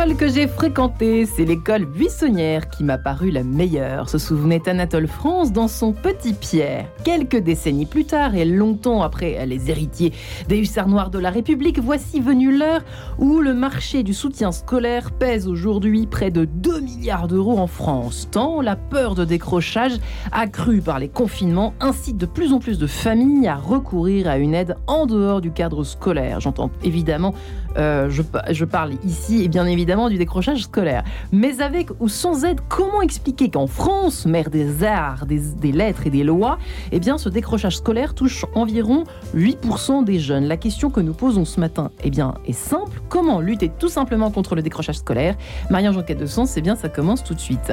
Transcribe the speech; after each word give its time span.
des 0.00 0.12
écoles 0.12 0.16
que 0.16 0.28
j'ai 0.28 0.46
fréquentées, 0.48 1.26
c'est 1.26 1.44
l'école 1.44 1.84
buissonnière 1.84 2.70
qui 2.70 2.84
m'a 2.84 2.96
paru 2.96 3.30
la 3.30 3.42
meilleure, 3.42 4.08
se 4.08 4.18
souvenait 4.18 4.66
Anatole 4.66 5.06
France 5.06 5.52
dans 5.52 5.68
son 5.68 5.92
Petit 5.92 6.32
Pierre. 6.32 6.86
Quelques 7.04 7.36
décennies 7.36 7.86
plus 7.86 8.04
tard 8.04 8.34
et 8.34 8.44
longtemps 8.44 9.02
après 9.02 9.44
les 9.46 9.70
héritiers 9.70 10.12
des 10.48 10.58
hussards 10.58 10.88
noirs 10.88 11.10
de 11.10 11.18
la 11.18 11.30
République, 11.30 11.78
voici 11.80 12.20
venue 12.20 12.56
l'heure 12.56 12.82
où 13.18 13.40
le 13.40 13.52
marché 13.52 14.02
du 14.02 14.14
soutien 14.14 14.52
scolaire 14.52 15.10
pèse 15.10 15.46
aujourd'hui 15.46 16.06
près 16.06 16.30
de 16.30 16.44
2 16.44 16.80
milliards 16.80 17.28
d'euros 17.28 17.58
en 17.58 17.66
France, 17.66 18.28
tant 18.30 18.62
la 18.62 18.76
peur 18.76 19.14
de 19.14 19.24
décrochage 19.24 19.98
accrue 20.32 20.80
par 20.80 20.98
les 20.98 21.08
confinements 21.08 21.74
incite 21.80 22.16
de 22.16 22.26
plus 22.26 22.52
en 22.52 22.58
plus 22.58 22.78
de 22.78 22.86
familles 22.86 23.48
à 23.48 23.56
recourir 23.56 24.28
à 24.28 24.38
une 24.38 24.54
aide 24.54 24.76
en 24.86 25.04
dehors 25.04 25.40
du 25.40 25.50
cadre 25.50 25.84
scolaire. 25.84 26.40
J'entends 26.40 26.70
évidemment, 26.82 27.34
euh, 27.76 28.10
je, 28.10 28.64
parle 28.64 28.92
ici 29.04 29.44
et 29.44 29.48
bien 29.48 29.66
évidemment 29.66 30.08
du 30.08 30.18
décrochage 30.18 30.62
scolaire. 30.62 31.04
Mais 31.32 31.60
avec 31.60 31.88
ou 32.00 32.08
sans 32.08 32.44
aide, 32.44 32.60
comment 32.68 33.02
expliquer 33.02 33.50
qu'en 33.50 33.66
France, 33.66 34.26
mère 34.26 34.50
des 34.50 34.84
arts, 34.84 35.26
des, 35.26 35.72
lettres 35.72 36.06
et 36.06 36.10
des 36.10 36.24
lois, 36.24 36.58
eh 36.92 37.00
ce 37.16 37.28
décrochage 37.28 37.78
scolaire 37.78 38.14
touche 38.14 38.44
environ 38.54 39.04
8% 39.34 40.04
des 40.04 40.18
jeunes? 40.18 40.44
La 40.44 40.56
question 40.56 40.90
que 40.90 41.00
nous 41.00 41.14
posons 41.14 41.44
ce 41.44 41.60
matin 41.60 41.90
eh 42.04 42.10
bien, 42.10 42.34
est 42.46 42.52
simple. 42.52 43.00
Comment 43.08 43.40
lutter 43.40 43.70
tout 43.78 43.88
simplement 43.88 44.30
contre 44.30 44.54
le 44.54 44.62
décrochage 44.62 44.98
scolaire? 44.98 45.36
Marianne 45.70 45.94
Jonquette 45.94 46.18
de 46.18 46.26
Sens, 46.26 46.56
eh 46.56 46.60
bien 46.60 46.76
ça 46.76 46.88
commence 46.88 47.24
tout 47.24 47.34
de 47.34 47.40
suite. 47.40 47.72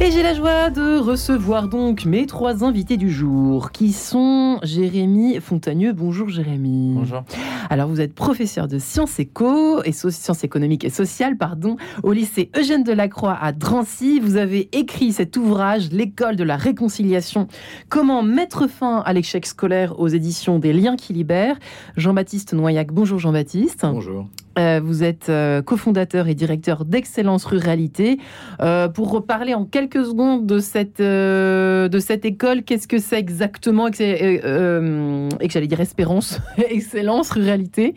Et 0.00 0.12
j'ai 0.12 0.22
la 0.22 0.32
joie 0.32 0.70
de 0.70 0.96
recevoir 0.96 1.66
donc 1.66 2.04
mes 2.04 2.26
trois 2.26 2.62
invités 2.62 2.96
du 2.96 3.10
jour, 3.10 3.72
qui 3.72 3.92
sont 3.92 4.60
Jérémy 4.62 5.40
Fontagneux. 5.40 5.92
Bonjour 5.92 6.28
Jérémy. 6.28 6.94
Bonjour. 6.94 7.24
Alors 7.68 7.88
vous 7.88 8.00
êtes 8.00 8.14
professeur 8.14 8.68
de 8.68 8.78
sciences 8.78 9.18
éco 9.18 9.82
et 9.82 9.90
sciences 9.90 10.44
économiques 10.44 10.84
et 10.84 10.90
sociales, 10.90 11.36
pardon, 11.36 11.76
au 12.04 12.12
lycée 12.12 12.48
Eugène 12.56 12.84
Delacroix 12.84 13.36
à 13.40 13.50
Drancy. 13.50 14.20
Vous 14.20 14.36
avez 14.36 14.68
écrit 14.70 15.12
cet 15.12 15.36
ouvrage, 15.36 15.90
L'école 15.90 16.36
de 16.36 16.44
la 16.44 16.56
réconciliation. 16.56 17.48
Comment 17.88 18.22
mettre 18.22 18.68
fin 18.68 18.98
à 18.98 19.12
l'échec 19.12 19.46
scolaire 19.46 19.98
aux 19.98 20.08
éditions 20.08 20.60
des 20.60 20.72
Liens 20.72 20.94
qui 20.94 21.12
libèrent. 21.12 21.58
Jean-Baptiste 21.96 22.52
Noyac. 22.52 22.92
Bonjour 22.92 23.18
Jean-Baptiste. 23.18 23.80
Bonjour. 23.82 24.28
Euh, 24.58 24.80
vous 24.82 25.04
êtes 25.04 25.28
euh, 25.28 25.62
cofondateur 25.62 26.26
et 26.28 26.34
directeur 26.34 26.84
d'Excellence 26.84 27.44
Ruralité. 27.44 28.18
Euh, 28.60 28.88
pour 28.88 29.10
reparler 29.10 29.54
en 29.54 29.64
quelques 29.64 30.04
secondes 30.04 30.46
de 30.46 30.58
cette, 30.58 31.00
de 31.00 31.98
cette 31.98 32.24
école, 32.24 32.62
qu'est-ce 32.62 32.88
que 32.88 32.98
c'est 32.98 33.18
exactement 33.18 33.88
et 33.88 33.92
que 33.92 35.52
j'allais 35.52 35.66
dire 35.66 35.80
Espérance, 35.80 36.40
Excellence 36.70 37.30
Ruralité. 37.30 37.94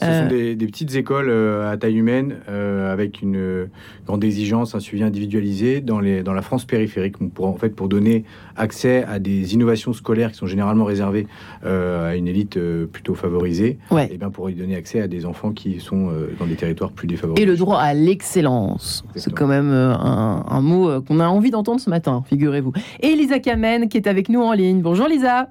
Ce 0.00 0.06
sont 0.06 0.28
des, 0.28 0.56
petites 0.56 0.94
écoles 0.94 1.30
à 1.30 1.76
taille 1.76 1.96
humaine 1.96 2.36
avec 2.48 3.22
une 3.22 3.68
grande 4.06 4.24
exigence, 4.24 4.74
un 4.74 4.80
suivi 4.80 5.02
individualisé 5.02 5.80
dans, 5.80 6.00
les, 6.00 6.22
dans 6.22 6.32
la 6.32 6.42
France 6.42 6.64
périphérique. 6.64 7.16
Pour, 7.32 7.46
en 7.46 7.56
fait, 7.56 7.70
pour 7.70 7.88
donner 7.88 8.24
accès 8.56 9.04
à 9.04 9.18
des 9.18 9.54
innovations 9.54 9.92
scolaires 9.92 10.32
qui 10.32 10.38
sont 10.38 10.46
généralement 10.46 10.84
réservées 10.84 11.26
à 11.62 12.16
une 12.16 12.28
élite 12.28 12.58
plutôt 12.92 13.14
favorisée 13.14 13.78
et 14.10 14.18
bien 14.18 14.30
pour 14.30 14.50
y 14.50 14.54
donner 14.54 14.76
accès 14.76 15.00
à 15.00 15.08
des 15.08 15.26
enfants 15.26 15.52
qui 15.52 15.80
sont 15.80 15.93
euh, 15.94 16.34
dans 16.38 16.46
des 16.46 16.56
territoires 16.56 16.90
plus 16.90 17.06
défavorisés. 17.06 17.42
Et 17.42 17.46
le 17.46 17.56
droit 17.56 17.78
à 17.78 17.94
l'excellence. 17.94 19.04
C'est 19.14 19.32
quand 19.32 19.46
même 19.46 19.70
euh, 19.70 19.94
un, 19.94 20.60
mot 20.60 20.88
euh, 20.88 21.00
qu'on 21.00 21.20
a 21.20 21.26
envie 21.26 21.50
d'entendre 21.50 21.80
ce 21.80 21.90
matin, 21.90 22.22
figurez-vous. 22.28 22.72
Et 23.00 23.14
Lisa 23.14 23.38
Kamen 23.38 23.88
qui 23.88 23.96
est 23.96 24.06
avec 24.06 24.28
nous 24.28 24.42
en 24.42 24.52
ligne. 24.52 24.80
Bonjour 24.80 25.08
Lisa. 25.08 25.48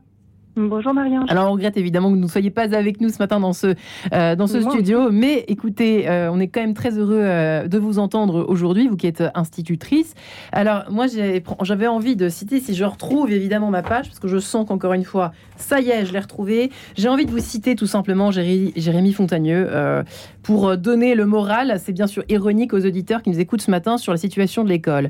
Bonjour 0.55 0.93
Marianne. 0.93 1.25
Alors 1.29 1.49
on 1.49 1.53
regrette 1.53 1.77
évidemment 1.77 2.09
que 2.09 2.15
vous 2.15 2.21
ne 2.21 2.27
soyez 2.27 2.51
pas 2.51 2.75
avec 2.75 3.01
nous 3.01 3.09
ce 3.09 3.17
matin 3.17 3.39
dans 3.39 3.53
ce, 3.53 3.73
euh, 4.13 4.35
dans 4.35 4.45
ce 4.45 4.61
studio, 4.61 5.09
mais 5.11 5.45
écoutez, 5.47 6.07
euh, 6.07 6.29
on 6.31 6.39
est 6.39 6.47
quand 6.47 6.61
même 6.61 6.75
très 6.75 6.95
heureux 6.99 7.21
euh, 7.21 7.67
de 7.67 7.79
vous 7.79 7.97
entendre 7.97 8.45
aujourd'hui, 8.47 8.87
vous 8.87 8.95
qui 8.95 9.07
êtes 9.07 9.23
institutrice. 9.33 10.13
Alors 10.51 10.83
moi 10.91 11.07
j'avais 11.63 11.87
envie 11.87 12.15
de 12.15 12.29
citer, 12.29 12.59
si 12.59 12.75
je 12.75 12.83
retrouve 12.83 13.31
évidemment 13.31 13.71
ma 13.71 13.81
page, 13.81 14.07
parce 14.07 14.19
que 14.19 14.27
je 14.27 14.37
sens 14.37 14.67
qu'encore 14.67 14.93
une 14.93 15.05
fois, 15.05 15.31
ça 15.57 15.79
y 15.79 15.89
est, 15.89 16.05
je 16.05 16.13
l'ai 16.13 16.19
retrouvée, 16.19 16.69
j'ai 16.95 17.09
envie 17.09 17.25
de 17.25 17.31
vous 17.31 17.39
citer 17.39 17.75
tout 17.75 17.87
simplement 17.87 18.29
Jérémy 18.29 19.13
Fontagneux 19.13 19.69
pour 20.43 20.77
donner 20.77 21.15
le 21.15 21.25
moral, 21.25 21.79
c'est 21.83 21.93
bien 21.93 22.07
sûr 22.07 22.23
ironique 22.29 22.73
aux 22.73 22.85
auditeurs 22.85 23.23
qui 23.23 23.31
nous 23.31 23.39
écoutent 23.39 23.61
ce 23.61 23.71
matin 23.71 23.97
sur 23.97 24.11
la 24.11 24.19
situation 24.19 24.63
de 24.63 24.69
l'école. 24.69 25.09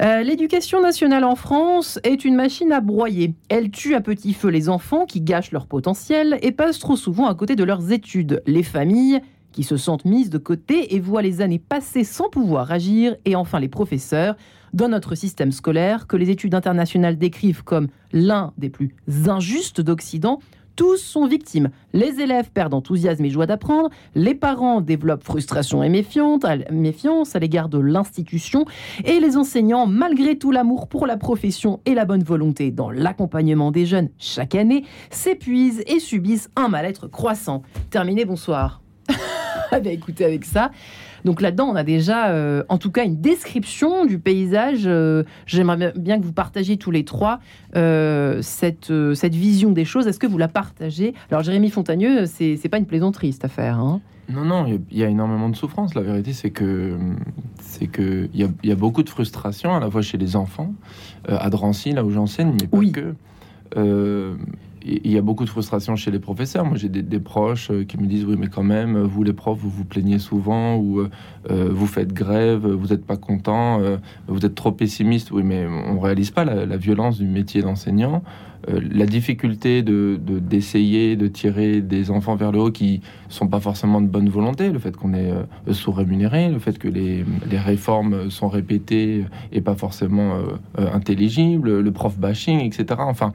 Euh, 0.00 0.22
l'éducation 0.22 0.80
nationale 0.80 1.24
en 1.24 1.34
France 1.34 1.98
est 2.04 2.24
une 2.24 2.36
machine 2.36 2.70
à 2.70 2.80
broyer. 2.80 3.34
Elle 3.48 3.70
tue 3.70 3.96
à 3.96 4.00
petit 4.00 4.32
feu 4.32 4.48
les 4.48 4.68
enfants 4.68 5.06
qui 5.06 5.20
gâchent 5.20 5.50
leur 5.50 5.66
potentiel 5.66 6.38
et 6.40 6.52
passent 6.52 6.78
trop 6.78 6.94
souvent 6.94 7.26
à 7.26 7.34
côté 7.34 7.56
de 7.56 7.64
leurs 7.64 7.90
études. 7.90 8.40
Les 8.46 8.62
familles 8.62 9.20
qui 9.50 9.64
se 9.64 9.76
sentent 9.76 10.04
mises 10.04 10.30
de 10.30 10.38
côté 10.38 10.94
et 10.94 11.00
voient 11.00 11.22
les 11.22 11.40
années 11.40 11.58
passer 11.58 12.04
sans 12.04 12.28
pouvoir 12.28 12.70
agir, 12.70 13.16
et 13.24 13.34
enfin 13.34 13.58
les 13.58 13.68
professeurs 13.68 14.36
dans 14.72 14.88
notre 14.88 15.16
système 15.16 15.50
scolaire 15.50 16.06
que 16.06 16.16
les 16.16 16.30
études 16.30 16.54
internationales 16.54 17.18
décrivent 17.18 17.64
comme 17.64 17.88
l'un 18.12 18.52
des 18.56 18.68
plus 18.68 18.94
injustes 19.26 19.80
d'Occident 19.80 20.38
tous 20.78 20.96
sont 20.98 21.26
victimes. 21.26 21.70
Les 21.92 22.20
élèves 22.20 22.52
perdent 22.52 22.72
enthousiasme 22.72 23.24
et 23.24 23.30
joie 23.30 23.46
d'apprendre, 23.46 23.90
les 24.14 24.36
parents 24.36 24.80
développent 24.80 25.24
frustration 25.24 25.82
et 25.82 25.88
méfiance 25.88 27.34
à 27.34 27.38
l'égard 27.40 27.68
de 27.68 27.78
l'institution, 27.78 28.64
et 29.04 29.18
les 29.18 29.36
enseignants, 29.36 29.86
malgré 29.86 30.38
tout 30.38 30.52
l'amour 30.52 30.86
pour 30.86 31.08
la 31.08 31.16
profession 31.16 31.80
et 31.84 31.94
la 31.94 32.04
bonne 32.04 32.22
volonté 32.22 32.70
dans 32.70 32.90
l'accompagnement 32.90 33.72
des 33.72 33.86
jeunes 33.86 34.08
chaque 34.18 34.54
année, 34.54 34.84
s'épuisent 35.10 35.82
et 35.88 35.98
subissent 35.98 36.48
un 36.54 36.68
mal-être 36.68 37.08
croissant. 37.08 37.62
Terminé, 37.90 38.24
bonsoir. 38.24 38.80
Bien, 39.82 39.90
écoutez, 39.90 40.24
avec 40.24 40.44
ça, 40.44 40.70
donc 41.24 41.40
là-dedans, 41.40 41.66
on 41.66 41.76
a 41.76 41.84
déjà, 41.84 42.28
euh, 42.28 42.62
en 42.68 42.78
tout 42.78 42.90
cas, 42.90 43.04
une 43.04 43.20
description 43.20 44.06
du 44.06 44.18
paysage. 44.18 44.82
Euh, 44.86 45.24
j'aimerais 45.46 45.92
bien 45.96 46.18
que 46.18 46.24
vous 46.24 46.32
partagiez 46.32 46.76
tous 46.76 46.90
les 46.90 47.04
trois 47.04 47.40
euh, 47.76 48.40
cette, 48.42 48.92
cette 49.14 49.34
vision 49.34 49.70
des 49.70 49.84
choses. 49.84 50.06
Est-ce 50.06 50.18
que 50.18 50.26
vous 50.26 50.38
la 50.38 50.48
partagez? 50.48 51.14
Alors, 51.30 51.42
Jérémy 51.42 51.70
Fontagneux, 51.70 52.26
c'est 52.26 52.68
pas 52.68 52.78
une 52.78 52.86
plaisanterie 52.86 53.32
cette 53.32 53.44
affaire. 53.44 53.78
Hein 53.78 54.00
non, 54.30 54.44
non, 54.44 54.66
il 54.66 54.98
y, 54.98 55.04
a 55.04 55.08
énormément 55.08 55.48
de 55.48 55.56
souffrance. 55.56 55.94
La 55.94 56.02
vérité, 56.02 56.34
c'est 56.34 56.50
que 56.50 56.98
c'est 57.60 57.86
que 57.86 58.28
il 58.34 58.50
y, 58.62 58.70
a 58.70 58.74
beaucoup 58.74 59.02
de 59.02 59.08
frustration 59.08 59.74
à 59.74 59.80
la 59.80 59.90
fois 59.90 60.02
chez 60.02 60.18
les 60.18 60.36
enfants, 60.36 60.74
à 61.26 61.48
Drancy, 61.48 61.92
là 61.92 62.04
où 62.04 62.10
j'enseigne, 62.10 62.54
mais 62.60 62.66
pas 62.66 62.78
que 62.92 63.14
il 64.88 65.10
y 65.10 65.18
a 65.18 65.22
beaucoup 65.22 65.44
de 65.44 65.50
frustration 65.50 65.96
chez 65.96 66.10
les 66.10 66.18
professeurs. 66.18 66.64
Moi, 66.64 66.76
j'ai 66.76 66.88
des, 66.88 67.20
proches 67.20 67.70
euh, 67.70 67.84
qui 67.84 67.98
me 67.98 68.06
disent 68.06 68.24
oui, 68.24 68.36
mais 68.38 68.48
quand 68.48 68.62
même, 68.62 68.98
vous 68.98 69.22
les 69.22 69.32
profs, 69.32 69.58
vous 69.58 69.70
vous 69.70 69.84
plaignez 69.84 70.18
souvent 70.18 70.76
ou 70.76 71.00
euh, 71.00 71.10
euh, 71.50 71.68
vous 71.70 71.86
faites 71.86 72.12
grève, 72.12 72.66
vous 72.66 72.88
n'êtes 72.88 73.04
pas 73.04 73.16
content, 73.16 73.80
vous 74.26 74.44
êtes 74.44 74.54
trop 74.54 74.72
pessimiste. 74.72 75.30
Oui, 75.30 75.42
mais 75.42 75.66
on 75.66 75.98
réalise 75.98 76.30
pas 76.30 76.44
la, 76.44 76.76
violence 76.76 77.18
du 77.18 77.26
métier 77.26 77.60
d'enseignant, 77.60 78.22
la 78.68 79.06
difficulté 79.06 79.82
de 79.82 80.18
d'essayer 80.20 81.16
de, 81.16 81.26
tirer 81.26 81.80
des 81.80 82.10
enfants 82.10 82.36
vers 82.36 82.52
le 82.52 82.60
haut 82.60 82.70
qui 82.70 83.00
sont 83.28 83.48
pas 83.48 83.60
forcément 83.60 84.00
de 84.00 84.06
bonne 84.06 84.28
volonté, 84.28 84.70
le 84.70 84.78
fait 84.78 84.96
qu'on 84.96 85.14
est 85.14 85.32
sous-rémunéré, 85.72 86.48
le 86.48 86.58
fait 86.58 86.78
que 86.78 86.88
les, 86.88 87.24
les, 87.50 87.58
réformes 87.58 88.30
sont 88.30 88.48
répétées 88.48 89.24
et 89.52 89.60
pas 89.60 89.74
forcément 89.74 90.38
intelligibles, 90.76 91.80
le 91.80 91.92
prof 91.92 92.18
bashing, 92.18 92.60
etc. 92.60 93.00
Enfin. 93.00 93.32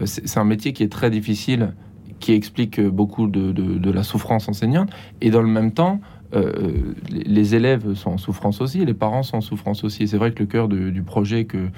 Euh, 0.00 0.06
c'est 0.06 0.38
un 0.38 0.44
métier 0.44 0.72
qui 0.72 0.82
est 0.82 0.92
très 0.92 1.10
difficile, 1.10 1.74
qui 2.20 2.32
explique 2.32 2.80
beaucoup 2.80 3.26
de, 3.28 3.90
la 3.90 4.02
souffrance 4.02 4.48
enseignante. 4.48 4.90
Et 5.20 5.30
dans 5.30 5.42
le 5.42 5.48
même 5.48 5.72
temps, 5.72 6.00
euh, 6.34 6.92
les, 7.10 7.54
élèves 7.54 7.94
sont 7.94 8.10
en 8.10 8.18
souffrance 8.18 8.60
aussi, 8.60 8.84
les 8.84 8.92
parents 8.92 9.22
sont 9.22 9.38
en 9.38 9.40
souffrance 9.40 9.82
aussi. 9.82 10.06
c'est 10.06 10.18
vrai 10.18 10.32
que 10.32 10.40
le 10.40 10.46
cœur 10.46 10.68
du 10.68 11.02
projet 11.02 11.46
que 11.46 11.68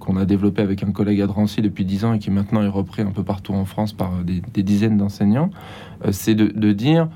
qu'on 0.00 0.16
a 0.16 0.24
développé 0.24 0.60
avec 0.60 0.82
un 0.82 0.90
collègue 0.90 1.20
à 1.20 1.28
Drancy 1.28 1.62
depuis 1.62 1.84
dix 1.84 2.04
ans 2.04 2.14
et 2.14 2.18
qui 2.18 2.32
maintenant 2.32 2.62
est 2.62 2.68
repris 2.68 3.02
un 3.02 3.12
peu 3.12 3.22
partout 3.22 3.52
en 3.52 3.64
France 3.64 3.92
par 3.92 4.10
des, 4.24 4.62
dizaines 4.62 4.96
d'enseignants, 4.96 5.50
euh, 6.04 6.10
c'est 6.10 6.34
de, 6.34 6.72
dire 6.72 7.08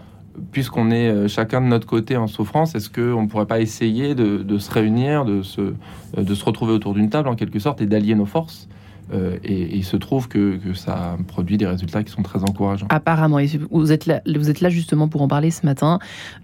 puisqu'on 0.52 0.90
est 0.90 1.28
chacun 1.28 1.60
de 1.62 1.66
notre 1.66 1.86
côté 1.86 2.16
en 2.16 2.26
souffrance, 2.26 2.74
est-ce 2.74 2.90
qu'on 2.90 3.22
ne 3.22 3.26
pourrait 3.26 3.46
pas 3.46 3.58
essayer 3.58 4.14
de, 4.14 4.58
se 4.58 4.70
réunir, 4.70 5.24
de 5.24 5.42
se, 5.42 5.72
de 6.16 6.34
se 6.34 6.44
retrouver 6.44 6.72
autour 6.72 6.92
d'une 6.92 7.08
table 7.08 7.28
en 7.28 7.34
quelque 7.34 7.58
sorte 7.58 7.80
et 7.80 7.86
d'allier 7.86 8.14
nos 8.14 8.26
forces? 8.26 8.68
Euh, 9.12 9.36
et, 9.44 9.76
il 9.76 9.84
se 9.84 9.96
trouve 9.96 10.28
que, 10.28 10.58
ça 10.74 11.16
produit 11.28 11.56
des 11.56 11.66
résultats 11.66 12.02
qui 12.02 12.12
sont 12.12 12.22
très 12.22 12.40
encourageants. 12.42 12.86
Apparemment, 12.90 13.38
et 13.38 13.48
vous 13.70 13.92
êtes 13.92 14.06
là, 14.06 14.68
justement 14.68 15.08
pour 15.08 15.22
en 15.22 15.28
parler 15.28 15.50
ce 15.50 15.64
matin. 15.64 15.98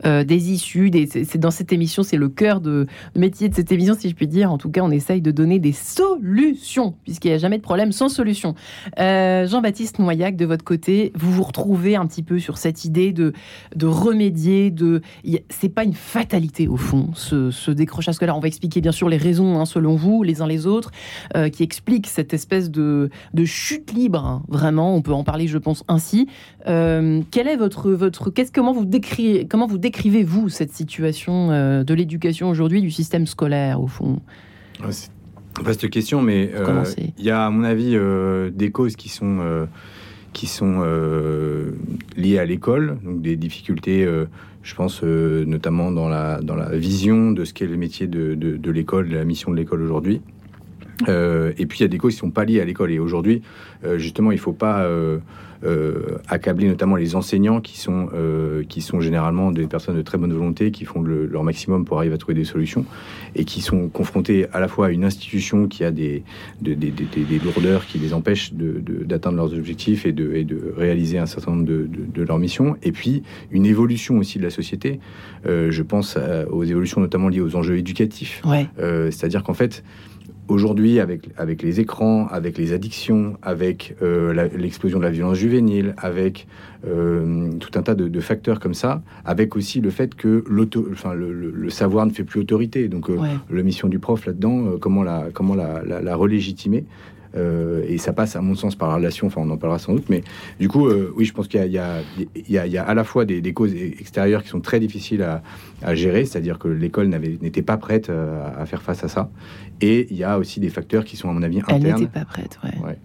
Euh, 0.04 0.24
des 0.24 0.52
issues, 0.52 0.90
c'est 1.08 1.38
dans 1.38 1.50
cette 1.50 1.72
émission, 1.72 2.02
c'est 2.02 2.16
le 2.16 2.28
cœur 2.28 2.60
de, 2.60 2.86
métier 3.16 3.48
de 3.48 3.54
cette 3.54 3.72
émission, 3.72 3.94
si 3.98 4.08
je 4.08 4.14
puis 4.14 4.28
dire. 4.28 4.52
En 4.52 4.58
tout 4.58 4.70
cas, 4.70 4.80
on 4.82 4.90
essaye 4.90 5.20
de 5.20 5.30
donner 5.30 5.58
des 5.58 5.72
solutions, 5.72 6.94
puisqu'il 7.04 7.28
n'y 7.28 7.34
a 7.34 7.38
jamais 7.38 7.58
de 7.58 7.62
problème 7.62 7.92
sans 7.92 8.08
solution. 8.08 8.54
Euh, 8.98 9.46
Jean-Baptiste 9.46 9.98
Noyac, 9.98 10.36
de 10.36 10.46
votre 10.46 10.64
côté, 10.64 11.12
vous 11.14 11.32
vous 11.32 11.42
retrouvez 11.42 11.96
un 11.96 12.06
petit 12.06 12.22
peu 12.22 12.38
sur 12.38 12.58
cette 12.58 12.84
idée 12.84 13.12
de, 13.12 13.32
de 13.74 13.86
remédier, 13.86 14.70
de 14.70 15.02
c'est 15.48 15.68
pas 15.68 15.84
une 15.84 15.94
fatalité 15.94 16.68
au 16.68 16.76
fond, 16.76 17.10
ce, 17.14 17.50
ce 17.50 17.70
décrochage 17.70 18.14
scolaire. 18.14 18.36
On 18.36 18.40
va 18.40 18.48
expliquer 18.48 18.80
bien 18.80 18.92
sûr 18.92 19.08
les 19.08 19.16
raisons, 19.16 19.58
hein, 19.58 19.64
selon 19.64 19.96
vous, 19.96 20.22
les 20.22 20.42
uns 20.42 20.46
les 20.46 20.66
autres, 20.66 20.90
qui 21.52 21.62
expliquent 21.62 22.06
cette 22.06 22.32
espèce 22.34 22.51
espèce 22.52 22.70
de, 22.70 23.10
chute 23.44 23.92
libre, 23.92 24.24
hein. 24.24 24.42
vraiment, 24.48 24.94
on 24.94 25.02
peut 25.02 25.12
en 25.12 25.24
parler, 25.24 25.46
je 25.46 25.58
pense, 25.58 25.84
ainsi. 25.88 26.28
Euh, 26.68 27.22
quel 27.30 27.48
est 27.48 27.56
votre, 27.56 27.90
votre, 27.90 28.30
qu'est-ce, 28.30 28.52
comment 28.52 28.72
vous 28.72 28.84
décrivez, 28.84 29.46
comment 29.46 29.66
vous 29.66 29.78
décrivez 29.78 30.22
vous 30.22 30.48
cette 30.48 30.72
situation 30.72 31.50
euh, 31.50 31.82
de 31.82 31.94
l'éducation 31.94 32.50
aujourd'hui, 32.50 32.82
du 32.82 32.90
système 32.90 33.26
scolaire 33.26 33.80
au 33.80 33.86
fond? 33.86 34.20
C'est 34.90 35.10
une 35.58 35.64
vaste 35.64 35.88
question, 35.90 36.22
mais 36.22 36.50
euh, 36.54 36.84
il 37.18 37.24
y 37.24 37.30
a 37.30 37.46
à 37.46 37.50
mon 37.50 37.64
avis 37.64 37.96
des 38.52 38.70
causes 38.70 38.96
qui 38.96 39.08
sont 39.08 39.66
qui 40.32 40.46
sont 40.46 40.82
liées 42.16 42.38
à 42.38 42.44
l'école, 42.44 42.98
donc 43.04 43.22
des 43.22 43.36
difficultés 43.36 44.06
je 44.62 44.74
pense 44.74 45.02
notamment 45.02 45.90
dans 45.90 46.08
la, 46.08 46.40
dans 46.40 46.54
la 46.54 46.70
vision 46.70 47.32
de 47.32 47.44
ce 47.44 47.52
qu'est 47.52 47.66
le 47.66 47.76
métier 47.76 48.06
de, 48.06 48.34
de, 48.34 48.56
de 48.56 48.70
l'école, 48.70 49.08
la 49.10 49.24
mission 49.24 49.50
de 49.50 49.56
l'école 49.56 49.82
aujourd'hui. 49.82 50.22
Euh, 51.08 51.52
et 51.58 51.66
puis 51.66 51.80
il 51.80 51.82
y 51.82 51.84
a 51.84 51.88
des 51.88 51.98
causes 51.98 52.14
qui 52.14 52.18
sont 52.18 52.30
pas 52.30 52.44
liées 52.44 52.60
à 52.60 52.64
l'école. 52.64 52.92
Et 52.92 52.98
aujourd'hui, 52.98 53.42
euh, 53.84 53.98
justement, 53.98 54.32
il 54.32 54.38
faut 54.38 54.52
pas 54.52 54.82
euh, 54.82 55.18
accabler 56.28 56.66
notamment 56.66 56.96
les 56.96 57.14
enseignants 57.14 57.60
qui 57.60 57.78
sont 57.78 58.08
qui 58.68 58.80
sont 58.80 59.00
généralement 59.00 59.52
des 59.52 59.66
personnes 59.66 59.96
de 59.96 60.02
très 60.02 60.18
bonne 60.18 60.32
volonté, 60.32 60.72
qui 60.72 60.84
font 60.84 61.02
leur 61.02 61.44
maximum 61.44 61.84
pour 61.84 61.98
arriver 61.98 62.14
à 62.14 62.18
trouver 62.18 62.34
des 62.34 62.44
solutions 62.44 62.84
et 63.36 63.44
qui 63.44 63.60
sont 63.60 63.88
confrontés 63.88 64.46
à 64.52 64.58
la 64.58 64.66
fois 64.66 64.86
à 64.86 64.90
une 64.90 65.04
institution 65.04 65.68
qui 65.68 65.84
a 65.84 65.92
des 65.92 66.24
des, 66.60 66.74
des, 66.74 66.90
des, 66.90 67.38
lourdeurs 67.38 67.86
qui 67.86 67.98
les 67.98 68.12
empêchent 68.12 68.52
d'atteindre 68.54 69.36
de, 69.36 69.42
leurs 69.42 69.54
objectifs 69.56 70.04
et 70.04 70.12
de, 70.12 70.34
et 70.34 70.44
de 70.44 70.74
réaliser 70.76 71.18
un 71.18 71.26
certain 71.26 71.52
nombre 71.52 71.66
de, 71.66 71.88
de, 71.88 72.22
leurs 72.22 72.38
missions. 72.38 72.76
Et 72.82 72.90
puis 72.90 73.22
une 73.52 73.66
évolution 73.66 74.18
aussi 74.18 74.38
de 74.38 74.44
la 74.44 74.50
société. 74.50 74.98
je 75.46 75.82
pense 75.82 76.18
aux 76.50 76.64
évolutions 76.64 77.00
notamment 77.00 77.28
liées 77.28 77.40
aux 77.40 77.54
enjeux 77.54 77.78
éducatifs. 77.78 78.42
Ouais. 78.44 78.66
C'est-à-dire 79.12 79.44
qu'en 79.44 79.54
fait 79.54 79.84
Aujourd'hui, 80.52 81.00
avec, 81.00 81.30
avec 81.38 81.62
les 81.62 81.80
écrans, 81.80 82.26
avec 82.26 82.58
les 82.58 82.74
addictions, 82.74 83.38
avec 83.40 83.96
euh, 84.02 84.50
l'explosion 84.54 84.98
de 84.98 85.04
la 85.04 85.10
violence 85.10 85.38
juvénile, 85.38 85.94
avec 85.96 86.46
euh, 86.86 87.50
tout 87.58 87.70
un 87.74 87.82
tas 87.82 87.94
de, 87.94 88.20
facteurs 88.20 88.60
comme 88.60 88.74
ça, 88.74 89.00
avec 89.24 89.56
aussi 89.56 89.80
le 89.80 89.88
fait 89.88 90.14
que 90.14 90.44
enfin, 90.92 91.14
le, 91.14 91.70
savoir 91.70 92.04
ne 92.04 92.10
fait 92.10 92.24
plus 92.24 92.40
autorité. 92.40 92.88
Donc, 92.88 93.08
euh, 93.08 93.16
la 93.50 93.62
mission 93.62 93.88
du 93.88 93.98
prof 93.98 94.26
là-dedans, 94.26 94.76
comment, 94.78 95.02
la, 95.02 95.28
comment 95.32 95.54
la, 95.54 95.82
la 95.82 96.16
relégitimer 96.16 96.84
euh, 97.36 97.84
et 97.86 97.98
ça 97.98 98.12
passe, 98.12 98.36
à 98.36 98.40
mon 98.40 98.54
sens, 98.54 98.76
par 98.76 98.88
la 98.88 98.96
relation. 98.96 99.26
Enfin, 99.26 99.40
on 99.42 99.50
en 99.50 99.56
parlera 99.56 99.78
sans 99.78 99.94
doute. 99.94 100.08
Mais 100.08 100.22
du 100.60 100.68
coup, 100.68 100.86
euh, 100.86 101.12
oui, 101.16 101.24
je 101.24 101.32
pense 101.32 101.48
qu'il 101.48 101.62
y, 101.64 101.78
y, 102.48 102.52
y, 102.52 102.78
a 102.78 102.82
à 102.82 102.94
la 102.94 103.04
fois 103.04 103.24
des, 103.24 103.52
causes 103.52 103.74
extérieures 103.74 104.42
qui 104.42 104.48
sont 104.48 104.60
très 104.60 104.80
difficiles 104.80 105.22
à, 105.82 105.94
gérer, 105.94 106.24
c'est-à-dire 106.24 106.58
que 106.58 106.68
l'école 106.68 107.08
n'était 107.08 107.62
pas 107.62 107.76
prête 107.76 108.08
euh, 108.08 108.42
à, 108.56 108.66
faire 108.66 108.82
face 108.82 109.04
à 109.04 109.08
ça. 109.08 109.30
Et 109.80 110.06
il 110.10 110.16
y 110.16 110.24
a 110.24 110.38
aussi 110.38 110.60
des 110.60 110.70
facteurs 110.70 111.04
qui 111.04 111.16
sont, 111.16 111.28
à 111.28 111.32
mon 111.32 111.42
avis, 111.42 111.60
internes. 111.60 111.84
Elle 111.84 111.94
n'était 111.94 112.06
pas 112.06 112.24
prête, 112.24 112.58
ouais. 112.64 112.86
ouais. 112.86 112.98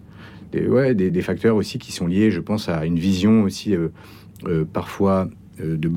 Des, 0.52 0.66
ouais 0.66 0.94
des, 0.94 1.10
des, 1.10 1.22
facteurs 1.22 1.56
aussi 1.56 1.78
qui 1.78 1.92
sont 1.92 2.06
liés, 2.06 2.30
je 2.30 2.40
pense, 2.40 2.68
à 2.68 2.86
une 2.86 2.98
vision 2.98 3.42
aussi 3.42 3.74
parfois 4.72 5.28
de 5.60 5.90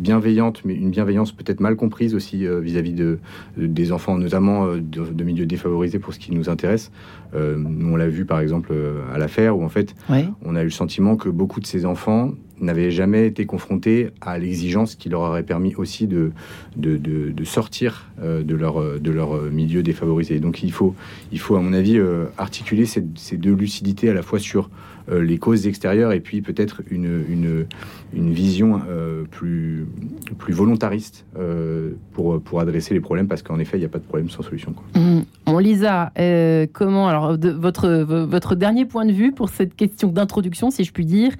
bienveillante, 0.00 0.62
mais 0.64 0.74
une 0.74 0.90
bienveillance 0.90 1.32
peut-être 1.32 1.60
mal 1.60 1.76
comprise 1.76 2.14
aussi 2.14 2.46
euh, 2.46 2.60
vis-à-vis 2.60 2.92
de, 2.92 3.18
des 3.56 3.92
enfants, 3.92 4.16
notamment 4.16 4.66
euh, 4.66 4.80
de, 4.80 5.24
milieux 5.24 5.46
défavorisés 5.46 5.98
pour 5.98 6.14
ce 6.14 6.18
qui 6.18 6.32
nous 6.32 6.48
intéresse. 6.48 6.90
on 7.34 7.96
l'a 7.96 8.08
vu 8.08 8.24
par 8.24 8.40
exemple 8.40 8.72
à 9.14 9.18
l'affaire 9.18 9.56
où 9.56 9.62
en 9.62 9.68
fait 9.68 9.94
on 10.44 10.56
a 10.56 10.62
eu 10.62 10.64
le 10.64 10.70
sentiment 10.70 11.16
que 11.16 11.28
beaucoup 11.28 11.60
de 11.60 11.66
ces 11.66 11.86
enfants 11.86 12.32
n'avaient 12.60 12.90
jamais 12.90 13.26
été 13.26 13.46
confrontés 13.46 14.10
à 14.20 14.38
l'exigence 14.38 14.96
qui 14.96 15.08
leur 15.08 15.20
aurait 15.20 15.44
permis 15.44 15.74
aussi 15.76 16.06
de, 16.06 16.32
de, 16.76 16.96
de, 16.96 17.44
sortir 17.44 18.10
de, 18.20 18.54
leur, 18.54 19.00
de 19.00 19.10
leur 19.10 19.40
milieu 19.44 19.82
défavorisé. 19.82 20.40
Donc 20.40 20.62
il 20.62 20.72
faut, 20.72 20.94
il 21.32 21.38
faut 21.38 21.56
à 21.56 21.60
mon 21.60 21.72
avis, 21.72 22.00
articuler 22.36 22.84
ces, 22.84 23.04
ces 23.14 23.36
deux 23.36 23.54
lucidités 23.54 24.10
à 24.10 24.14
la 24.14 24.22
fois 24.22 24.38
sur 24.38 24.64
euh, 24.64 24.89
les 25.18 25.38
causes 25.38 25.66
extérieures 25.66 26.12
et 26.12 26.20
puis 26.20 26.42
peut-être 26.42 26.82
une, 26.90 27.66
une, 28.14 28.32
vision 28.32 28.80
euh, 28.88 29.24
plus, 29.24 29.86
plus 30.38 30.52
volontariste 30.52 31.24
euh, 31.38 31.92
pour, 32.12 32.40
pour 32.40 32.60
adresser 32.60 32.94
les 32.94 33.00
problèmes 33.00 33.26
parce 33.26 33.42
qu'en 33.42 33.58
effet, 33.58 33.76
il 33.76 33.80
n'y 33.80 33.86
a 33.86 33.88
pas 33.88 33.98
de 33.98 34.04
problème 34.04 34.30
sans 34.30 34.42
solution. 34.42 34.72
Quoi. 34.72 35.00
Mmh. 35.00 35.24
Bon, 35.46 35.58
Lisa, 35.58 36.12
comment, 36.72 37.08
alors, 37.08 37.36
votre, 37.36 37.88
votre 37.88 38.54
dernier 38.54 38.84
point 38.84 39.04
de 39.04 39.12
vue 39.12 39.32
pour 39.32 39.48
cette 39.48 39.74
question 39.74 40.08
d'introduction, 40.08 40.70
si 40.70 40.84
je 40.84 40.92
puis 40.92 41.06
dire, 41.06 41.32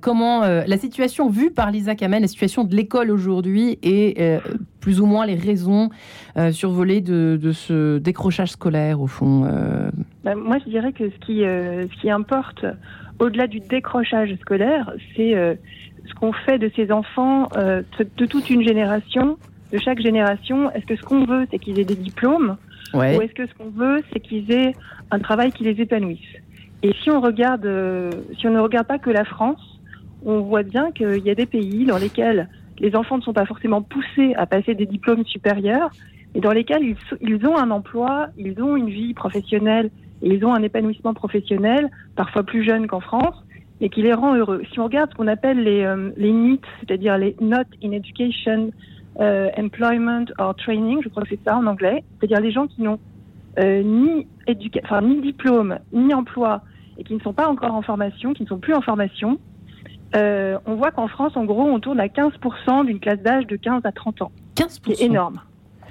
comment 0.00 0.40
la 0.40 0.78
situation 0.78 1.28
vue 1.28 1.50
par 1.50 1.70
Lisa 1.70 1.94
Kamel, 1.94 2.22
la 2.22 2.28
situation 2.28 2.64
de 2.64 2.74
l'école 2.74 3.10
aujourd'hui 3.10 3.78
et 3.82 4.38
plus 4.80 5.00
ou 5.00 5.06
moins 5.06 5.26
les 5.26 5.34
raisons 5.34 5.90
survolées 6.50 7.02
de, 7.02 7.38
de, 7.40 7.52
ce 7.52 7.98
décrochage 7.98 8.52
scolaire, 8.52 9.02
au 9.02 9.06
fond 9.06 9.46
bah, 10.26 10.34
moi, 10.34 10.58
je 10.58 10.68
dirais 10.68 10.92
que 10.92 11.08
ce 11.08 11.16
qui, 11.24 11.44
euh, 11.44 11.86
ce 11.86 12.00
qui 12.00 12.10
importe 12.10 12.66
au-delà 13.20 13.46
du 13.46 13.60
décrochage 13.60 14.34
scolaire, 14.40 14.92
c'est 15.14 15.36
euh, 15.36 15.54
ce 16.04 16.14
qu'on 16.14 16.32
fait 16.32 16.58
de 16.58 16.68
ces 16.74 16.90
enfants, 16.90 17.48
euh, 17.56 17.82
de 18.00 18.26
toute 18.26 18.50
une 18.50 18.62
génération, 18.62 19.38
de 19.72 19.78
chaque 19.78 20.00
génération. 20.00 20.68
Est-ce 20.72 20.84
que 20.84 20.96
ce 20.96 21.02
qu'on 21.02 21.26
veut, 21.26 21.46
c'est 21.52 21.60
qu'ils 21.60 21.78
aient 21.78 21.84
des 21.84 21.94
diplômes 21.94 22.56
Ou 22.92 23.02
est-ce 23.02 23.34
que 23.34 23.46
ce 23.46 23.54
qu'on 23.54 23.70
veut, 23.70 24.02
c'est 24.12 24.18
qu'ils 24.18 24.50
aient 24.50 24.72
un 25.12 25.20
travail 25.20 25.52
qui 25.52 25.62
les 25.62 25.80
épanouisse? 25.80 26.34
Et 26.82 26.92
si 27.04 27.08
on 27.08 27.20
regarde, 27.20 27.68
si 28.36 28.48
on 28.48 28.50
ne 28.50 28.58
regarde 28.58 28.88
pas 28.88 28.98
que 28.98 29.10
la 29.10 29.24
France, 29.24 29.80
on 30.24 30.40
voit 30.40 30.64
bien 30.64 30.90
qu'il 30.90 31.24
y 31.24 31.30
a 31.30 31.36
des 31.36 31.46
pays 31.46 31.84
dans 31.84 31.98
lesquels 31.98 32.48
les 32.80 32.96
enfants 32.96 33.18
ne 33.18 33.22
sont 33.22 33.32
pas 33.32 33.46
forcément 33.46 33.80
poussés 33.80 34.34
à 34.34 34.46
passer 34.46 34.74
des 34.74 34.86
diplômes 34.86 35.24
supérieurs, 35.24 35.90
et 36.34 36.40
dans 36.40 36.52
lesquels 36.52 36.82
ils, 36.82 36.96
ils 37.20 37.46
ont 37.46 37.56
un 37.56 37.70
emploi, 37.70 38.28
ils 38.36 38.60
ont 38.60 38.76
une 38.76 38.90
vie 38.90 39.14
professionnelle 39.14 39.90
ils 40.22 40.44
ont 40.44 40.54
un 40.54 40.62
épanouissement 40.62 41.14
professionnel, 41.14 41.90
parfois 42.14 42.42
plus 42.42 42.64
jeune 42.64 42.86
qu'en 42.86 43.00
France, 43.00 43.34
et 43.80 43.90
qui 43.90 44.02
les 44.02 44.14
rend 44.14 44.34
heureux. 44.34 44.62
Si 44.72 44.80
on 44.80 44.84
regarde 44.84 45.10
ce 45.10 45.16
qu'on 45.16 45.26
appelle 45.26 45.62
les, 45.62 45.82
euh, 45.84 46.10
les 46.16 46.32
NEET, 46.32 46.60
c'est-à-dire 46.80 47.18
les 47.18 47.36
Not 47.40 47.64
in 47.84 47.92
Education, 47.92 48.70
euh, 49.20 49.50
Employment 49.56 50.24
or 50.38 50.54
Training, 50.56 51.00
je 51.02 51.08
crois 51.08 51.22
que 51.22 51.28
c'est 51.30 51.40
ça 51.44 51.56
en 51.56 51.66
anglais, 51.66 52.04
c'est-à-dire 52.18 52.40
les 52.40 52.52
gens 52.52 52.66
qui 52.66 52.82
n'ont 52.82 52.98
euh, 53.58 53.82
ni, 53.82 54.26
enfin, 54.84 55.02
ni 55.02 55.20
diplôme, 55.20 55.78
ni 55.92 56.12
emploi, 56.12 56.62
et 56.98 57.04
qui 57.04 57.14
ne 57.14 57.20
sont 57.20 57.32
pas 57.32 57.48
encore 57.48 57.74
en 57.74 57.82
formation, 57.82 58.32
qui 58.32 58.42
ne 58.42 58.48
sont 58.48 58.58
plus 58.58 58.74
en 58.74 58.82
formation, 58.82 59.38
euh, 60.14 60.58
on 60.66 60.76
voit 60.76 60.90
qu'en 60.90 61.08
France, 61.08 61.36
en 61.36 61.44
gros, 61.44 61.64
on 61.64 61.80
tourne 61.80 62.00
à 62.00 62.06
15% 62.06 62.84
d'une 62.84 63.00
classe 63.00 63.20
d'âge 63.20 63.46
de 63.46 63.56
15 63.56 63.82
à 63.84 63.92
30 63.92 64.22
ans. 64.22 64.32
15% 64.56 64.94
C'est 64.94 65.04
énorme. 65.04 65.40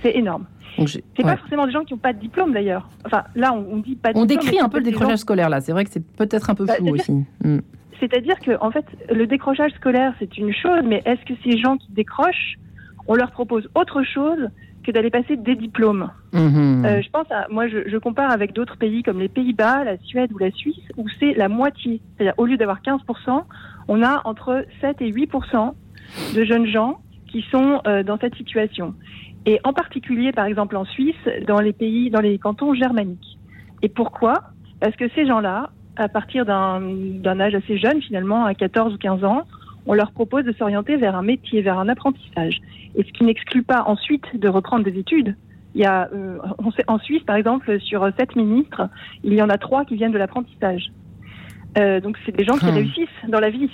C'est 0.05 0.15
énorme. 0.15 0.45
C'est 0.85 1.23
pas 1.23 1.35
forcément 1.37 1.65
des 1.65 1.71
gens 1.71 1.83
qui 1.83 1.93
n'ont 1.93 1.99
pas 1.99 2.13
de 2.13 2.19
diplôme 2.19 2.53
d'ailleurs. 2.53 2.87
Enfin, 3.05 3.23
là, 3.33 3.53
on, 3.53 3.77
dit 3.77 3.95
pas. 3.95 4.13
De 4.13 4.19
on 4.19 4.25
décrit 4.25 4.59
un 4.59 4.69
peu 4.69 4.77
le 4.77 4.83
décrochage 4.83 5.19
scolaire 5.19 5.49
là. 5.49 5.61
C'est 5.61 5.71
vrai 5.71 5.83
que 5.83 5.89
c'est 5.89 6.05
peut-être 6.15 6.49
un 6.51 6.55
peu 6.55 6.65
bah, 6.65 6.75
flou 6.75 6.89
aussi. 6.89 7.25
Mm. 7.43 7.59
C'est-à-dire 7.99 8.39
que, 8.39 8.51
en 8.61 8.69
fait, 8.69 8.85
le 9.09 9.25
décrochage 9.25 9.71
scolaire, 9.71 10.13
c'est 10.19 10.37
une 10.37 10.53
chose, 10.53 10.81
mais 10.85 11.01
est-ce 11.05 11.25
que 11.25 11.33
ces 11.43 11.57
gens 11.57 11.77
qui 11.77 11.91
décrochent, 11.91 12.57
on 13.07 13.15
leur 13.15 13.31
propose 13.31 13.67
autre 13.73 14.03
chose 14.03 14.49
que 14.83 14.91
d'aller 14.91 15.09
passer 15.09 15.37
des 15.37 15.55
diplômes? 15.55 16.11
Mm-hmm. 16.33 16.85
euh, 16.85 17.01
Je 17.01 17.09
pense 17.09 17.31
à, 17.31 17.47
moi, 17.49 17.67
je, 17.67 17.89
je 17.89 17.97
compare 17.97 18.29
avec 18.29 18.53
d'autres 18.53 18.77
pays 18.77 19.01
comme 19.01 19.19
les 19.19 19.29
Pays-Bas, 19.29 19.85
la 19.85 19.97
Suède 19.99 20.31
ou 20.33 20.37
la 20.37 20.51
Suisse, 20.51 20.83
où 20.97 21.07
c'est 21.19 21.33
la 21.33 21.49
moitié. 21.49 21.99
C'est-à-dire, 22.17 22.35
au 22.37 22.45
lieu 22.45 22.57
d'avoir 22.57 22.81
15%, 22.81 23.43
on 23.87 24.03
a 24.03 24.21
entre 24.25 24.65
7 24.81 24.97
et 25.01 25.11
8% 25.11 25.73
de 26.35 26.43
jeunes 26.43 26.67
gens 26.67 26.99
qui 27.27 27.43
sont 27.49 27.81
euh, 27.87 28.03
dans 28.03 28.19
cette 28.19 28.35
situation 28.35 28.93
et 29.45 29.59
en 29.63 29.73
particulier, 29.73 30.31
par 30.31 30.45
exemple, 30.45 30.75
en 30.75 30.85
Suisse, 30.85 31.15
dans 31.47 31.59
les 31.59 31.73
pays, 31.73 32.09
dans 32.09 32.21
les 32.21 32.37
cantons 32.39 32.73
germaniques. 32.73 33.37
Et 33.81 33.89
pourquoi? 33.89 34.33
Parce 34.79 34.95
que 34.95 35.07
ces 35.09 35.25
gens-là, 35.27 35.69
à 35.95 36.09
partir 36.09 36.45
d'un 36.45 37.39
âge 37.39 37.55
assez 37.55 37.77
jeune, 37.77 38.01
finalement, 38.01 38.45
à 38.45 38.53
14 38.53 38.95
ou 38.95 38.97
15 38.97 39.23
ans, 39.23 39.43
on 39.85 39.93
leur 39.93 40.11
propose 40.11 40.45
de 40.45 40.51
s'orienter 40.53 40.95
vers 40.97 41.15
un 41.15 41.21
métier, 41.21 41.61
vers 41.61 41.77
un 41.77 41.87
apprentissage. 41.89 42.59
Et 42.95 43.03
ce 43.03 43.11
qui 43.11 43.23
n'exclut 43.23 43.63
pas 43.63 43.83
ensuite 43.85 44.23
de 44.35 44.47
reprendre 44.49 44.83
des 44.83 44.97
études. 44.97 45.35
Il 45.75 45.81
y 45.81 45.85
a, 45.85 46.09
euh, 46.13 46.37
on 46.57 46.71
sait, 46.71 46.83
en 46.87 46.97
Suisse, 46.97 47.23
par 47.23 47.35
exemple, 47.35 47.79
sur 47.81 48.09
sept 48.17 48.35
ministres, 48.35 48.89
il 49.23 49.33
y 49.33 49.41
en 49.41 49.49
a 49.49 49.57
trois 49.57 49.85
qui 49.85 49.95
viennent 49.95 50.13
de 50.13 50.17
l'apprentissage. 50.17 50.91
Euh, 51.77 51.99
donc 51.99 52.17
c'est 52.25 52.35
des 52.35 52.45
gens 52.45 52.57
qui 52.57 52.65
hmm. 52.65 52.75
réussissent 52.75 53.29
dans 53.29 53.41
la 53.41 53.49
vie. 53.49 53.69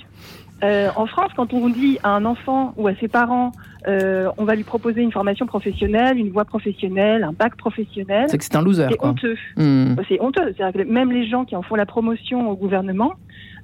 Euh, 0.64 0.90
en 0.96 1.06
France, 1.06 1.30
quand 1.36 1.52
on 1.54 1.68
dit 1.68 1.98
à 2.02 2.10
un 2.10 2.24
enfant 2.24 2.74
ou 2.76 2.86
à 2.88 2.94
ses 2.96 3.08
parents, 3.08 3.52
euh, 3.88 4.30
on 4.38 4.44
va 4.44 4.54
lui 4.54 4.64
proposer 4.64 5.02
une 5.02 5.12
formation 5.12 5.46
professionnelle, 5.46 6.16
une 6.16 6.30
voie 6.30 6.44
professionnelle, 6.44 7.24
un 7.24 7.32
bac 7.32 7.56
professionnel. 7.56 8.26
C'est 8.28 8.38
que 8.38 8.44
c'est 8.44 8.56
un 8.56 8.62
loser. 8.62 8.86
C'est 8.90 9.04
honteux. 9.04 9.36
Hmm. 9.56 9.94
C'est 10.08 10.20
honteux. 10.20 10.52
que 10.52 10.82
même 10.84 11.10
les 11.10 11.26
gens 11.26 11.44
qui 11.44 11.56
en 11.56 11.62
font 11.62 11.74
la 11.74 11.86
promotion 11.86 12.50
au 12.50 12.56
gouvernement. 12.56 13.14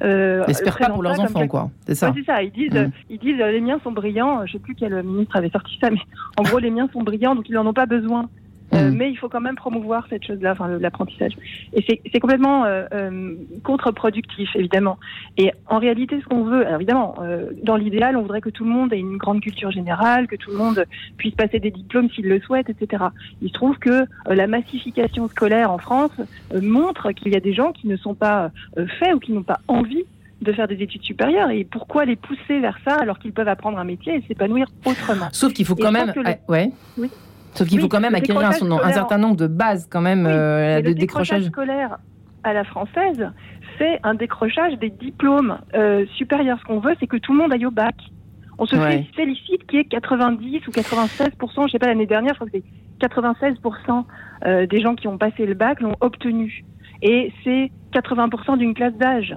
Euh, 0.03 0.45
N'espèrent 0.47 0.79
pas 0.79 0.91
pour 0.91 1.03
leurs 1.03 1.19
enfants, 1.19 1.47
quoi. 1.49 1.71
C'est 1.87 1.95
ça. 1.95 2.13
Ils 2.43 2.53
disent, 2.53 2.71
hmm. 2.73 2.91
ils 3.11 3.19
disent, 3.19 3.39
les 3.39 3.61
miens 3.61 3.81
sont 3.83 3.93
brillants. 3.93 4.47
Je 4.47 4.53
sais 4.53 4.59
plus 4.59 4.75
quel 4.75 5.03
ministre 5.03 5.37
avait 5.37 5.51
sorti 5.51 5.79
ça, 5.81 5.91
mais 5.91 6.01
en 6.37 6.43
gros, 6.43 6.59
les 6.59 6.71
miens 6.71 6.89
sont 6.93 7.03
brillants, 7.03 7.35
donc 7.35 7.49
ils 7.49 7.55
n'en 7.55 7.67
ont 7.67 7.73
pas 7.73 7.87
besoin. 7.87 8.29
Euh, 8.75 8.91
mm. 8.91 8.97
mais 8.97 9.11
il 9.11 9.17
faut 9.17 9.29
quand 9.29 9.41
même 9.41 9.55
promouvoir 9.57 10.07
cette 10.11 10.25
chose-là, 10.27 10.53
enfin 10.53 10.69
l'apprentissage. 10.69 11.33
Et 11.73 11.85
c'est 11.87 12.21
complètement 12.21 12.65
euh, 12.65 12.85
euh, 12.93 13.35
contre-productif, 13.65 14.51
évidemment. 14.55 14.99
Et 15.37 15.53
en 15.67 15.79
réalité, 15.79 16.21
ce 16.21 16.27
qu'on 16.27 16.45
veut, 16.45 16.67
alors 16.67 16.77
évidemment, 16.77 17.15
euh, 17.23 17.51
dans 17.63 17.77
l'idéal, 17.77 18.17
on 18.17 18.23
voudrait 18.23 18.41
que 18.41 18.51
tout 18.51 18.65
le 18.65 18.71
monde 18.71 18.93
ait 18.93 18.99
une 18.99 19.17
grande 19.17 19.41
culture 19.41 19.71
générale, 19.71 20.27
que 20.27 20.37
tout 20.37 20.51
le 20.51 20.57
monde 20.57 20.85
puisse 21.17 21.35
passer 21.35 21.61
des 21.61 21.71
diplômes 21.71 22.11
s'il 22.11 22.27
le 22.27 22.41
souhaite, 22.41 22.69
etc. 22.69 23.05
Il 23.41 23.49
se 23.49 23.55
trouve 23.55 23.79
que 23.79 24.05
la 24.27 24.47
massification 24.47 25.29
scolaire 25.29 25.71
en 25.71 25.79
France 25.79 26.13
montre 26.61 27.13
qu'il 27.13 27.33
y 27.33 27.37
a 27.37 27.41
des 27.41 27.55
gens 27.55 27.73
qui 27.73 27.89
ne 27.89 27.97
sont 27.97 28.15
pas 28.15 28.51
faits 28.99 29.15
ou 29.15 29.19
qui 29.19 29.33
n'ont 29.33 29.43
pas 29.43 29.61
envie 29.69 30.05
de 30.43 30.53
faire 30.53 30.69
des 30.69 30.77
études 30.83 31.03
supérieures 31.03 31.51
et 31.51 31.65
pourquoi 31.65 32.05
les 32.05 32.17
pousser 32.17 32.61
vers 32.61 32.79
ça 32.87 32.95
alors 32.95 33.19
qu'ils 33.19 33.33
peuvent 33.33 33.49
apprendre 33.49 33.79
un 33.79 33.85
métier 33.85 34.15
et 34.15 34.23
s'épanouir 34.29 34.69
autrement? 34.85 35.29
Sauf 35.33 35.53
qu'il 35.53 35.67
faut 35.67 35.75
quand 35.75 35.91
même, 35.91 36.13
ah, 36.25 36.35
ouais. 36.49 36.71
Oui. 36.97 37.11
Sauf 37.59 37.69
qu'il 37.69 37.81
faut 37.81 37.88
quand 37.88 38.00
même 38.00 38.15
acquérir 38.15 38.49
un, 38.49 38.93
certain 38.93 39.19
nombre 39.19 39.37
de 39.37 39.49
bases 39.49 39.88
quand 39.91 40.00
même 40.00 40.27
euh, 40.27 40.81
de 40.81 40.93
décrochage. 40.93 41.45
scolaire 41.45 41.99
à 42.45 42.53
la 42.53 42.62
française, 42.62 43.31
c'est 43.79 43.99
un 44.05 44.15
décrochage 44.15 44.79
des 44.79 44.91
diplômes 44.91 45.59
euh, 45.75 46.07
supérieurs. 46.17 46.59
Ce 46.61 46.65
qu'on 46.65 46.79
veut, 46.79 46.95
c'est 47.00 47.09
que 47.09 47.17
tout 47.17 47.33
le 47.33 47.38
monde 47.38 47.53
aille 47.53 47.67
au 47.67 47.73
bac. 47.73 47.97
On 48.59 48.67
se 48.67 48.77
félicite 49.15 49.67
qu'il 49.67 49.79
y 49.79 49.83
ait 49.83 49.85
90 49.85 50.67
ou 50.69 50.71
96 50.71 51.31
je 51.41 51.73
sais 51.73 51.79
pas 51.79 51.87
l'année 51.87 52.07
dernière, 52.07 52.35
je 52.35 52.38
crois 52.38 52.49
que 52.49 52.59
c'est 52.59 52.65
96 53.00 53.55
euh, 54.47 54.67
des 54.67 54.81
gens 54.81 54.95
qui 54.95 55.09
ont 55.09 55.19
passé 55.19 55.45
le 55.45 55.55
bac 55.55 55.81
l'ont 55.81 55.97
obtenu. 56.00 56.65
Et 57.03 57.33
c'est 57.43 57.73
80 57.93 58.57
d'une 58.57 58.75
classe 58.75 58.95
d'âge. 58.95 59.37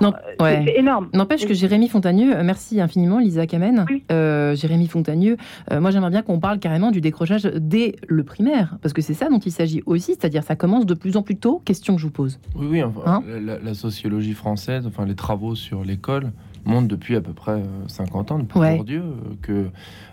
Non, 0.00 0.12
euh, 0.40 0.62
C'est 0.64 0.78
énorme. 0.78 1.08
N'empêche 1.12 1.46
que 1.46 1.54
Jérémy 1.54 1.88
Fontagneux, 1.88 2.36
euh, 2.36 2.42
merci 2.44 2.80
infiniment 2.80 3.18
Lisa 3.18 3.46
Kamen. 3.46 3.86
Euh, 4.10 4.54
Jérémy 4.54 4.86
Fontagneux, 4.86 5.36
moi 5.70 5.90
j'aimerais 5.90 6.10
bien 6.10 6.22
qu'on 6.22 6.38
parle 6.40 6.58
carrément 6.58 6.90
du 6.90 7.00
décrochage 7.00 7.42
dès 7.42 7.96
le 8.06 8.24
primaire, 8.24 8.76
parce 8.82 8.92
que 8.92 9.02
c'est 9.02 9.14
ça 9.14 9.28
dont 9.28 9.38
il 9.38 9.52
s'agit 9.52 9.82
aussi, 9.86 10.12
c'est-à-dire 10.12 10.42
ça 10.42 10.56
commence 10.56 10.86
de 10.86 10.94
plus 10.94 11.16
en 11.16 11.22
plus 11.22 11.36
tôt. 11.36 11.62
Question 11.64 11.94
que 11.94 12.00
je 12.00 12.06
vous 12.06 12.12
pose. 12.12 12.38
Oui, 12.54 12.66
oui. 12.70 12.82
Hein 13.06 13.22
la, 13.40 13.74
sociologie 13.74 14.34
française, 14.34 14.86
enfin 14.86 15.06
les 15.06 15.14
travaux 15.14 15.54
sur 15.54 15.84
l'école 15.84 16.32
montrent 16.64 16.88
depuis 16.88 17.16
à 17.16 17.20
peu 17.20 17.32
près 17.32 17.62
50 17.86 18.32
ans, 18.32 18.38
depuis 18.38 18.58
ouais. 18.58 18.82
Dieu, 18.84 19.02
que 19.42 19.52
euh, 19.52 19.70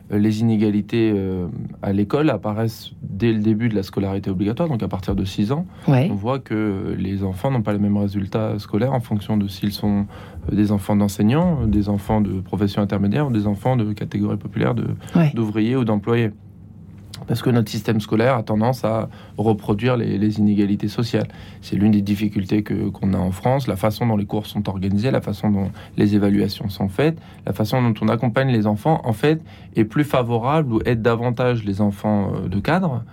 les 0.10 0.42
inégalités 0.42 1.12
euh, 1.16 1.48
à 1.82 1.92
l'école 1.92 2.30
apparaissent 2.30 2.92
dès 3.02 3.34
le 3.34 3.40
début 3.40 3.70
de 3.70 3.76
la 3.76 3.84
scolarité 3.84 4.30
obligatoire, 4.30 4.70
donc 4.70 4.82
à 4.84 4.88
partir 4.88 5.16
de 5.16 5.26
6 5.26 5.52
ans. 5.52 5.66
On 6.12 6.16
voit 6.16 6.40
que 6.40 6.96
les 6.98 7.24
enfants 7.24 7.52
n'ont 7.52 7.62
pas 7.62 7.74
les 7.74 7.80
mêmes 7.80 7.98
résultats 7.98 8.58
scolaires 8.60 8.94
en 8.94 9.00
fonction 9.00 9.38
de 9.38 9.48
s'ils 9.48 9.74
sont 9.74 10.06
euh, 10.52 10.56
des 10.56 10.72
enfants 10.72 10.96
d'enseignants, 10.96 11.66
des 11.66 11.90
enfants 11.90 12.22
de 12.22 12.40
profession 12.40 12.82
intermédiaire 12.82 13.28
ou 13.28 13.32
des 13.32 13.48
enfants 13.48 13.76
de 13.76 13.92
catégorie 13.94 14.38
populaire 14.38 14.76
d'ouvriers 15.34 15.76
ou 15.76 15.84
d'employés 15.84 16.32
parce 17.27 17.41
que 17.41 17.50
notre 17.50 17.69
système 17.69 18.00
scolaire 18.00 18.36
a 18.36 18.43
tendance 18.43 18.84
à 18.84 19.10
reproduire 19.38 19.98
les, 19.98 20.39
inégalités 20.39 20.88
sociales. 20.88 21.27
C'est 21.62 21.75
l'une 21.75 21.91
des 21.91 22.01
difficultés 22.01 22.63
qu'on 22.63 23.13
a 23.13 23.17
en 23.17 23.31
France, 23.31 23.67
la 23.67 23.75
façon 23.75 24.07
dont 24.07 24.17
les 24.17 24.25
cours 24.25 24.46
sont 24.46 24.67
organisés, 24.69 25.12
la 25.12 25.22
façon 25.22 25.50
dont 25.50 25.72
les 25.98 26.15
évaluations 26.15 26.69
sont 26.69 26.89
faites, 26.89 27.17
la 27.46 27.53
façon 27.53 27.81
dont 27.81 27.93
on 28.01 28.07
accompagne 28.07 28.50
les 28.50 28.67
enfants, 28.67 29.01
en 29.03 29.13
fait, 29.13 29.41
est 29.75 29.86
plus 29.86 30.03
favorable 30.03 30.74
ou 30.74 30.79
aide 30.86 31.01
davantage 31.01 31.63
les 31.63 31.81
enfants 31.81 32.31
euh, 32.34 32.48
de 32.48 32.60
cadre 32.60 33.03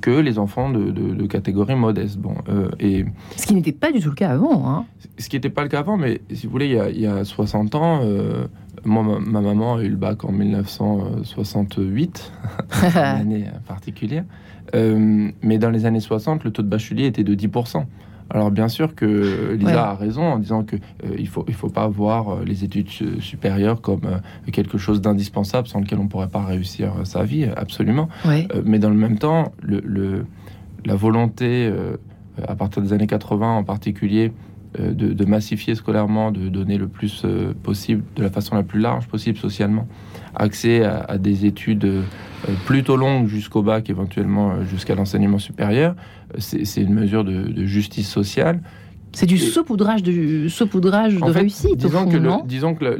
que 0.00 0.10
les 0.10 0.38
enfants 0.38 0.70
de, 0.70 0.90
de, 0.90 1.26
catégorie 1.26 1.74
modeste. 1.74 2.18
Bon, 2.18 2.34
euh, 2.48 2.70
et 2.78 3.04
ce 3.36 3.46
qui 3.46 3.54
n'était 3.54 3.72
pas 3.72 3.92
du 3.92 4.00
tout 4.00 4.10
le 4.10 4.14
cas 4.14 4.30
avant. 4.30 4.68
Hein. 4.68 4.84
Ce 5.18 5.28
qui 5.28 5.36
n'était 5.36 5.50
pas 5.50 5.62
le 5.62 5.68
cas 5.68 5.80
avant, 5.80 5.96
mais 5.96 6.20
si 6.32 6.46
vous 6.46 6.52
voulez, 6.52 6.66
il 6.66 6.72
y 6.72 6.78
a, 6.78 6.90
il 6.90 7.00
y 7.00 7.06
a 7.06 7.24
60 7.24 7.74
ans, 7.74 8.00
euh, 8.02 8.46
moi, 8.84 9.02
ma, 9.02 9.40
maman 9.40 9.76
a 9.76 9.82
eu 9.82 9.88
le 9.88 9.96
bac 9.96 10.24
en 10.24 10.32
1968, 10.32 12.32
une 12.82 12.98
année 12.98 13.46
particulière. 13.66 14.24
mais 14.74 15.58
dans 15.58 15.70
les 15.70 15.86
années 15.86 16.00
60, 16.00 16.44
le 16.44 16.50
taux 16.50 16.62
de 16.62 16.68
bachelier 16.68 17.06
était 17.06 17.24
de 17.24 17.34
10%. 17.34 17.84
Alors 18.30 18.50
bien 18.50 18.68
sûr 18.68 18.94
que 18.94 19.52
Lisa 19.58 19.90
a 19.90 19.94
raison 19.94 20.22
en 20.22 20.38
disant 20.38 20.62
que 20.62 20.76
euh, 20.76 21.16
il 21.18 21.28
faut 21.28 21.44
il 21.48 21.54
faut 21.54 21.68
pas 21.68 21.86
voir 21.88 22.28
euh, 22.28 22.44
les 22.44 22.64
études 22.64 22.88
supérieures 23.20 23.80
comme 23.80 24.04
euh, 24.04 24.50
quelque 24.50 24.78
chose 24.78 25.00
d'indispensable 25.00 25.68
sans 25.68 25.80
lequel 25.80 25.98
on 25.98 26.08
pourrait 26.08 26.28
pas 26.28 26.44
réussir 26.44 26.92
sa 27.04 27.24
vie 27.24 27.44
absolument. 27.56 28.08
mais 28.64 28.78
dans 28.78 28.90
le 28.90 28.96
même 28.96 29.18
temps, 29.18 29.52
le, 29.60 30.24
la 30.84 30.94
volonté 30.94 31.72
à 32.46 32.54
partir 32.54 32.82
des 32.82 32.92
années 32.92 33.06
80 33.06 33.56
en 33.56 33.64
particulier 33.64 34.32
de, 34.78 35.24
massifier 35.24 35.74
scolairement, 35.74 36.32
de 36.32 36.48
donner 36.48 36.78
le 36.78 36.88
plus 36.88 37.26
possible, 37.62 38.02
de 38.16 38.22
la 38.22 38.30
façon 38.30 38.54
la 38.54 38.62
plus 38.62 38.80
large 38.80 39.06
possible 39.06 39.38
socialement, 39.38 39.86
accès 40.34 40.84
à, 40.84 41.18
des 41.18 41.46
études 41.46 42.02
plutôt 42.66 42.96
longues 42.96 43.26
jusqu'au 43.26 43.62
bac, 43.62 43.90
éventuellement 43.90 44.64
jusqu'à 44.64 44.94
l'enseignement 44.94 45.38
supérieur, 45.38 45.94
c'est 46.38 46.82
une 46.82 46.94
mesure 46.94 47.24
de, 47.24 47.64
justice 47.64 48.08
sociale. 48.08 48.60
C'est 49.14 49.26
du 49.26 49.36
saupoudrage 49.36 50.02
de, 50.02 50.48
saupoudrage 50.48 51.16
de 51.16 51.24
réussite. 51.24 51.76
Disons, 51.76 52.08
que 52.08 52.46
disons 52.46 52.74
que 52.74 52.96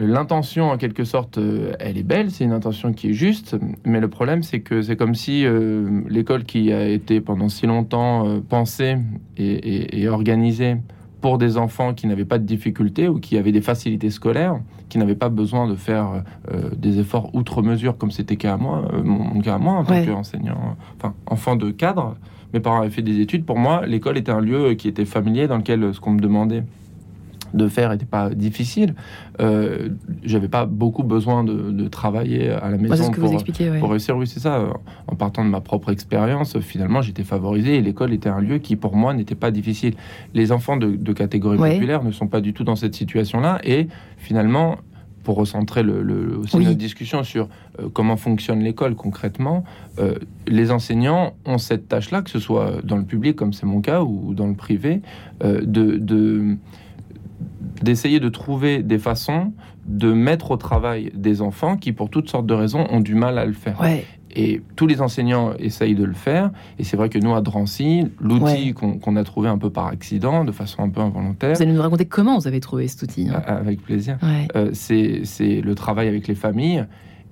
l'intention, 0.00 0.70
en 0.70 0.78
quelque 0.78 1.04
sorte, 1.04 1.36
euh, 1.36 1.74
elle 1.78 1.98
est 1.98 2.02
belle, 2.02 2.30
c'est 2.30 2.44
une 2.44 2.52
intention 2.52 2.94
qui 2.94 3.10
est 3.10 3.12
juste, 3.12 3.54
mais 3.84 4.00
le 4.00 4.08
problème, 4.08 4.42
c'est 4.42 4.60
que 4.60 4.80
c'est 4.80 4.96
comme 4.96 5.14
si 5.14 5.44
euh, 5.44 6.00
l'école 6.08 6.44
qui 6.44 6.72
a 6.72 6.88
été 6.88 7.20
pendant 7.20 7.50
si 7.50 7.66
longtemps 7.66 8.26
euh, 8.26 8.40
pensée 8.40 8.96
et, 9.36 10.08
organisée 10.08 10.76
pour 11.24 11.38
des 11.38 11.56
enfants 11.56 11.94
qui 11.94 12.06
n'avaient 12.06 12.26
pas 12.26 12.36
de 12.36 12.44
difficultés 12.44 13.08
ou 13.08 13.18
qui 13.18 13.38
avaient 13.38 13.50
des 13.50 13.62
facilités 13.62 14.10
scolaires, 14.10 14.60
qui 14.90 14.98
n'avaient 14.98 15.14
pas 15.14 15.30
besoin 15.30 15.66
de 15.66 15.74
faire 15.74 16.22
des 16.76 16.98
efforts 16.98 17.34
outre 17.34 17.62
mesure 17.62 17.96
comme 17.96 18.10
c'était 18.10 18.36
cas 18.36 18.52
à 18.52 18.56
moi, 18.58 18.82
mon, 19.02 19.40
cas 19.40 19.54
à 19.54 19.58
moi 19.58 19.72
en 19.72 19.84
tant 19.84 20.04
qu'enseignant, 20.04 20.76
enfin 20.98 21.14
enfant 21.24 21.56
de 21.56 21.70
cadre, 21.70 22.14
mes 22.52 22.60
parents 22.60 22.82
avaient 22.82 22.90
fait 22.90 23.00
des 23.00 23.20
études. 23.20 23.46
Pour 23.46 23.58
moi, 23.58 23.86
l'école 23.86 24.18
était 24.18 24.32
un 24.32 24.40
lieu 24.42 24.74
qui 24.74 24.86
était 24.86 25.06
familier, 25.06 25.48
dans 25.48 25.56
lequel 25.56 25.94
ce 25.94 25.98
qu'on 25.98 26.10
me 26.10 26.20
demandait 26.20 26.62
de 27.54 27.68
faire 27.68 27.90
n'était 27.90 28.04
pas 28.04 28.30
difficile. 28.30 28.94
Euh, 29.40 29.90
J'avais 30.24 30.48
pas 30.48 30.66
beaucoup 30.66 31.02
besoin 31.02 31.44
de, 31.44 31.88
travailler 31.88 32.50
à 32.50 32.70
la 32.70 32.78
maison 32.78 33.10
pour, 33.10 33.30
pour, 33.80 33.90
réussir. 33.90 34.16
Oui, 34.16 34.26
c'est 34.26 34.40
ça. 34.40 34.64
En 35.06 35.16
partant 35.16 35.44
de 35.44 35.50
ma 35.50 35.60
propre 35.60 35.92
expérience, 35.92 36.58
finalement, 36.60 37.02
j'étais 37.02 37.22
favorisé 37.22 37.76
et 37.76 37.82
l'école 37.82 38.12
était 38.12 38.28
un 38.28 38.40
lieu 38.40 38.58
qui, 38.58 38.74
pour 38.76 38.96
moi, 38.96 39.14
n'était 39.14 39.34
pas 39.34 39.50
difficile. 39.50 39.94
Les 40.32 40.50
enfants 40.50 40.76
de, 40.76 41.12
catégorie 41.12 41.58
populaire 41.58 42.02
ne 42.02 42.10
sont 42.10 42.26
pas 42.26 42.40
du 42.40 42.52
tout 42.52 42.64
dans 42.64 42.76
cette 42.76 42.94
situation-là 42.94 43.60
et 43.62 43.86
finalement, 44.16 44.78
pour 45.22 45.36
recentrer 45.36 45.82
le, 45.82 46.38
aussi 46.38 46.58
notre 46.58 46.76
discussion 46.76 47.24
sur 47.24 47.48
euh, 47.80 47.88
comment 47.92 48.16
fonctionne 48.16 48.60
l'école 48.60 48.94
concrètement, 48.94 49.64
euh, 49.98 50.16
les 50.46 50.70
enseignants 50.70 51.34
ont 51.46 51.58
cette 51.58 51.88
tâche-là, 51.88 52.22
que 52.22 52.30
ce 52.30 52.38
soit 52.38 52.82
dans 52.84 52.98
le 52.98 53.04
public, 53.04 53.34
comme 53.34 53.52
c'est 53.52 53.66
mon 53.66 53.80
cas, 53.80 54.02
ou 54.02 54.34
dans 54.34 54.46
le 54.46 54.54
privé, 54.54 55.00
euh, 55.42 55.62
de 55.64 56.58
d'essayer 57.82 58.20
de, 58.20 58.28
trouver 58.28 58.82
des 58.82 58.98
façons 58.98 59.52
de 59.86 60.12
mettre 60.12 60.50
au 60.50 60.56
travail 60.56 61.10
des 61.14 61.42
enfants 61.42 61.76
qui, 61.76 61.92
pour 61.92 62.10
toutes 62.10 62.28
sortes 62.28 62.46
de 62.46 62.54
raisons, 62.54 62.86
ont 62.90 63.00
du 63.00 63.14
mal 63.14 63.38
à 63.38 63.44
le 63.44 63.52
faire. 63.52 63.80
Et 64.36 64.62
tous 64.74 64.88
les 64.88 65.00
enseignants 65.00 65.52
essayent 65.58 65.94
de 65.94 66.04
le 66.04 66.14
faire. 66.14 66.50
Et 66.78 66.84
c'est 66.84 66.96
vrai 66.96 67.08
que 67.08 67.18
nous, 67.18 67.34
à 67.34 67.40
Drancy, 67.40 68.04
l'outil 68.20 68.74
qu'on 68.74 69.16
a 69.16 69.24
trouvé 69.24 69.48
un 69.48 69.58
peu 69.58 69.70
par 69.70 69.86
accident, 69.86 70.44
de 70.44 70.52
façon 70.52 70.82
un 70.82 70.88
peu 70.88 71.00
involontaire. 71.00 71.54
Vous 71.54 71.62
allez 71.62 71.72
nous 71.72 71.82
raconter 71.82 72.06
comment 72.06 72.38
vous 72.38 72.48
avez 72.48 72.60
trouvé 72.60 72.88
cet 72.88 73.02
outil 73.02 73.28
hein. 73.28 73.42
Avec 73.46 73.82
plaisir. 73.82 74.18
Euh, 74.56 74.70
c'est 74.72 75.60
le 75.60 75.74
travail 75.74 76.08
avec 76.08 76.26
les 76.26 76.34
familles. 76.34 76.84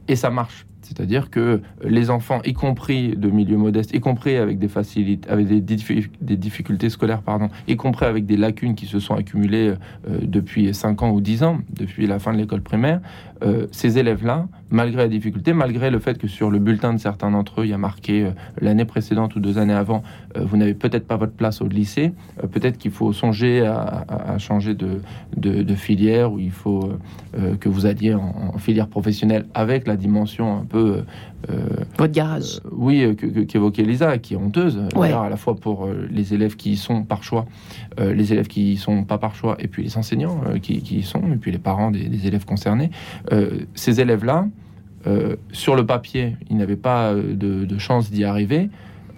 Et 0.09 0.17
ça 0.17 0.31
marche. 0.31 0.67
C'est-à-dire 0.83 1.31
que 1.31 1.61
les 1.83 2.11
enfants, 2.11 2.41
y 2.45 2.53
compris 2.53 3.17
de 3.17 3.31
milieux 3.31 3.57
modestes, 3.57 3.95
y 3.95 4.01
compris 4.01 4.37
avec 4.37 4.59
des 4.59 4.69
facilités, 4.69 5.29
avec 5.31 5.47
des, 5.47 6.37
difficultés 6.37 6.91
scolaires, 6.91 7.23
pardon, 7.23 7.49
y 7.69 7.77
compris 7.77 8.07
avec 8.07 8.27
des 8.27 8.37
lacunes 8.37 8.75
qui 8.75 8.87
se 8.87 8.99
sont 8.99 9.15
accumulées 9.15 9.75
euh, 10.09 10.19
depuis 10.23 10.73
5 10.75 11.03
ans 11.03 11.11
ou 11.11 11.21
10 11.21 11.43
ans, 11.45 11.59
depuis 11.73 12.07
la 12.07 12.19
fin 12.19 12.33
de 12.33 12.39
l'école 12.39 12.62
primaire, 12.62 13.01
euh, 13.43 13.67
ces 13.71 13.99
élèves-là, 13.99 14.49
malgré 14.73 15.02
la 15.02 15.09
difficulté, 15.09 15.52
malgré 15.52 15.91
le 15.91 15.99
fait 15.99 16.19
que 16.19 16.26
sur 16.26 16.50
le 16.50 16.59
bulletin 16.59 16.93
de 16.95 16.99
certains 16.99 17.31
d'entre 17.31 17.61
eux, 17.61 17.64
il 17.64 17.71
y 17.71 17.75
a 17.75 17.79
marqué 17.79 18.25
euh, 18.25 18.31
l'année 18.61 18.85
précédente 18.85 19.37
ou 19.37 19.41
deux 19.41 19.59
années 19.59 19.73
avant, 19.73 20.02
vous 20.35 20.57
n'avez 20.57 20.75
peut-être 20.75 21.07
pas 21.07 21.17
votre 21.17 21.35
place 21.35 21.61
au 21.61 21.69
lycée, 21.69 22.12
peut-être 22.52 22.79
qu'il 22.79 22.91
faut 22.91 23.12
songer 23.12 23.67
à, 23.67 24.38
changer 24.38 24.75
de, 24.75 25.02
de, 25.37 25.75
filière, 25.75 26.33
ou 26.33 26.38
il 26.38 26.50
faut 26.50 26.88
que 27.61 27.69
vous 27.69 27.85
alliez 27.85 28.14
en, 28.14 28.52
en 28.55 28.59
filière 28.59 28.88
professionnelle 28.88 29.45
avec 29.52 29.87
la 29.87 29.97
dimension 29.97 30.57
un 30.57 30.64
peu 30.64 31.02
euh, 31.50 31.85
Votre 31.99 32.12
garage. 32.12 32.61
Euh, 32.64 32.71
oui, 32.73 33.17
qu'évoquait 33.49 33.83
Lisa, 33.83 34.19
qui 34.19 34.35
est 34.35 34.37
honteuse, 34.37 34.81
à 34.95 35.29
la 35.29 35.37
fois 35.37 35.57
pour 35.57 35.87
euh, 35.87 36.07
les 36.11 36.35
élèves 36.35 36.57
qui 36.57 36.73
y 36.73 36.76
sont 36.76 37.02
par 37.02 37.23
choix, 37.23 37.47
les 37.99 38.33
élèves 38.33 38.47
qui 38.47 38.73
y 38.73 38.76
sont 38.76 39.05
pas 39.05 39.19
par 39.19 39.35
choix, 39.35 39.57
et 39.59 39.69
puis 39.69 39.83
les 39.83 39.97
enseignants 39.97 40.41
qui, 40.62 40.75
y 40.75 41.02
sont, 41.02 41.23
et 41.33 41.37
puis 41.37 41.52
les 41.52 41.59
parents 41.59 41.91
des, 41.91 42.26
élèves 42.26 42.45
concernés. 42.45 42.91
ces 43.75 44.00
élèves-là, 44.00 44.47
sur 45.52 45.75
le 45.75 45.85
papier, 45.85 46.37
ils 46.50 46.56
n'avaient 46.56 46.76
pas 46.76 47.14
de, 47.14 47.78
chance 47.78 48.11
d'y 48.11 48.25
arriver. 48.25 48.71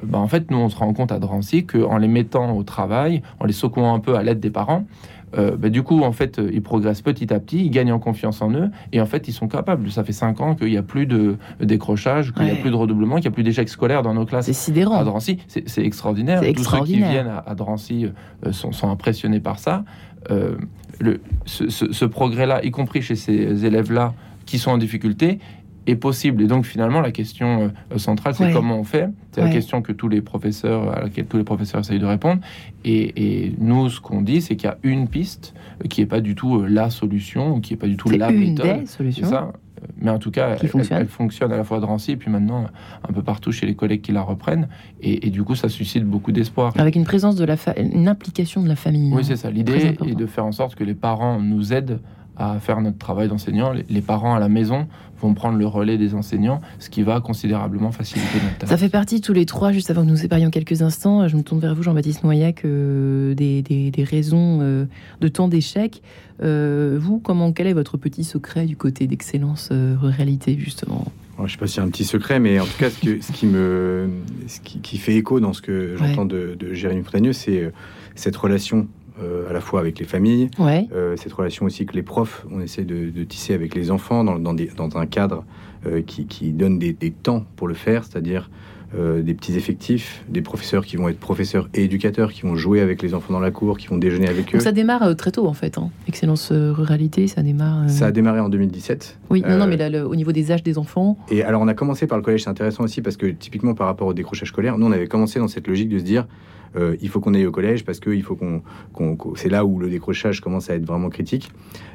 bah, 0.02 0.18
en 0.18 0.28
fait, 0.28 0.50
nous, 0.50 0.58
on 0.58 0.68
se 0.68 0.76
rend 0.76 0.92
compte 0.92 1.12
à 1.12 1.18
Drancy 1.18 1.66
qu'en 1.66 1.98
les 1.98 2.08
mettant 2.08 2.56
au 2.56 2.62
travail, 2.62 3.22
en 3.40 3.44
les 3.44 3.52
secouant 3.52 3.94
un 3.94 4.00
peu 4.00 4.16
à 4.16 4.22
l'aide 4.22 4.40
des 4.40 4.50
parents, 4.50 4.86
euh, 5.36 5.56
bah, 5.56 5.68
du 5.68 5.82
coup, 5.82 6.02
en 6.02 6.12
fait, 6.12 6.40
ils 6.52 6.62
progressent 6.62 7.02
petit 7.02 7.32
à 7.32 7.40
petit, 7.40 7.64
ils 7.64 7.70
gagnent 7.70 7.92
en 7.92 7.98
confiance 7.98 8.42
en 8.42 8.50
eux, 8.52 8.70
et 8.92 9.00
en 9.00 9.06
fait, 9.06 9.28
ils 9.28 9.32
sont 9.32 9.48
capables. 9.48 9.90
Ça 9.90 10.04
fait 10.04 10.12
cinq 10.12 10.40
ans 10.40 10.54
qu'il 10.54 10.68
n'y 10.68 10.76
a 10.76 10.82
plus 10.82 11.06
de 11.06 11.36
décrochage, 11.60 12.32
qu'il 12.32 12.44
n'y 12.44 12.50
a 12.50 12.56
plus 12.56 12.70
de 12.70 12.76
redoublement, 12.76 13.16
qu'il 13.16 13.24
n'y 13.24 13.28
a 13.28 13.32
plus 13.32 13.42
d'échecs 13.42 13.68
scolaires 13.68 14.02
dans 14.02 14.14
nos 14.14 14.24
classes. 14.24 14.46
C'est 14.46 14.52
sidérant. 14.52 14.98
À 14.98 15.04
Drancy, 15.04 15.38
c'est 15.48 15.84
extraordinaire. 15.84 16.40
Tous 16.54 16.64
ceux 16.64 16.84
qui 16.84 16.96
viennent 16.96 17.32
à, 17.46 17.54
Drancy 17.54 18.06
euh, 18.46 18.52
sont, 18.52 18.72
sont, 18.72 18.90
impressionnés 18.90 19.40
par 19.40 19.58
ça. 19.58 19.84
Euh, 20.30 20.56
le, 21.00 21.20
ce, 21.44 21.68
ce 21.68 22.04
progrès-là, 22.04 22.64
y 22.64 22.70
compris 22.70 23.02
chez 23.02 23.16
ces 23.16 23.64
élèves-là 23.64 24.14
qui 24.46 24.58
sont 24.58 24.70
en 24.70 24.78
difficulté, 24.78 25.38
est 25.86 25.96
possible. 25.96 26.42
Et 26.42 26.46
donc 26.46 26.64
finalement, 26.64 27.00
la 27.00 27.12
question 27.12 27.72
euh, 27.92 27.98
centrale, 27.98 28.34
c'est 28.34 28.52
comment 28.52 28.78
on 28.78 28.84
fait. 28.84 29.08
C'est 29.32 29.40
la 29.40 29.50
question 29.50 29.82
que 29.82 29.92
tous 29.92 30.08
les 30.08 30.20
professeurs, 30.20 30.96
à 30.96 31.02
laquelle 31.02 31.26
tous 31.26 31.36
les 31.36 31.44
professeurs 31.44 31.80
essayent 31.80 31.98
de 31.98 32.06
répondre. 32.06 32.40
Et, 32.84 33.52
nous, 33.58 33.88
ce 33.90 34.00
qu'on 34.00 34.22
dit, 34.22 34.40
c'est 34.40 34.56
qu'il 34.56 34.68
y 34.68 34.72
a 34.72 34.78
une 34.82 35.08
piste 35.08 35.54
qui 35.88 36.00
n'est 36.00 36.06
pas 36.06 36.20
du 36.20 36.34
tout 36.34 36.60
euh, 36.60 36.66
la 36.66 36.90
solution, 36.90 37.60
qui 37.60 37.72
n'est 37.72 37.78
pas 37.78 37.86
du 37.86 37.96
tout 37.96 38.08
la 38.10 38.30
une 38.30 38.54
méthode. 38.54 38.86
Ça. 38.86 39.52
Mais 39.98 40.10
en 40.10 40.18
tout 40.18 40.30
cas, 40.30 40.56
elle 40.60 41.08
fonctionne. 41.08 41.52
à 41.52 41.56
la 41.56 41.64
fois 41.64 41.76
à 41.76 41.80
Drancy 41.80 42.12
et 42.12 42.16
puis 42.16 42.30
maintenant 42.30 42.66
un 43.06 43.12
peu 43.12 43.22
partout 43.22 43.52
chez 43.52 43.66
les 43.66 43.74
collègues 43.74 44.00
qui 44.00 44.12
la 44.12 44.22
reprennent. 44.22 44.68
Et, 45.02 45.30
du 45.30 45.44
coup, 45.44 45.54
ça 45.54 45.68
suscite 45.68 46.04
beaucoup 46.04 46.32
d'espoir. 46.32 46.72
Avec 46.78 46.96
une 46.96 47.04
présence 47.04 47.36
de 47.36 47.44
la 47.44 47.56
une 47.76 48.08
implication 48.08 48.62
de 48.62 48.68
la 48.68 48.76
famille. 48.76 49.12
Oui, 49.12 49.20
hein. 49.20 49.24
c'est 49.24 49.36
ça. 49.36 49.50
L'idée 49.50 49.96
est 50.06 50.14
de 50.14 50.26
faire 50.26 50.46
en 50.46 50.52
sorte 50.52 50.74
que 50.74 50.84
les 50.84 50.94
parents 50.94 51.40
nous 51.40 51.72
aident 51.72 52.00
à 52.36 52.58
faire 52.58 52.80
notre 52.80 52.98
travail 52.98 53.28
d'enseignant. 53.28 53.72
Les 53.88 54.00
parents 54.00 54.34
à 54.34 54.40
la 54.40 54.48
maison 54.48 54.86
vont 55.24 55.34
prendre 55.34 55.58
le 55.58 55.66
relais 55.66 55.98
des 55.98 56.14
enseignants, 56.14 56.60
ce 56.78 56.90
qui 56.90 57.02
va 57.02 57.20
considérablement 57.20 57.92
faciliter 57.92 58.38
notre 58.42 58.58
tâche. 58.58 58.68
Ça 58.68 58.76
fait 58.76 58.88
partie 58.88 59.20
tous 59.20 59.32
les 59.32 59.46
trois, 59.46 59.72
juste 59.72 59.90
avant 59.90 60.02
que 60.02 60.10
nous 60.10 60.16
séparions 60.16 60.50
quelques 60.50 60.82
instants, 60.82 61.26
je 61.28 61.36
me 61.36 61.42
tourne 61.42 61.60
vers 61.60 61.74
vous 61.74 61.82
Jean-Baptiste 61.82 62.24
Noyac, 62.24 62.64
euh, 62.64 63.34
des, 63.34 63.62
des, 63.62 64.04
raisons 64.04 64.58
euh, 64.60 64.84
de 65.20 65.28
tant 65.28 65.48
d'échecs. 65.48 66.02
Euh, 66.42 66.98
vous, 67.00 67.18
comment, 67.18 67.52
quel 67.52 67.66
est 67.66 67.72
votre 67.72 67.96
petit 67.96 68.24
secret 68.24 68.66
du 68.66 68.76
côté 68.76 69.06
d'excellence 69.06 69.70
ruralité 69.72 70.56
justement? 70.58 71.04
Je 71.38 71.42
ne 71.42 71.48
sais 71.48 71.56
pas 71.56 71.66
y 71.66 71.80
a 71.80 71.82
un 71.82 71.88
petit 71.88 72.04
secret, 72.04 72.38
mais 72.38 72.60
en 72.60 72.64
tout 72.64 72.78
cas, 72.78 72.90
ce, 72.90 73.20
ce 73.20 73.32
qui, 73.32 73.46
me, 73.46 74.08
ce 74.46 74.60
qui, 74.60 74.98
fait 74.98 75.16
écho 75.16 75.40
dans 75.40 75.52
ce 75.52 75.62
que 75.62 75.96
j'entends 75.96 76.26
de, 76.26 76.56
de 76.58 76.74
Jérémy 76.74 77.02
Fontagneux, 77.02 77.32
c'est 77.32 77.72
cette 78.14 78.36
relation 78.36 78.86
euh, 79.22 79.48
à 79.48 79.52
la 79.52 79.60
fois 79.60 79.78
avec 79.78 80.00
les 80.00 80.06
familles, 80.06 80.50
euh, 80.60 81.14
cette 81.16 81.32
relation 81.32 81.66
aussi 81.66 81.86
que 81.86 81.94
les 81.94 82.02
profs, 82.02 82.44
on 82.50 82.60
essaie 82.60 82.82
de, 82.82 83.22
tisser 83.22 83.54
avec 83.54 83.76
les 83.76 83.92
enfants 83.92 84.24
dans, 84.24 84.40
dans, 84.40 84.96
un 84.96 85.06
cadre 85.06 85.44
euh, 85.86 86.02
qui, 86.02 86.26
qui, 86.26 86.50
donne 86.50 86.80
des, 86.80 86.94
temps 87.10 87.44
pour 87.54 87.68
le 87.68 87.74
faire, 87.74 88.04
c'est-à-dire 88.04 88.50
des 88.96 89.34
petits 89.34 89.56
effectifs, 89.56 90.24
des 90.28 90.40
professeurs 90.40 90.86
qui 90.86 90.96
vont 90.96 91.08
être 91.08 91.18
professeurs 91.18 91.68
et 91.74 91.82
éducateurs, 91.82 92.32
qui 92.32 92.42
vont 92.42 92.54
jouer 92.54 92.80
avec 92.80 93.02
les 93.02 93.12
enfants 93.12 93.32
dans 93.32 93.40
la 93.40 93.50
cour, 93.50 93.76
qui 93.76 93.88
vont 93.88 93.98
déjeuner 93.98 94.28
avec 94.28 94.54
eux. 94.54 94.60
ça 94.60 94.70
démarre 94.70 95.16
très 95.16 95.32
tôt 95.32 95.48
en 95.48 95.52
fait, 95.52 95.78
hein. 95.78 95.90
Excellence 96.06 96.52
Ruralité, 96.52 97.26
ça 97.26 97.42
démarre... 97.42 97.90
Ça 97.90 98.06
a 98.06 98.12
démarré 98.12 98.38
en 98.38 98.48
2017. 98.48 99.18
Oui, 99.30 99.42
non, 99.44 99.58
non, 99.58 99.66
mais 99.66 99.76
là, 99.76 100.06
au 100.06 100.14
niveau 100.14 100.30
des 100.30 100.52
âges 100.52 100.62
des 100.62 100.78
enfants... 100.78 101.18
Et 101.28 101.42
alors 101.42 101.60
on 101.60 101.66
a 101.66 101.74
commencé 101.74 102.06
par 102.06 102.18
le 102.18 102.22
collège, 102.22 102.44
c'est 102.44 102.50
intéressant 102.50 102.84
aussi 102.84 103.02
parce 103.02 103.16
que 103.16 103.26
typiquement 103.26 103.74
par 103.74 103.88
rapport 103.88 104.06
au 104.06 104.14
décrochage 104.14 104.50
scolaire, 104.50 104.78
nous 104.78 104.86
on 104.86 104.92
avait 104.92 105.08
commencé 105.08 105.40
dans 105.40 105.48
cette 105.48 105.66
logique 105.66 105.88
de 105.88 105.98
se 105.98 106.04
dire 106.04 106.28
euh, 106.76 106.96
il 107.00 107.08
faut 107.08 107.20
qu'on 107.20 107.34
aille 107.34 107.46
au 107.46 107.52
collège 107.52 107.84
parce 107.84 108.00
que 108.00 108.10
il 108.10 108.22
faut 108.22 108.36
qu'on, 108.36 108.62
c'est 109.36 109.48
là 109.48 109.64
où 109.64 109.78
le 109.78 109.88
décrochage 109.88 110.40
commence 110.40 110.70
à 110.70 110.74
être 110.74 110.86
vraiment 110.86 111.08
critique. 111.08 111.50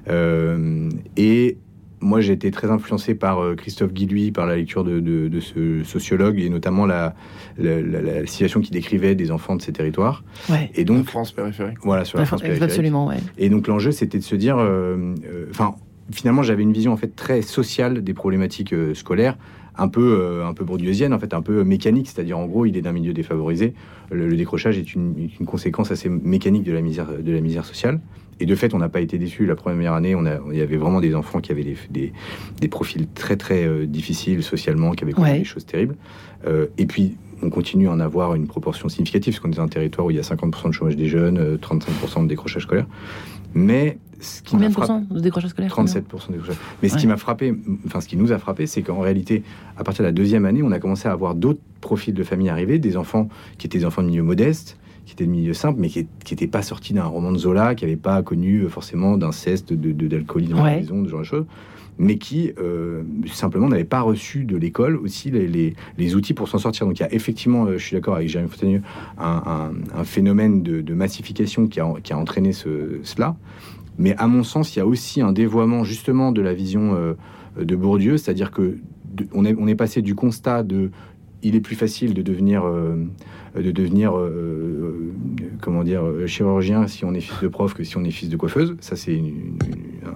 Euh, 0.09 0.89
et 1.17 1.57
moi, 2.01 2.21
j'ai 2.21 2.31
été 2.31 2.49
très 2.51 2.71
influencé 2.71 3.13
par 3.13 3.43
euh, 3.43 3.55
Christophe 3.55 3.91
Guilluy, 3.91 4.31
par 4.31 4.45
la 4.45 4.55
lecture 4.55 4.85
de, 4.85 5.29
ce 5.41 5.83
sociologue 5.83 6.39
et 6.39 6.49
notamment 6.49 6.85
la, 6.85 7.13
situation 8.25 8.61
qu'il 8.61 8.71
décrivait 8.71 9.15
des 9.15 9.31
enfants 9.31 9.57
de 9.57 9.61
ces 9.61 9.73
territoires. 9.73 10.23
Et 10.75 10.85
donc, 10.85 11.05
France 11.05 11.33
périphérique. 11.33 11.79
Voilà, 11.83 12.05
sur 12.05 12.17
la, 12.17 12.25
France, 12.25 12.41
périphérique. 12.41 12.71
Absolument, 12.71 13.07
ouais. 13.07 13.17
Et 13.37 13.49
donc, 13.49 13.67
l'enjeu, 13.67 13.91
c'était 13.91 14.17
de 14.17 14.23
se 14.23 14.35
dire, 14.35 14.57
enfin, 15.49 15.75
finalement, 16.11 16.43
j'avais 16.43 16.63
une 16.63 16.73
vision 16.73 16.93
en 16.93 16.97
fait 16.97 17.15
très 17.15 17.41
sociale 17.41 18.03
des 18.03 18.13
problématiques 18.13 18.73
scolaires 18.93 19.37
un 19.79 19.87
peu, 19.87 20.19
euh, 20.19 20.45
un 20.45 20.53
peu 20.53 20.63
bourdieusienne, 20.63 21.13
en 21.13 21.19
fait, 21.19 21.33
un 21.33 21.41
peu 21.41 21.63
mécanique, 21.63 22.09
c'est-à-dire 22.09 22.37
en 22.37 22.45
gros, 22.45 22.65
il 22.65 22.77
est 22.77 22.81
d'un 22.81 22.91
milieu 22.91 23.13
défavorisé. 23.13 23.73
Le, 24.11 24.35
décrochage 24.35 24.77
est 24.77 24.93
une, 24.93 25.29
conséquence 25.45 25.91
assez 25.91 26.09
mécanique 26.09 26.63
de 26.63 26.73
la 26.73 26.81
misère, 26.81 27.07
de 27.19 27.31
la 27.31 27.41
misère 27.41 27.65
sociale. 27.65 27.99
Et 28.41 28.45
de 28.45 28.55
fait, 28.55 28.73
on 28.73 28.77
n'a 28.77 28.89
pas 28.89 29.01
été 29.01 29.17
déçus. 29.17 29.45
La 29.45 29.55
première 29.55 29.93
année, 29.93 30.15
on 30.15 30.25
a, 30.25 30.39
il 30.51 30.57
y 30.57 30.61
avait 30.61 30.77
vraiment 30.77 31.01
des 31.01 31.13
enfants 31.13 31.41
qui 31.41 31.51
avaient 31.51 31.63
des, 31.89 32.13
des, 32.59 32.67
profils 32.67 33.07
très 33.07 33.35
très 33.35 33.65
euh, 33.65 33.85
difficiles 33.85 34.43
socialement, 34.43 34.91
qui 34.91 35.03
avaient 35.03 35.13
connu 35.13 35.39
des 35.39 35.43
choses 35.43 35.65
terribles. 35.65 35.95
Euh, 36.47 36.67
et 36.77 36.85
puis, 36.85 37.17
on 37.41 37.49
continue 37.49 37.87
à 37.87 37.91
en 37.91 37.99
avoir 37.99 38.35
une 38.35 38.47
proportion 38.47 38.89
significative, 38.89 39.33
parce 39.33 39.41
qu'on 39.41 39.51
est 39.51 39.57
dans 39.57 39.63
un 39.63 39.67
territoire 39.67 40.07
où 40.07 40.11
il 40.11 40.17
y 40.17 40.19
a 40.19 40.23
50% 40.23 40.67
de 40.67 40.71
chômage 40.71 40.95
des 40.95 41.07
jeunes, 41.07 41.57
35% 41.57 42.23
de 42.23 42.27
décrochage 42.27 42.63
scolaire. 42.63 42.87
Mais 43.53 43.97
ce 44.19 44.41
qui 44.41 44.51
Combien 44.51 44.69
de 44.69 44.73
pourcents 44.73 45.03
de 45.09 45.19
décrochage 45.19 45.51
scolaire 45.51 45.71
37% 45.71 46.27
de 46.27 46.33
décrochage. 46.33 46.57
Mais 46.81 46.89
ce 46.89 46.97
qui 46.97 47.07
m'a 47.07 47.17
frappé, 47.17 47.55
enfin 47.85 48.01
ce 48.01 48.07
qui 48.07 48.17
nous 48.17 48.31
a 48.31 48.37
frappé, 48.37 48.67
c'est 48.67 48.81
qu'en 48.81 48.99
réalité, 48.99 49.43
à 49.77 49.83
partir 49.83 50.03
de 50.03 50.07
la 50.07 50.11
deuxième 50.11 50.45
année, 50.45 50.61
on 50.63 50.71
a 50.71 50.79
commencé 50.79 51.07
à 51.07 51.11
avoir 51.11 51.35
d'autres 51.35 51.61
profils 51.81 52.13
de 52.13 52.23
familles 52.23 52.49
arriver, 52.49 52.79
des 52.79 52.97
enfants 52.97 53.29
qui 53.57 53.67
étaient 53.67 53.79
des 53.79 53.85
enfants 53.85 54.03
de 54.03 54.07
milieu 54.07 54.23
modeste, 54.23 54.77
qui 55.05 55.13
étaient 55.13 55.25
de 55.25 55.31
milieu 55.31 55.53
simple, 55.53 55.79
mais 55.79 55.89
qui 55.89 56.05
n'étaient 56.29 56.47
pas 56.47 56.61
sortis 56.61 56.93
d'un 56.93 57.05
roman 57.05 57.31
de 57.31 57.37
Zola, 57.37 57.75
qui 57.75 57.85
n'avaient 57.85 57.95
pas 57.97 58.21
connu 58.21 58.61
euh, 58.61 58.69
forcément 58.69 59.17
d'inceste, 59.17 59.73
d'alcoolisme 59.73 60.53
de, 60.53 60.59
de, 60.59 60.63
la 60.63 60.75
maison, 60.75 61.01
de 61.01 61.09
genre 61.09 61.21
de 61.21 61.25
choses 61.25 61.45
mais 61.99 62.17
qui 62.17 62.53
euh, 62.57 63.03
simplement 63.31 63.67
n'avaient 63.67 63.83
pas 63.83 64.01
reçu 64.01 64.45
de 64.45 64.55
l'école 64.55 64.95
aussi 64.95 65.29
les, 65.29 65.75
les, 65.97 66.15
outils 66.15 66.33
pour 66.33 66.47
s'en 66.47 66.57
sortir. 66.57 66.87
Donc 66.87 66.97
il 66.97 67.03
y 67.03 67.05
a 67.05 67.13
effectivement, 67.13 67.65
euh, 67.65 67.77
je 67.77 67.85
suis 67.85 67.95
d'accord 67.95 68.15
avec 68.15 68.29
Jérémy 68.29 68.49
Fontagneux, 68.49 68.81
un, 69.19 69.73
un, 69.93 70.03
phénomène 70.05 70.63
de, 70.63 70.93
massification 70.93 71.67
qui 71.67 71.81
a, 71.81 71.93
qui 72.01 72.13
a 72.13 72.17
entraîné 72.17 72.53
ce, 72.53 72.99
cela. 73.03 73.35
Mais 73.97 74.15
à 74.15 74.27
mon 74.27 74.43
sens, 74.43 74.75
il 74.75 74.79
y 74.79 74.81
a 74.81 74.87
aussi 74.87 75.21
un 75.21 75.33
dévoiement 75.33 75.83
justement 75.83 76.31
de 76.31 76.41
la 76.41 76.53
vision 76.53 76.95
euh, 76.95 77.13
de 77.61 77.75
Bourdieu, 77.75 78.17
c'est-à-dire 78.17 78.51
que 78.51 78.77
on, 79.33 79.43
est, 79.43 79.55
on 79.59 79.67
est 79.67 79.75
passé 79.75 80.01
du 80.01 80.15
constat 80.15 80.63
de 80.63 80.91
il 81.43 81.55
est 81.55 81.61
plus 81.61 81.75
facile 81.75 82.13
de 82.13 82.21
devenir, 82.21 82.63
de 83.55 83.71
devenir 83.71 84.13
comment 85.61 85.83
dire, 85.83 86.03
chirurgien 86.25 86.87
si 86.87 87.05
on 87.05 87.13
est 87.13 87.21
fils 87.21 87.39
de 87.39 87.47
prof 87.47 87.73
que 87.73 87.83
si 87.83 87.97
on 87.97 88.03
est 88.03 88.11
fils 88.11 88.29
de 88.29 88.37
coiffeuse. 88.37 88.75
Ça, 88.81 88.95
c'est 88.95 89.21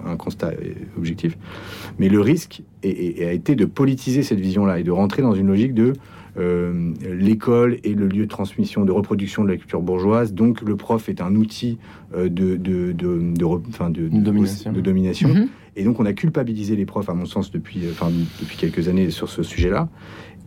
un 0.06 0.16
constat 0.16 0.52
objectif. 0.98 1.38
Mais 1.98 2.08
le 2.08 2.20
risque 2.20 2.62
a 2.82 3.32
été 3.32 3.54
de 3.54 3.64
politiser 3.64 4.22
cette 4.22 4.40
vision-là 4.40 4.78
et 4.78 4.82
de 4.82 4.90
rentrer 4.90 5.22
dans 5.22 5.34
une 5.34 5.46
logique 5.46 5.74
de 5.74 5.92
euh, 5.92 5.92
l'école 6.36 7.78
est 7.84 7.96
le 7.96 8.08
lieu 8.08 8.24
de 8.24 8.30
transmission, 8.30 8.84
de 8.84 8.92
reproduction 8.92 9.44
de 9.44 9.48
la 9.48 9.56
culture 9.56 9.80
bourgeoise. 9.80 10.34
Donc 10.34 10.62
le 10.62 10.76
prof 10.76 11.08
est 11.08 11.20
un 11.20 11.34
outil 11.36 11.78
euh, 12.14 12.28
de, 12.28 12.56
de, 12.56 12.92
de, 12.92 13.32
de, 13.32 14.80
domination. 14.80 15.28
Mhm. 15.28 15.48
Et 15.76 15.84
donc 15.84 16.00
on 16.00 16.06
a 16.06 16.12
culpabilisé 16.12 16.76
les 16.76 16.86
profs, 16.86 17.08
à 17.08 17.14
mon 17.14 17.26
sens, 17.26 17.50
depuis, 17.50 17.82
enfin, 17.90 18.10
depuis 18.40 18.56
quelques 18.56 18.88
années 18.88 19.10
sur 19.10 19.28
ce 19.28 19.42
sujet-là. 19.42 19.88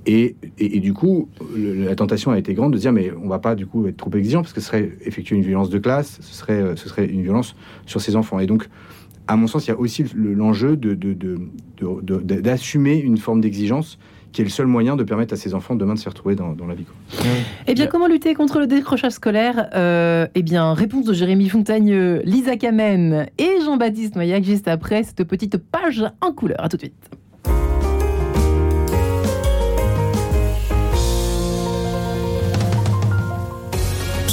Et, 0.10 0.38
et, 0.58 0.80
du 0.80 0.93
coup, 0.93 1.28
la 1.54 1.93
tentation 1.93 2.32
a 2.32 2.39
été 2.39 2.54
grande 2.54 2.71
de 2.71 2.78
dire 2.78 2.93
mais 2.93 3.12
on 3.21 3.28
va 3.28 3.39
pas 3.39 3.56
du 3.56 3.65
coup 3.65 3.88
être 3.88 3.97
trop 3.97 4.12
exigeant 4.13 4.41
parce 4.41 4.54
que 4.54 4.62
ce 4.62 4.67
serait 4.67 4.89
effectuer 5.02 5.36
une 5.36 5.41
violence 5.41 5.69
de 5.69 5.80
classe, 5.80 6.19
ce 6.21 6.34
serait, 6.34 6.62
euh, 6.62 6.76
ce 6.78 6.88
serait 6.88 7.08
une 7.08 7.23
violence 7.23 7.58
sur 7.86 8.00
ses 8.00 8.15
enfants. 8.15 8.39
Et 8.39 8.47
donc 8.47 8.69
à 9.28 9.36
mon 9.36 9.47
sens, 9.47 9.67
il 9.67 9.69
y 9.69 9.73
a 9.73 9.78
aussi 9.78 10.06
l'enjeu 10.15 10.78
d'assumer 10.78 12.97
une 12.97 13.17
forme 13.17 13.41
d'exigence 13.41 14.00
qui 14.38 14.41
est 14.41 14.45
le 14.45 14.52
seul 14.52 14.67
moyen 14.67 14.95
de 14.95 15.04
permettre 15.04 15.34
à 15.34 15.36
ces 15.36 15.56
enfants 15.56 15.73
demain 15.73 15.95
de 15.95 16.00
se 16.00 16.08
retrouver 16.08 16.36
dans, 16.36 16.54
la 16.67 16.76
vie. 16.76 16.86
Eh 17.65 17.73
bien, 17.73 17.88
comment 17.88 18.06
lutter 18.06 18.36
contre 18.36 18.60
le 18.60 18.67
décrochage 18.67 19.13
scolaire 19.13 19.67
euh, 19.73 20.28
Eh 20.36 20.43
bien, 20.43 20.76
réponse 20.76 21.06
de 21.06 21.13
Jérémy 21.13 21.50
Fontagne, 21.50 22.19
Lisa 22.23 22.56
Kamen 22.56 23.26
et 23.39 23.62
Jean-Baptiste 23.65 24.15
Noyac 24.15 24.43
juste 24.43 24.67
après 24.67 25.02
cette 25.02 25.23
petite 25.23 25.58
page 25.58 26.06
en 26.21 26.34
couleur. 26.34 26.63
À 26.63 26.69
tout 26.69 26.78
de 26.78 26.84
suite. 26.84 27.10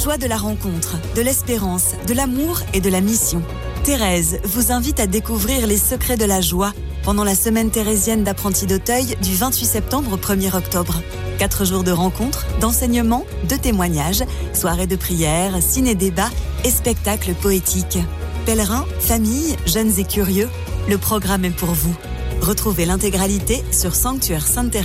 Joie 0.03 0.19
de 0.19 0.27
la 0.27 0.37
rencontre, 0.37 0.99
de 1.17 1.23
l'espérance, 1.23 1.95
de 2.07 2.13
l'amour 2.13 2.61
et 2.75 2.83
de 2.83 2.91
la 2.91 3.01
mission. 3.01 3.41
Thérèse 3.85 4.39
vous 4.45 4.73
invite 4.73 4.99
à 4.99 5.07
découvrir 5.07 5.67
les 5.67 5.77
secrets 5.77 6.17
de 6.17 6.25
la 6.25 6.41
joie 6.41 6.73
pendant 7.03 7.23
la 7.23 7.35
semaine 7.35 7.71
thérésienne 7.71 8.25
d'apprenti 8.25 8.65
d'Auteuil 8.65 9.15
du 9.23 9.35
28 9.35 9.67
septembre 9.67 10.15
au 10.15 10.17
1er 10.17 10.57
octobre. 10.57 11.03
Quatre 11.37 11.67
jours 11.67 11.85
de 11.85 11.91
rencontres, 11.91 12.47
d'enseignements, 12.63 13.27
de 13.47 13.57
témoignages, 13.57 14.25
soirées 14.55 14.87
de 14.87 14.97
prières, 14.97 15.61
ciné-débats 15.61 16.31
et 16.65 16.71
spectacles 16.71 17.35
poétiques. 17.35 17.99
Pèlerins, 18.47 18.87
familles, 19.01 19.55
jeunes 19.67 19.93
et 19.99 20.05
curieux, 20.05 20.49
le 20.89 20.97
programme 20.97 21.45
est 21.45 21.51
pour 21.51 21.73
vous. 21.73 21.95
Retrouvez 22.41 22.87
l'intégralité 22.87 23.63
sur 23.71 23.95
sanctuaire 23.95 24.47
sainte 24.47 24.79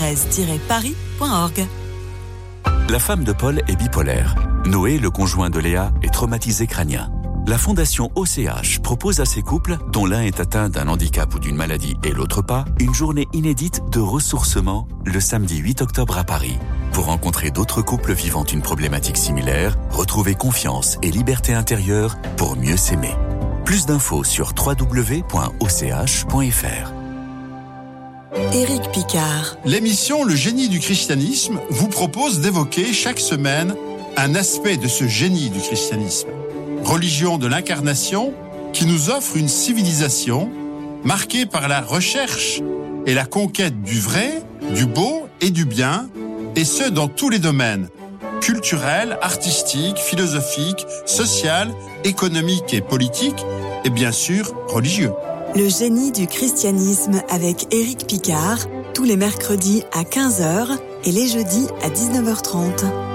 parisorg 0.68 1.68
La 2.90 3.00
femme 3.00 3.24
de 3.24 3.32
Paul 3.32 3.62
est 3.70 3.78
bipolaire. 3.78 4.36
Noé, 4.66 4.98
le 4.98 5.10
conjoint 5.10 5.50
de 5.50 5.60
Léa, 5.60 5.94
est 6.04 6.14
traumatisé 6.14 6.68
crânien 6.68 7.10
la 7.50 7.58
Fondation 7.58 8.12
OCH 8.14 8.78
propose 8.84 9.22
à 9.22 9.26
ces 9.26 9.42
couples, 9.42 9.80
dont 9.92 10.06
l'un 10.06 10.22
est 10.22 10.40
atteint 10.40 10.70
d'un 10.70 10.88
handicap 10.88 11.34
ou 11.34 11.40
d'une 11.40 11.56
maladie 11.56 11.96
et 12.04 12.12
l'autre 12.12 12.44
pas, 12.44 12.64
une 12.80 12.94
journée 12.94 13.28
inédite 13.34 13.82
de 13.92 14.00
ressourcement 14.00 14.88
le 15.04 15.20
samedi 15.20 15.58
8 15.58 15.82
octobre 15.82 16.20
à 16.20 16.24
Paris. 16.24 16.60
Pour 16.94 17.06
rencontrer 17.06 17.50
d'autres 17.50 17.82
couples 17.82 18.14
vivant 18.14 18.44
une 18.44 18.62
problématique 18.62 19.18
similaire, 19.18 19.80
retrouvez 19.90 20.36
confiance 20.36 21.00
et 21.02 21.10
liberté 21.10 21.56
intérieure 21.56 22.18
pour 22.38 22.56
mieux 22.56 22.78
s'aimer. 22.78 23.16
Plus 23.66 23.88
d'infos 23.88 24.24
sur 24.24 24.54
www.och.fr. 24.56 25.34
Éric 28.54 28.92
Picard. 28.92 29.58
L'émission 29.66 30.24
Le 30.24 30.36
génie 30.36 30.70
du 30.70 30.80
christianisme 30.80 31.60
vous 31.72 31.88
propose 31.88 32.42
d'évoquer 32.42 32.94
chaque 32.94 33.20
semaine 33.20 33.76
un 34.18 34.36
aspect 34.36 34.78
de 34.78 34.88
ce 34.88 35.08
génie 35.08 35.50
du 35.50 35.60
christianisme. 35.60 36.28
Religion 36.90 37.38
de 37.38 37.46
l'incarnation 37.46 38.34
qui 38.74 38.88
nous 38.88 39.12
offre 39.12 39.38
une 39.38 39.48
civilisation 39.48 40.50
marquée 41.04 41.46
par 41.46 41.68
la 41.68 41.82
recherche 41.82 42.62
et 43.06 43.14
la 43.14 43.26
conquête 43.26 43.84
du 43.84 44.00
vrai, 44.00 44.42
du 44.74 44.88
beau 44.88 45.28
et 45.40 45.52
du 45.52 45.66
bien, 45.66 46.10
et 46.56 46.66
ce 46.66 46.90
dans 46.90 47.08
tous 47.08 47.30
les 47.30 47.38
domaines 47.38 47.90
culturel, 48.42 49.20
artistique, 49.22 50.00
philosophique, 50.00 50.84
social, 51.06 51.72
économique 52.06 52.74
et 52.74 52.82
politique, 52.82 53.46
et 53.86 53.92
bien 53.92 54.12
sûr 54.12 54.52
religieux. 54.68 55.12
Le 55.56 55.70
génie 55.70 56.12
du 56.12 56.26
christianisme 56.26 57.22
avec 57.30 57.72
Éric 57.72 58.08
Picard, 58.08 58.66
tous 58.96 59.04
les 59.04 59.18
mercredis 59.18 59.84
à 59.92 60.02
15h 60.02 60.76
et 61.06 61.12
les 61.12 61.28
jeudis 61.28 61.68
à 61.84 61.90
19h30. 61.90 63.09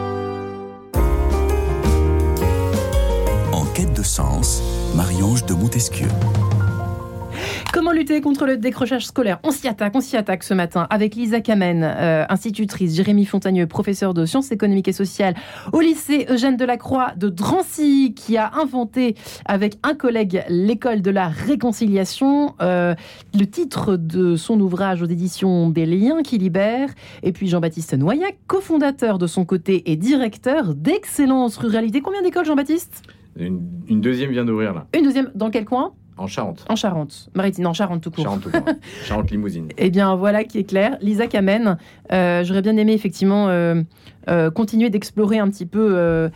Comment 7.73 7.91
lutter 7.91 8.21
contre 8.21 8.45
le 8.45 8.57
décrochage 8.57 9.07
scolaire? 9.07 9.41
On 9.43 9.51
s'y 9.51 9.67
attaque, 9.67 9.93
on 9.97 10.01
s'y 10.01 10.17
attaque 10.17 10.45
ce 10.45 10.53
matin 10.53 10.87
avec 10.91 11.15
Lisa 11.15 11.41
Kamen, 11.41 11.83
euh, 11.83 12.25
institutrice, 12.29 12.95
Jérémy 12.95 13.25
Fontagneux, 13.25 13.67
professeur 13.67 14.15
de 14.15 14.27
sciences 14.27 14.53
économiques 14.53 14.89
et 14.89 14.93
sociales 14.93 15.35
au 15.73 15.81
lycée 15.81 16.27
Eugène 16.29 16.57
Delacroix 16.57 17.13
de 17.17 17.31
Drancy, 17.31 18.13
qui 18.15 18.37
a 18.37 18.53
inventé 18.63 19.17
avec 19.47 19.79
un 19.83 19.95
collègue 19.95 20.45
l'école 20.49 21.03
de 21.03 21.11
la 21.11 21.29
réconciliation, 21.29 22.55
euh, 22.61 22.95
le 23.33 23.47
titre 23.47 23.97
de 23.97 24.37
son 24.37 24.61
ouvrage 24.61 25.03
aux 25.03 25.07
éditions 25.07 25.71
des 25.71 25.87
liens 25.87 26.23
qui 26.23 26.39
libèrent, 26.39 26.91
et 27.23 27.33
puis 27.33 27.49
Jean-Baptiste 27.49 27.95
Noyac, 27.95 28.37
cofondateur 28.47 29.19
de 29.19 29.27
son 29.27 29.45
côté 29.45 29.91
et 29.91 29.97
directeur 29.97 30.75
d'Excellence 30.75 31.57
Ruralité. 31.57 32.03
Combien 32.03 32.23
d'écoles 32.23 32.45
Jean-Baptiste? 32.45 33.03
Une, 33.37 33.61
une 33.89 34.01
deuxième 34.01 34.31
vient 34.31 34.45
d'ouvrir 34.45 34.75
là. 34.75 34.87
Une 34.97 35.05
deuxième, 35.05 35.31
dans 35.35 35.51
quel 35.51 35.65
coin? 35.65 35.93
En 36.17 36.29
Charente. 36.29 36.65
En 36.69 36.77
Charente. 36.77 37.29
Maritime, 37.35 37.67
en 37.67 37.73
Charente 37.73 38.01
tout 38.01 38.11
court. 38.11 38.25
Charente 38.25 38.43
tout 38.43 38.51
court. 38.51 38.63
Charente 39.05 39.31
limousine. 39.31 39.69
Eh 39.77 39.91
bien, 39.91 40.15
voilà 40.15 40.45
qui 40.45 40.59
est 40.59 40.65
clair. 40.65 40.97
Lisa 41.01 41.27
Kamen, 41.27 41.77
euh, 42.13 42.45
j'aurais 42.45 42.63
bien 42.63 42.77
aimé 42.77 42.93
effectivement 42.93 43.49
euh, 43.49 43.83
euh, 44.29 44.51
continuer 44.51 44.91
d'explorer 44.91 45.39
un 45.39 45.49
petit 45.51 45.67
peu 45.67 45.97
euh, 45.97 46.29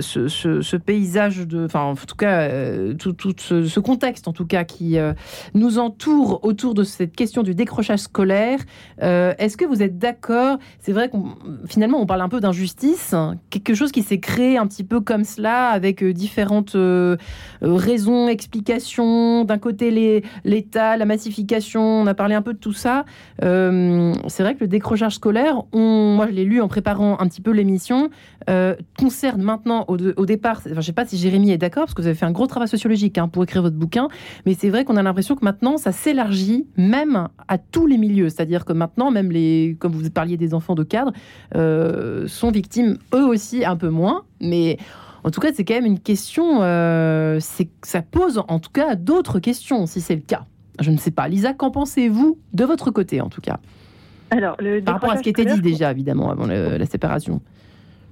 ce, 0.00 0.76
paysage 0.76 1.46
de, 1.46 1.64
enfin 1.64 1.82
en 1.82 1.94
tout 1.94 2.16
cas 2.16 2.48
euh, 2.48 2.94
tout, 2.94 3.14
ce, 3.38 3.80
contexte 3.80 4.26
en 4.28 4.32
tout 4.32 4.46
cas 4.46 4.64
qui 4.64 4.96
nous 5.54 5.78
entoure 5.78 6.40
autour 6.44 6.74
de 6.74 6.82
cette 6.82 7.14
question 7.14 7.42
du 7.42 7.54
décrochage 7.54 8.00
scolaire. 8.00 8.58
Est-ce 8.98 9.56
que 9.56 9.64
vous 9.64 9.82
êtes 9.82 9.98
d'accord? 9.98 10.58
C'est 10.80 10.92
vrai 10.92 11.08
qu'on 11.08 11.34
finalement 11.66 12.00
on 12.00 12.06
parle 12.06 12.22
un 12.22 12.28
peu 12.28 12.40
d'injustice, 12.40 13.14
quelque 13.50 13.74
chose 13.74 13.92
qui 13.92 14.02
s'est 14.02 14.20
créé 14.20 14.58
un 14.58 14.66
petit 14.66 14.84
peu 14.84 15.00
comme 15.00 15.24
cela 15.24 15.68
avec 15.68 16.02
différentes 16.04 16.76
raisons, 17.60 18.28
explications. 18.28 19.44
D'un 19.44 19.58
côté 19.58 20.22
l'État, 20.44 20.96
la 20.96 21.04
massification, 21.04 21.82
on 21.82 22.06
a 22.06 22.14
parlé 22.14 22.34
un 22.34 22.42
peu 22.42 22.54
de 22.54 22.58
tout 22.58 22.72
ça. 22.72 23.04
C'est 23.40 24.42
vrai 24.42 24.54
que 24.54 24.60
le 24.60 24.68
décrochage 24.68 25.14
scolaire, 25.14 25.62
on, 25.72 26.14
moi 26.16 26.26
je 26.26 26.32
l'ai 26.32 26.44
lu 26.44 26.60
en 26.60 26.68
préparation 26.68 26.95
un 27.00 27.28
petit 27.28 27.40
peu 27.40 27.50
l'émission, 27.50 28.10
euh, 28.48 28.74
concerne 28.98 29.42
maintenant 29.42 29.84
au, 29.88 30.26
départ, 30.26 30.58
enfin, 30.58 30.70
je 30.70 30.76
ne 30.76 30.82
sais 30.82 30.92
pas 30.92 31.06
si 31.06 31.16
Jérémy 31.16 31.50
est 31.50 31.58
d'accord, 31.58 31.84
parce 31.84 31.94
que 31.94 32.02
vous 32.02 32.08
avez 32.08 32.16
fait 32.16 32.26
un 32.26 32.32
gros 32.32 32.46
travail 32.46 32.68
sociologique 32.68 33.18
hein, 33.18 33.28
pour 33.28 33.42
écrire 33.42 33.62
votre 33.62 33.76
bouquin, 33.76 34.08
mais 34.44 34.54
c'est 34.54 34.70
vrai 34.70 34.84
qu'on 34.84 34.96
a 34.96 35.02
l'impression 35.02 35.36
que 35.36 35.44
maintenant, 35.44 35.76
ça 35.76 35.92
s'élargit 35.92 36.66
même 36.76 37.28
à 37.48 37.58
tous 37.58 37.86
les 37.86 37.98
milieux. 37.98 38.28
C'est-à-dire 38.28 38.64
que 38.64 38.72
maintenant, 38.72 39.10
même 39.10 39.30
les, 39.30 39.76
comme 39.78 39.92
vous 39.92 40.08
parliez 40.10 40.36
des 40.36 40.54
enfants 40.54 40.74
de 40.74 40.84
cadre, 40.84 41.12
euh, 41.54 42.26
sont 42.28 42.50
victimes 42.50 42.98
eux 43.14 43.26
aussi 43.26 43.64
un 43.64 43.76
peu 43.76 43.88
moins, 43.88 44.24
mais... 44.40 44.78
En 45.24 45.30
tout 45.30 45.40
cas, 45.40 45.48
c'est 45.52 45.64
quand 45.64 45.74
même 45.74 45.86
une 45.86 45.98
question. 45.98 46.62
Euh, 46.62 47.40
ça 47.40 48.02
pose 48.02 48.40
en 48.46 48.60
tout 48.60 48.70
cas 48.70 48.94
d'autres 48.94 49.40
questions, 49.40 49.86
si 49.86 50.00
c'est 50.00 50.14
le 50.14 50.20
cas. 50.20 50.46
Je 50.80 50.92
ne 50.92 50.96
sais 50.96 51.10
pas. 51.10 51.26
Lisa, 51.26 51.52
qu'en 51.52 51.72
pensez-vous 51.72 52.38
de 52.52 52.64
votre 52.64 52.92
côté, 52.92 53.20
en 53.20 53.28
tout 53.28 53.40
cas? 53.40 53.58
Alors, 54.30 54.56
le 54.60 54.80
Par 54.80 54.94
rapport 54.94 55.12
à 55.12 55.16
ce 55.16 55.22
qui 55.22 55.28
était 55.30 55.44
dit 55.44 55.60
déjà, 55.60 55.90
évidemment, 55.90 56.30
avant 56.30 56.46
le, 56.46 56.76
la 56.76 56.86
séparation. 56.86 57.40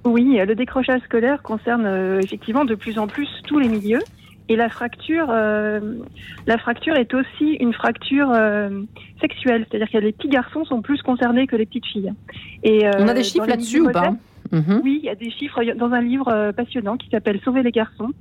Oui, 0.05 0.37
le 0.37 0.55
décrochage 0.55 1.01
scolaire 1.01 1.41
concerne 1.41 1.85
euh, 1.85 2.19
effectivement 2.19 2.63
de 2.63 2.75
plus 2.75 2.99
en 2.99 3.07
plus 3.07 3.27
tous 3.47 3.59
les 3.59 3.67
milieux. 3.67 4.01
Et 4.47 4.55
la 4.55 4.69
fracture, 4.69 5.27
euh, 5.31 5.95
la 6.45 6.59
fracture 6.59 6.95
est 6.95 7.11
aussi 7.15 7.53
une 7.59 7.73
fracture 7.73 8.29
euh, 8.31 8.83
sexuelle, 9.19 9.65
c'est-à-dire 9.67 9.89
que 9.89 9.97
les 9.97 10.11
petits 10.11 10.29
garçons 10.29 10.63
sont 10.65 10.83
plus 10.83 11.01
concernés 11.01 11.47
que 11.47 11.55
les 11.55 11.65
petites 11.65 11.87
filles. 11.87 12.13
Et, 12.61 12.87
On 12.99 13.07
a 13.07 13.15
des 13.15 13.23
chiffres 13.23 13.47
là-dessus 13.47 13.81
ou 13.81 13.91
pas? 13.91 14.13
Mhm. 14.51 14.81
Oui, 14.83 14.99
il 15.01 15.05
y 15.05 15.09
a 15.09 15.15
des 15.15 15.31
chiffres 15.31 15.63
dans 15.75 15.91
un 15.91 16.01
livre 16.01 16.51
passionnant 16.51 16.95
qui 16.97 17.09
s'appelle 17.09 17.39
Sauver 17.43 17.63
les 17.63 17.71
garçons, 17.71 18.11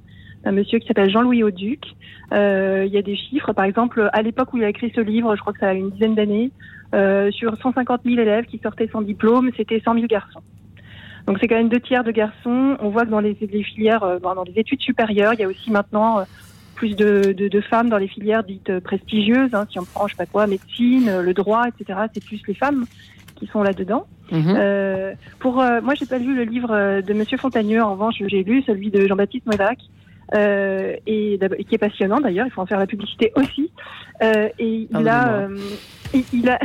un 0.45 0.53
monsieur 0.53 0.79
qui 0.79 0.87
s'appelle 0.87 1.11
Jean-Louis 1.11 1.43
Auduc. 1.43 1.85
Euh, 2.33 2.85
il 2.87 2.93
y 2.93 2.99
a 2.99 3.03
des 3.03 3.17
chiffres, 3.17 3.53
par 3.53 3.65
exemple, 3.65 4.09
à 4.13 4.23
l'époque 4.23 4.53
où 4.53 4.59
il 4.59 4.65
a 4.65 4.69
écrit 4.69 4.93
ce 4.95 5.01
livre, 5.01 5.35
je 5.37 5.41
crois 5.41 5.53
que 5.53 5.61
ça 5.61 5.69
a 5.69 5.75
une 5.75 5.91
dizaine 5.91 6.15
d'années, 6.15 6.51
euh, 6.95 7.31
sur 7.33 7.57
150 7.57 8.03
000 8.05 8.21
élèves 8.21 8.45
qui 8.45 8.59
sortaient 8.59 8.89
sans 8.93 9.03
diplôme, 9.03 9.51
c'était 9.57 9.81
100 9.85 9.95
000 9.95 10.07
garçons. 10.07 10.43
Donc 11.27 11.39
c'est 11.41 11.49
quand 11.49 11.57
même 11.57 11.69
deux 11.69 11.81
tiers 11.81 12.05
de 12.05 12.13
garçons. 12.13 12.77
On 12.81 12.91
voit 12.91 13.05
que 13.05 13.11
dans 13.11 13.21
les, 13.21 13.37
les 13.41 13.63
filières, 13.63 14.05
euh, 14.05 14.19
dans 14.19 14.45
les 14.45 14.53
études 14.57 14.81
supérieures, 14.81 15.35
il 15.35 15.41
y 15.41 15.43
a 15.43 15.49
aussi 15.49 15.71
maintenant 15.71 16.21
euh, 16.21 16.25
plus 16.77 16.95
de, 16.95 17.33
de, 17.33 17.49
de, 17.49 17.61
femmes 17.61 17.89
dans 17.89 17.99
les 17.99 18.07
filières 18.07 18.45
dites 18.45 18.79
prestigieuses. 18.81 19.55
Hein, 19.55 19.67
si 19.71 19.79
on 19.79 19.85
prend, 19.85 20.07
je 20.07 20.15
sais 20.15 20.19
pas 20.19 20.27
quoi, 20.27 20.47
médecine, 20.47 21.21
le 21.21 21.35
droit, 21.35 21.65
etc. 21.67 21.99
C'est 22.13 22.25
plus 22.25 22.41
les 22.47 22.55
femmes 22.55 22.85
qui 23.37 23.47
sont 23.47 23.63
là-dedans. 23.63 24.07
Mmh. 24.31 24.55
Euh, 24.57 25.15
pour 25.41 25.55
moi, 25.55 25.95
j'ai 25.95 26.07
pas 26.07 26.19
lu 26.19 26.37
le 26.37 26.45
livre 26.45 27.01
de 27.01 27.13
Monsieur 27.13 27.39
Fontagneux. 27.39 27.83
En 27.83 27.93
revanche, 27.93 28.17
j'ai 28.27 28.45
lu 28.45 28.63
celui 28.63 28.91
de 28.91 29.07
Jean-Baptiste 29.07 29.47
Modac. 29.47 29.79
Euh, 30.35 30.97
et, 31.07 31.39
qui 31.69 31.75
est 31.75 31.79
passionnant 31.79 32.19
d'ailleurs, 32.19 32.47
il 32.47 32.51
faut 32.51 32.63
en 32.63 32.67
faire 32.67 32.79
la 32.79 32.87
publicité 32.87 33.33
aussi. 33.37 33.71
Et 34.59 34.89
il 34.91 35.09
a, 35.09 35.49
il, 36.33 36.49
a 36.49 36.59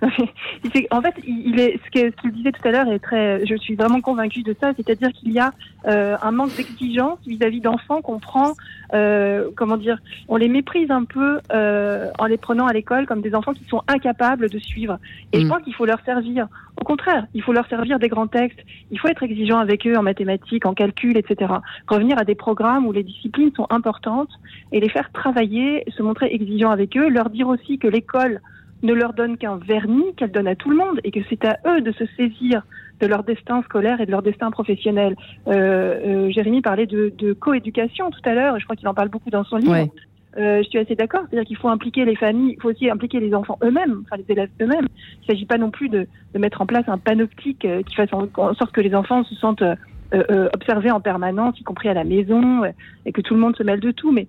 en 0.90 1.00
fait, 1.00 1.14
il 1.26 1.60
est 1.60 1.78
ce 1.84 1.90
qu'il 1.90 2.12
ce 2.22 2.28
disait 2.28 2.52
tout 2.52 2.66
à 2.66 2.70
l'heure 2.70 2.88
est 2.88 2.98
très. 2.98 3.44
Je 3.46 3.54
suis 3.56 3.74
vraiment 3.74 4.00
convaincue 4.00 4.42
de 4.42 4.54
ça, 4.60 4.72
c'est-à-dire 4.76 5.10
qu'il 5.12 5.32
y 5.32 5.38
a 5.38 5.52
euh, 5.86 6.16
un 6.22 6.30
manque 6.30 6.54
d'exigence 6.56 7.18
vis-à-vis 7.26 7.60
d'enfants 7.60 8.02
qu'on 8.02 8.18
prend, 8.18 8.54
euh, 8.94 9.50
comment 9.56 9.76
dire, 9.76 9.98
on 10.28 10.36
les 10.36 10.48
méprise 10.48 10.90
un 10.90 11.04
peu 11.04 11.40
euh, 11.52 12.10
en 12.18 12.26
les 12.26 12.36
prenant 12.36 12.66
à 12.66 12.72
l'école 12.72 13.06
comme 13.06 13.20
des 13.20 13.34
enfants 13.34 13.52
qui 13.52 13.64
sont 13.64 13.82
incapables 13.88 14.48
de 14.48 14.58
suivre. 14.58 14.98
Et 15.32 15.38
mmh. 15.38 15.42
je 15.42 15.48
pense 15.48 15.62
qu'il 15.62 15.74
faut 15.74 15.86
leur 15.86 16.00
servir. 16.04 16.48
Au 16.80 16.84
contraire, 16.84 17.26
il 17.34 17.42
faut 17.42 17.52
leur 17.52 17.68
servir 17.68 17.98
des 17.98 18.08
grands 18.08 18.26
textes. 18.26 18.58
Il 18.90 18.98
faut 18.98 19.08
être 19.08 19.22
exigeant 19.22 19.58
avec 19.58 19.86
eux 19.86 19.96
en 19.96 20.02
mathématiques, 20.02 20.66
en 20.66 20.74
calcul, 20.74 21.16
etc. 21.16 21.52
Revenir 21.86 22.18
à 22.18 22.24
des 22.24 22.34
programmes 22.34 22.86
où 22.86 22.92
les 22.92 23.02
disciplines 23.02 23.52
sont 23.54 23.66
importantes 23.70 24.30
et 24.72 24.80
les 24.80 24.88
faire 24.88 25.12
travailler, 25.12 25.84
se 25.96 26.02
montrer 26.02 26.32
exigeant 26.32 26.70
avec 26.70 26.96
eux, 26.96 27.08
leur 27.08 27.30
dire 27.30 27.48
aussi 27.48 27.78
que 27.78 27.86
l'école 27.86 28.40
ne 28.82 28.92
leur 28.92 29.12
donne 29.12 29.36
qu'un 29.36 29.56
vernis 29.56 30.14
qu'elle 30.16 30.32
donne 30.32 30.48
à 30.48 30.56
tout 30.56 30.70
le 30.70 30.76
monde 30.76 31.00
et 31.04 31.10
que 31.10 31.20
c'est 31.28 31.44
à 31.44 31.58
eux 31.66 31.80
de 31.80 31.92
se 31.92 32.04
saisir 32.16 32.62
de 33.00 33.06
leur 33.06 33.24
destin 33.24 33.62
scolaire 33.62 34.00
et 34.00 34.06
de 34.06 34.10
leur 34.10 34.22
destin 34.22 34.50
professionnel. 34.50 35.16
Euh, 35.48 35.52
euh, 35.52 36.30
Jérémy 36.30 36.62
parlait 36.62 36.86
de, 36.86 37.12
de 37.18 37.32
coéducation 37.32 38.10
tout 38.10 38.20
à 38.24 38.34
l'heure, 38.34 38.56
et 38.56 38.60
je 38.60 38.64
crois 38.64 38.76
qu'il 38.76 38.88
en 38.88 38.94
parle 38.94 39.08
beaucoup 39.08 39.30
dans 39.30 39.44
son 39.44 39.56
livre. 39.56 39.72
Ouais. 39.72 39.90
Euh, 40.38 40.62
je 40.62 40.68
suis 40.68 40.78
assez 40.78 40.94
d'accord, 40.94 41.22
c'est-à-dire 41.28 41.46
qu'il 41.46 41.56
faut 41.58 41.68
impliquer 41.68 42.04
les 42.06 42.16
familles, 42.16 42.54
il 42.56 42.62
faut 42.62 42.70
aussi 42.70 42.88
impliquer 42.88 43.20
les 43.20 43.34
enfants 43.34 43.58
eux-mêmes, 43.62 44.02
enfin 44.04 44.16
les 44.16 44.32
élèves 44.32 44.48
eux-mêmes. 44.62 44.86
Il 44.88 45.20
ne 45.22 45.34
s'agit 45.34 45.44
pas 45.44 45.58
non 45.58 45.70
plus 45.70 45.90
de, 45.90 46.06
de, 46.32 46.38
mettre 46.38 46.62
en 46.62 46.66
place 46.66 46.84
un 46.88 46.96
panoptique 46.96 47.64
euh, 47.66 47.82
qui 47.82 47.94
fasse 47.94 48.12
en, 48.12 48.28
en, 48.38 48.54
sorte 48.54 48.72
que 48.72 48.80
les 48.80 48.94
enfants 48.94 49.24
se 49.24 49.34
sentent 49.34 49.60
euh, 49.60 49.74
euh, 50.14 50.48
observés 50.54 50.90
en 50.90 51.00
permanence, 51.00 51.60
y 51.60 51.64
compris 51.64 51.90
à 51.90 51.94
la 51.94 52.04
maison, 52.04 52.62
et 53.04 53.12
que 53.12 53.20
tout 53.20 53.34
le 53.34 53.40
monde 53.40 53.56
se 53.56 53.62
mêle 53.62 53.80
de 53.80 53.90
tout. 53.90 54.10
Mais 54.10 54.26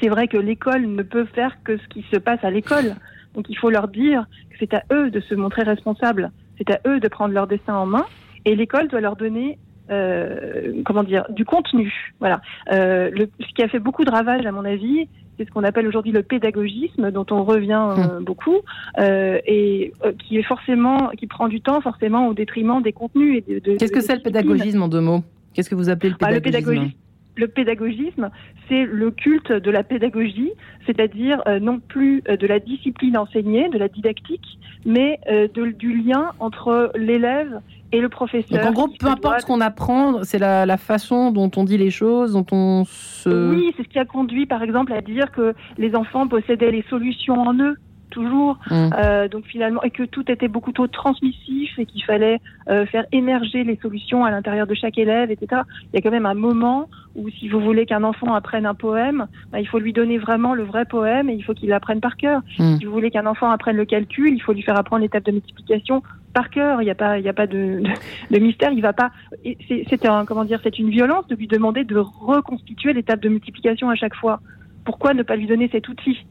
c'est 0.00 0.08
vrai 0.08 0.28
que 0.28 0.36
l'école 0.36 0.86
ne 0.86 1.02
peut 1.02 1.24
faire 1.26 1.62
que 1.64 1.78
ce 1.78 1.86
qui 1.88 2.04
se 2.10 2.16
passe 2.16 2.42
à 2.42 2.50
l'école. 2.50 2.94
Donc 3.36 3.46
il 3.48 3.56
faut 3.56 3.70
leur 3.70 3.88
dire 3.88 4.26
que 4.50 4.56
c'est 4.58 4.74
à 4.74 4.82
eux 4.92 5.10
de 5.10 5.20
se 5.20 5.34
montrer 5.34 5.62
responsables, 5.62 6.32
c'est 6.58 6.70
à 6.70 6.80
eux 6.86 6.98
de 6.98 7.08
prendre 7.08 7.34
leur 7.34 7.46
destin 7.46 7.74
en 7.74 7.86
main, 7.86 8.06
et 8.44 8.56
l'école 8.56 8.88
doit 8.88 9.00
leur 9.00 9.16
donner 9.16 9.58
euh, 9.90 10.82
comment 10.84 11.04
dire 11.04 11.26
du 11.30 11.44
contenu. 11.44 11.92
Voilà. 12.18 12.40
Euh, 12.72 13.10
le, 13.10 13.28
ce 13.40 13.54
qui 13.54 13.62
a 13.62 13.68
fait 13.68 13.78
beaucoup 13.78 14.04
de 14.04 14.10
ravages 14.10 14.44
à 14.44 14.50
mon 14.50 14.64
avis, 14.64 15.06
c'est 15.38 15.46
ce 15.46 15.50
qu'on 15.50 15.64
appelle 15.64 15.86
aujourd'hui 15.86 16.12
le 16.12 16.22
pédagogisme, 16.22 17.12
dont 17.12 17.26
on 17.30 17.44
revient 17.44 17.84
euh, 17.90 18.20
mmh. 18.20 18.24
beaucoup, 18.24 18.56
et 18.98 19.92
qui 20.18 20.38
est 20.38 20.42
forcément, 20.42 21.10
qui 21.10 21.26
prend 21.26 21.48
du 21.48 21.60
temps 21.60 21.80
forcément 21.82 22.26
au 22.26 22.34
détriment 22.34 22.82
des 22.82 22.92
contenus. 22.92 23.44
et 23.46 23.54
de, 23.54 23.58
de 23.58 23.76
Qu'est-ce 23.76 23.92
que 23.92 24.00
c'est 24.00 24.16
le 24.16 24.22
pédagogisme 24.22 24.82
en 24.82 24.88
deux 24.88 25.02
mots? 25.02 25.22
Qu'est-ce 25.52 25.70
que 25.70 25.74
vous 25.74 25.88
appelez 25.88 26.10
le 26.10 26.16
pédagogisme, 26.16 26.48
ah, 26.48 26.58
le 26.58 26.62
pédagogisme 26.64 27.05
le 27.36 27.48
pédagogisme, 27.48 28.30
c'est 28.68 28.84
le 28.84 29.10
culte 29.10 29.52
de 29.52 29.70
la 29.70 29.82
pédagogie, 29.82 30.52
c'est-à-dire 30.86 31.42
euh, 31.46 31.60
non 31.60 31.80
plus 31.80 32.22
euh, 32.28 32.36
de 32.36 32.46
la 32.46 32.58
discipline 32.58 33.16
enseignée, 33.16 33.68
de 33.68 33.78
la 33.78 33.88
didactique, 33.88 34.58
mais 34.84 35.20
euh, 35.30 35.48
du 35.48 35.96
lien 36.02 36.32
entre 36.40 36.90
l'élève 36.96 37.60
et 37.92 38.00
le 38.00 38.08
professeur. 38.08 38.58
Donc 38.60 38.70
en 38.70 38.72
gros, 38.72 38.88
peu 38.88 39.06
importe 39.06 39.40
ce 39.40 39.46
qu'on 39.46 39.60
apprend, 39.60 40.24
c'est 40.24 40.38
la, 40.38 40.66
la, 40.66 40.76
façon 40.76 41.30
dont 41.30 41.50
on 41.56 41.64
dit 41.64 41.78
les 41.78 41.90
choses, 41.90 42.32
dont 42.32 42.46
on 42.50 42.84
se... 42.84 43.50
Oui, 43.50 43.72
c'est 43.76 43.84
ce 43.84 43.88
qui 43.88 43.98
a 43.98 44.04
conduit 44.04 44.46
par 44.46 44.62
exemple 44.62 44.92
à 44.92 45.00
dire 45.00 45.30
que 45.30 45.54
les 45.78 45.94
enfants 45.94 46.26
possédaient 46.26 46.72
les 46.72 46.84
solutions 46.88 47.40
en 47.40 47.54
eux 47.58 47.76
toujours. 48.16 48.58
Mm. 48.70 48.90
Euh, 48.98 49.28
donc 49.28 49.44
finalement, 49.46 49.82
et 49.82 49.90
que 49.90 50.04
tout 50.04 50.30
était 50.30 50.48
beaucoup 50.48 50.72
trop 50.72 50.86
transmissif 50.86 51.78
et 51.78 51.86
qu'il 51.86 52.02
fallait 52.04 52.40
euh, 52.68 52.86
faire 52.86 53.04
émerger 53.12 53.62
les 53.64 53.78
solutions 53.82 54.24
à 54.24 54.30
l'intérieur 54.30 54.66
de 54.66 54.74
chaque 54.74 54.98
élève, 54.98 55.30
etc. 55.30 55.62
Il 55.92 55.96
y 55.96 55.98
a 55.98 56.02
quand 56.02 56.10
même 56.10 56.26
un 56.26 56.34
moment 56.34 56.88
où, 57.16 57.28
si 57.30 57.48
vous 57.48 57.60
voulez 57.60 57.86
qu'un 57.86 58.04
enfant 58.04 58.34
apprenne 58.34 58.66
un 58.66 58.74
poème, 58.74 59.26
bah, 59.50 59.60
il 59.60 59.66
faut 59.66 59.78
lui 59.78 59.92
donner 59.92 60.18
vraiment 60.18 60.54
le 60.54 60.64
vrai 60.64 60.84
poème 60.84 61.28
et 61.28 61.34
il 61.34 61.42
faut 61.42 61.54
qu'il 61.54 61.70
l'apprenne 61.70 62.00
par 62.00 62.16
cœur. 62.16 62.42
Mm. 62.58 62.76
Si 62.78 62.84
vous 62.84 62.92
voulez 62.92 63.10
qu'un 63.10 63.26
enfant 63.26 63.50
apprenne 63.50 63.76
le 63.76 63.84
calcul, 63.84 64.34
il 64.34 64.40
faut 64.40 64.52
lui 64.52 64.62
faire 64.62 64.78
apprendre 64.78 65.02
l'étape 65.02 65.24
de 65.24 65.32
multiplication 65.32 66.02
par 66.32 66.50
cœur. 66.50 66.82
Il 66.82 66.84
n'y 66.84 66.90
a 66.90 66.94
pas, 66.94 67.18
il 67.18 67.28
a 67.28 67.32
pas 67.32 67.46
de, 67.46 67.82
de, 68.30 68.38
mystère. 68.38 68.72
Il 68.72 68.82
va 68.82 68.92
pas. 68.92 69.10
C'est 69.68 70.06
un, 70.06 70.24
comment 70.24 70.44
dire, 70.44 70.60
c'est 70.62 70.78
une 70.78 70.90
violence 70.90 71.26
de 71.28 71.34
lui 71.34 71.46
demander 71.46 71.84
de 71.84 71.96
reconstituer 71.96 72.92
l'étape 72.92 73.20
de 73.20 73.28
multiplication 73.28 73.88
à 73.88 73.94
chaque 73.94 74.14
fois. 74.14 74.40
Pourquoi 74.84 75.14
ne 75.14 75.22
pas 75.22 75.36
lui 75.36 75.46
donner 75.46 75.68
cet 75.72 75.88
outil? 75.88 76.26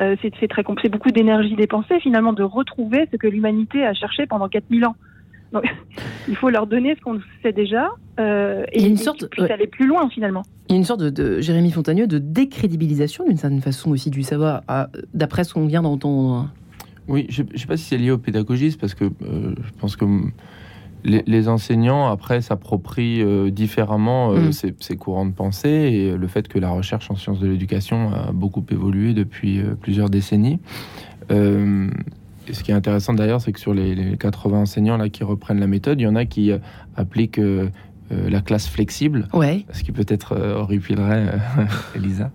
Euh, 0.00 0.14
c'est 0.22 0.48
très 0.48 0.62
c'est 0.80 0.88
beaucoup 0.88 1.10
d'énergie 1.10 1.56
dépensée 1.56 1.98
finalement 2.00 2.32
de 2.32 2.44
retrouver 2.44 3.08
ce 3.10 3.16
que 3.16 3.26
l'humanité 3.26 3.84
a 3.84 3.94
cherché 3.94 4.26
pendant 4.26 4.48
4000 4.48 4.86
ans. 4.86 4.94
Donc, 5.52 5.64
il 6.28 6.36
faut 6.36 6.50
leur 6.50 6.66
donner 6.66 6.94
ce 6.96 7.00
qu'on 7.00 7.20
sait 7.42 7.52
déjà 7.52 7.88
euh, 8.20 8.64
et, 8.72 8.86
une 8.86 8.96
sorte, 8.96 9.28
et 9.38 9.50
aller 9.50 9.66
plus 9.66 9.86
loin 9.86 10.08
finalement. 10.10 10.42
Il 10.68 10.72
y 10.72 10.74
a 10.74 10.78
une 10.78 10.84
sorte 10.84 11.02
de, 11.02 11.40
Jérémy 11.40 11.70
Fontagneux 11.70 12.06
de 12.06 12.18
décrédibilisation 12.18 13.24
d'une 13.26 13.36
certaine 13.36 13.62
façon 13.62 13.90
aussi 13.90 14.10
du 14.10 14.22
savoir, 14.22 14.62
d'après 15.14 15.44
ce 15.44 15.54
qu'on 15.54 15.66
vient 15.66 15.82
d'entendre. 15.82 16.50
Oui, 17.06 17.26
je 17.30 17.42
ne 17.42 17.56
sais 17.56 17.66
pas 17.66 17.78
si 17.78 17.84
c'est 17.84 17.96
lié 17.96 18.10
au 18.10 18.18
pédagogisme 18.18 18.78
parce 18.78 18.94
que 18.94 19.04
euh, 19.04 19.54
je 19.62 19.70
pense 19.80 19.96
que 19.96 20.04
les, 21.04 21.48
enseignants, 21.48 22.08
après, 22.08 22.40
s'approprient 22.40 23.22
euh, 23.22 23.50
différemment 23.50 24.32
euh, 24.32 24.48
mm. 24.48 24.74
ces, 24.80 24.96
courants 24.96 25.26
de 25.26 25.32
pensée 25.32 25.68
et 25.68 26.16
le 26.16 26.26
fait 26.26 26.48
que 26.48 26.58
la 26.58 26.70
recherche 26.70 27.10
en 27.10 27.16
sciences 27.16 27.40
de 27.40 27.48
l'éducation 27.48 28.12
a 28.12 28.32
beaucoup 28.32 28.64
évolué 28.70 29.14
depuis 29.14 29.60
euh, 29.60 29.74
plusieurs 29.80 30.10
décennies. 30.10 30.58
Ce 32.52 32.62
qui 32.62 32.70
est 32.70 32.74
intéressant 32.74 33.14
d'ailleurs, 33.14 33.40
c'est 33.40 33.52
que 33.52 33.60
sur 33.60 33.74
les, 33.74 34.16
80 34.18 34.60
enseignants 34.60 34.96
là, 34.96 35.08
qui 35.08 35.24
reprennent 35.24 35.60
la 35.60 35.66
méthode, 35.66 36.00
il 36.00 36.04
y 36.04 36.06
en 36.06 36.16
a 36.16 36.24
qui 36.24 36.52
appliquent 36.96 37.40
la 38.10 38.40
classe 38.40 38.68
flexible, 38.68 39.28
ouais. 39.32 39.64
ce 39.72 39.82
qui 39.82 39.92
peut-être 39.92 40.36
horripilerait 40.36 41.34
Elisa. 41.94 42.30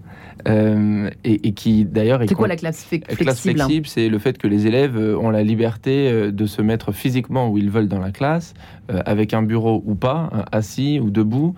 Euh, 0.48 1.10
et, 1.24 1.54
qui 1.54 1.86
d'ailleurs 1.86 2.20
c'est 2.28 2.36
quoi 2.36 2.50
la 2.50 2.58
classe, 2.58 2.84
flexible 2.84 3.16
classe 3.16 3.42
flexible 3.42 3.88
c'est 3.88 4.10
le 4.10 4.20
fait 4.20 4.38
que 4.38 4.48
les 4.48 4.68
élèves 4.68 4.98
euh, 4.98 5.18
ont 5.18 5.30
la 5.30 5.42
liberté 5.42 6.10
euh, 6.12 6.32
de 6.32 6.46
se 6.48 6.62
mettre 6.62 6.92
physiquement 6.92 7.50
où 7.50 7.58
ils 7.58 7.70
veulent 7.70 7.88
dans 7.88 8.00
la 8.00 8.12
classe 8.12 8.54
avec 8.90 9.34
un 9.34 9.42
bureau 9.42 9.82
ou 9.86 9.96
pas 9.96 10.30
assis 10.52 11.00
ou 11.00 11.12
debout 11.12 11.56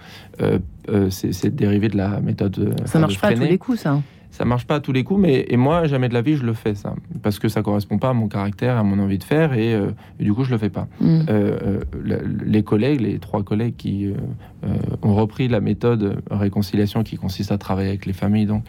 c'est 1.10 1.56
dérivé 1.56 1.88
de 1.88 1.98
la 1.98 2.20
méthode 2.22 2.76
ça 2.86 3.00
marche 3.00 3.20
pas 3.20 3.30
à 3.30 3.34
tous 3.34 3.42
les 3.42 3.58
coups 3.58 3.80
ça 3.80 4.00
ça 4.36 4.44
marche 4.44 4.68
pas 4.68 4.76
à 4.76 4.80
tous 4.82 4.92
les 4.92 5.06
coups, 5.06 5.22
mais 5.22 5.46
et 5.48 5.56
moi, 5.56 5.88
jamais 5.88 6.10
de 6.10 6.14
la 6.14 6.22
vie, 6.22 6.36
je 6.36 6.44
le 6.44 6.52
fais 6.52 6.76
ça, 6.76 6.94
parce 7.24 7.40
que 7.40 7.48
ça 7.48 7.62
correspond 7.62 7.98
pas 7.98 8.10
à 8.10 8.14
mon 8.14 8.28
caractère, 8.28 8.76
à 8.76 8.84
mon 8.84 9.00
envie 9.00 9.18
de 9.18 9.24
faire, 9.24 9.54
et, 9.54 9.74
euh, 9.74 9.92
du 10.20 10.34
coup, 10.34 10.44
je 10.44 10.52
le 10.52 10.58
fais 10.58 10.70
pas. 10.70 10.90
Mm. 11.00 11.22
Euh, 11.30 11.80
euh, 12.10 12.20
les 12.46 12.62
collègues, 12.62 13.00
les 13.00 13.18
trois 13.20 13.44
collègues 13.44 13.78
qui 13.78 14.14
ont 15.02 15.16
repris 15.16 15.48
la 15.48 15.60
méthode 15.60 16.22
réconciliation 16.32 17.04
qui 17.04 17.18
consiste 17.18 17.52
à 17.52 17.58
travailler 17.58 17.90
avec 17.90 18.06
les 18.06 18.14
familles, 18.14 18.46
donc, 18.46 18.64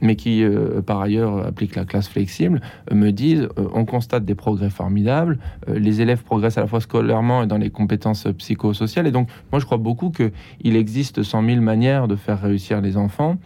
mais 0.00 0.16
qui 0.16 0.44
par 0.86 1.00
ailleurs 1.00 1.46
appliquent 1.46 1.76
la 1.76 1.84
classe 1.84 2.08
flexible, 2.08 2.60
me 2.92 3.10
disent 3.10 3.48
on 3.56 3.84
constate 3.84 4.24
des 4.24 4.34
progrès 4.34 4.70
formidables, 4.70 5.38
les 5.66 6.00
élèves 6.00 6.22
progressent 6.22 6.58
à 6.58 6.60
la 6.60 6.66
fois 6.66 6.80
scolairement 6.80 7.42
et 7.42 7.46
dans 7.46 7.58
les 7.58 7.70
compétences 7.70 8.26
psychosociales, 8.38 9.06
et 9.06 9.10
donc 9.12 9.28
moi, 9.52 9.60
je 9.60 9.66
crois 9.66 9.78
beaucoup 9.78 10.10
que 10.10 10.30
il 10.60 10.76
existe 10.76 11.22
cent 11.22 11.42
mille 11.42 11.60
manières 11.60 12.08
de 12.08 12.16
faire 12.16 12.40
réussir 12.40 12.80
les 12.80 12.96
enfants. 12.96 13.36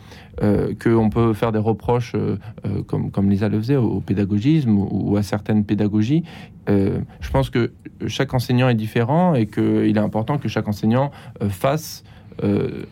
Euh, 0.43 0.75
qu'on 0.83 1.11
peut 1.11 1.33
faire 1.33 1.53
des 1.53 1.61
reproches, 1.61 2.15
euh, 2.17 2.39
euh, 2.67 2.83
comme, 2.83 3.13
comme 3.13 3.31
Lisa 3.31 3.49
le 3.49 3.59
faisait, 3.59 3.77
au, 3.77 4.01
pédagogisme 4.01 4.77
ou, 4.77 5.17
à 5.17 5.23
certaines 5.23 5.65
pédagogies. 5.65 6.25
Je 6.67 7.31
pense 7.33 7.51
que 7.51 7.73
chaque 8.07 8.35
enseignant 8.35 8.69
est 8.69 8.75
différent 8.75 9.35
et 9.35 9.47
qu'il 9.47 9.97
est 9.97 10.01
important 10.01 10.39
que 10.39 10.49
chaque 10.49 10.69
enseignant 10.69 11.11
fasse 11.49 12.05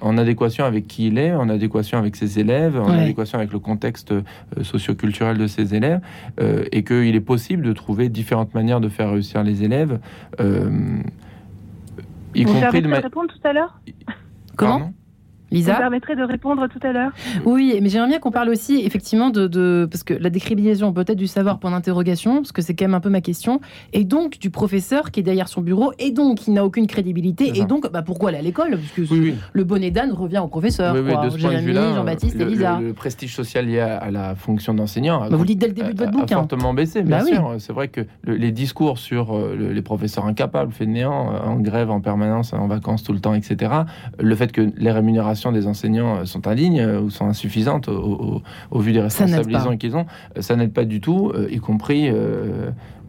en 0.00 0.18
adéquation 0.18 0.64
avec 0.64 0.86
qui 0.86 1.08
il 1.08 1.18
est, 1.18 1.32
en 1.32 1.48
adéquation 1.48 1.98
avec 1.98 2.16
ses 2.16 2.38
élèves, 2.38 2.78
en 2.78 2.88
adéquation 2.88 3.38
avec 3.38 3.52
le 3.52 3.58
contexte 3.58 4.14
socioculturel 4.62 5.36
de 5.36 5.46
ses 5.46 5.74
élèves, 5.74 6.00
et 6.40 6.84
qu'il 6.84 7.14
est 7.14 7.20
possible 7.20 7.64
de 7.64 7.72
trouver 7.72 8.08
différentes 8.08 8.54
manières 8.54 8.80
de 8.80 8.88
faire 8.88 9.10
réussir 9.10 9.42
les 9.42 9.64
élèves. 9.64 9.98
y 10.38 12.44
Vous 12.44 12.52
compris 12.52 12.82
de 12.82 12.92
répondre 12.92 13.32
tout 13.32 13.48
à 13.48 13.52
l'heure? 13.52 13.80
Comment? 14.56 14.92
Lisa 15.52 15.72
Ça 15.72 15.78
permettrait 15.78 16.16
de 16.16 16.22
répondre 16.22 16.66
tout 16.68 16.80
à 16.86 16.92
l'heure. 16.92 17.12
Oui, 17.44 17.78
mais 17.80 17.88
j'aimerais 17.88 18.08
bien 18.08 18.18
qu'on 18.18 18.30
parle 18.30 18.48
aussi 18.48 18.82
effectivement 18.84 19.30
de, 19.30 19.88
parce 19.90 20.02
que 20.02 20.14
la 20.14 20.30
décribilisation 20.30 20.92
peut-être 20.92 21.18
du 21.18 21.26
savoir 21.26 21.58
point 21.58 21.70
d'interrogation, 21.70 22.36
parce 22.36 22.52
que 22.52 22.62
c'est 22.62 22.74
quand 22.74 22.84
même 22.84 22.94
un 22.94 23.00
peu 23.00 23.10
ma 23.10 23.20
question, 23.20 23.60
et 23.92 24.04
donc 24.04 24.38
du 24.38 24.50
professeur 24.50 25.10
qui 25.10 25.20
est 25.20 25.22
derrière 25.22 25.48
son 25.48 25.60
bureau, 25.60 25.92
et 25.98 26.10
donc 26.10 26.38
qui 26.38 26.50
n'a 26.50 26.64
aucune 26.64 26.86
crédibilité, 26.86 27.52
et 27.54 27.64
donc 27.64 27.90
bah, 27.92 28.02
pourquoi 28.02 28.30
aller 28.30 28.38
à 28.38 28.42
l'école? 28.42 28.78
Parce 28.96 29.08
que 29.08 29.32
le 29.52 29.64
bonnet 29.64 29.90
d'âne 29.90 30.12
revient 30.12 30.38
au 30.38 30.48
professeur. 30.48 30.94
Oui, 30.94 31.12
quoi. 31.12 31.28
De 31.28 31.36
Jérémy, 31.36 31.74
Jean-Baptiste 31.74 32.40
et 32.40 32.44
Lisa. 32.44 32.78
Le, 32.80 32.92
prestige 32.92 33.34
social 33.34 33.66
lié 33.66 33.80
à, 33.80 34.10
la 34.10 34.34
fonction 34.34 34.74
d'enseignant 34.74 35.20
bah, 35.20 35.36
vous 35.36 35.42
le 35.42 35.46
dites 35.46 35.58
dès 35.58 35.66
le 35.66 35.72
début 35.72 35.94
de 35.94 35.98
votre 35.98 36.12
bouquin. 36.12 36.36
A 36.36 36.40
fortement 36.40 36.74
baissé, 36.74 37.02
bien 37.02 37.18
bah 37.18 37.24
sûr. 37.24 37.54
C'est 37.58 37.72
vrai 37.72 37.88
que 37.88 38.02
les 38.24 38.52
discours 38.52 38.98
sur 38.98 39.36
euh, 39.36 39.56
les 39.72 39.82
professeurs 39.82 40.26
incapables, 40.26 40.72
fainéants, 40.72 41.32
euh, 41.34 41.40
en 41.40 41.56
grève 41.56 41.90
en 41.90 42.00
permanence, 42.00 42.52
en 42.52 42.66
vacances 42.66 43.02
tout 43.02 43.12
le 43.12 43.20
temps, 43.20 43.34
etc. 43.34 43.72
Le 44.18 44.34
fait 44.34 44.52
que 44.52 44.72
les 44.76 44.90
rémunérations 44.90 45.41
des 45.50 45.66
enseignants 45.66 46.24
sont 46.26 46.46
indignes 46.46 46.80
euh, 46.80 47.00
ou 47.00 47.10
sont 47.10 47.26
insuffisantes 47.26 47.88
au, 47.88 48.42
vu 48.74 48.92
des 48.92 49.00
responsabilités 49.00 49.78
qu'ils 49.78 49.96
ont, 49.96 50.06
euh, 50.36 50.42
ça 50.42 50.54
n'aide 50.54 50.72
pas 50.72 50.84
du 50.84 51.00
tout, 51.00 51.32
euh, 51.34 51.48
y 51.50 51.58
compris 51.58 52.10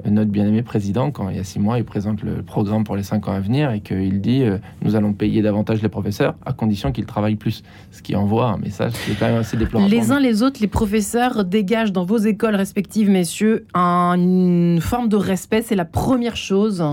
notre 0.09 0.31
bien-aimé 0.31 0.63
président, 0.63 1.11
quand 1.11 1.29
il 1.29 1.37
y 1.37 1.39
a 1.39 1.43
six 1.43 1.59
mois, 1.59 1.77
il 1.77 1.85
présente 1.85 2.23
le 2.23 2.41
programme 2.41 2.83
pour 2.83 2.95
les 2.95 3.03
cinq 3.03 3.27
ans 3.27 3.33
à 3.33 3.39
venir 3.39 3.71
et 3.71 3.81
qu'il 3.81 4.21
dit 4.21 4.43
nous 4.81 4.95
allons 4.95 5.13
payer 5.13 5.41
davantage 5.41 5.81
les 5.81 5.89
professeurs 5.89 6.35
à 6.45 6.53
condition 6.53 6.91
qu'ils 6.91 7.05
travaillent 7.05 7.35
plus. 7.35 7.63
Ce 7.91 8.01
qui 8.01 8.15
envoie 8.15 8.47
un 8.47 8.57
message 8.57 8.93
qui 9.05 9.11
est 9.11 9.15
quand 9.15 9.27
même 9.27 9.37
assez 9.37 9.57
déplorable. 9.57 9.91
Les 9.91 10.11
uns 10.11 10.19
les 10.19 10.43
autres, 10.43 10.59
les 10.61 10.67
professeurs 10.67 11.45
dégagent 11.45 11.91
dans 11.91 12.05
vos 12.05 12.17
écoles 12.17 12.55
respectives, 12.55 13.09
messieurs, 13.09 13.65
une 13.75 14.79
forme 14.81 15.09
de 15.09 15.17
respect. 15.17 15.61
C'est 15.61 15.75
la 15.75 15.85
première 15.85 16.35
chose. 16.35 16.83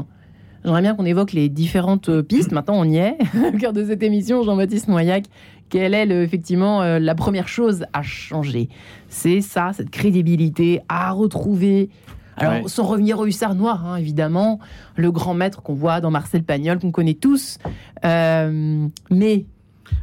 J'aimerais 0.64 0.82
bien 0.82 0.94
qu'on 0.94 1.06
évoque 1.06 1.32
les 1.32 1.48
différentes 1.48 2.22
pistes. 2.22 2.52
Maintenant, 2.52 2.74
on 2.76 2.84
y 2.84 2.98
est. 2.98 3.16
Au 3.54 3.56
cœur 3.56 3.72
de 3.72 3.84
cette 3.84 4.02
émission, 4.02 4.42
Jean-Baptiste 4.42 4.88
Moyac, 4.88 5.24
quelle 5.70 5.94
est 5.94 6.08
effectivement 6.22 6.82
euh, 6.82 6.98
la 6.98 7.14
première 7.14 7.48
chose 7.48 7.86
à 7.92 8.02
changer? 8.02 8.68
C'est 9.08 9.40
ça, 9.40 9.72
cette 9.72 9.90
crédibilité 9.90 10.80
à 10.88 11.12
retrouver. 11.12 11.88
Alors, 12.36 12.70
sans 12.70 12.84
revenir 12.84 13.18
au 13.18 13.26
hussard 13.26 13.54
noir, 13.54 13.86
hein, 13.86 13.96
évidemment, 13.96 14.60
le 14.96 15.12
grand 15.12 15.34
maître 15.34 15.60
qu'on 15.62 15.74
voit 15.74 16.00
dans 16.00 16.10
Marcel 16.10 16.42
Pagnol, 16.42 16.78
qu'on 16.78 16.90
connaît 16.90 17.14
tous. 17.14 17.58
Euh, 18.04 18.86
mais, 19.10 19.44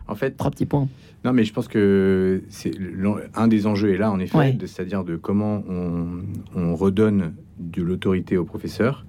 en 0.08 0.14
fait, 0.14 0.38
trois 0.38 0.52
petits 0.52 0.68
points. 0.68 0.88
Non, 1.26 1.34
mais 1.34 1.44
je 1.44 1.54
pense 1.54 1.68
que 1.68 2.44
c'est 2.50 2.72
un 3.34 3.48
des 3.48 3.66
enjeux 3.66 3.94
est 3.94 3.98
là, 3.98 4.12
en 4.12 4.20
effet, 4.20 4.56
c'est-à-dire 4.60 5.04
de 5.04 5.16
comment 5.16 5.64
on, 5.68 6.22
on 6.56 6.76
redonne 6.76 7.34
de 7.60 7.82
l'autorité 7.82 8.38
au 8.38 8.46
professeur 8.46 9.04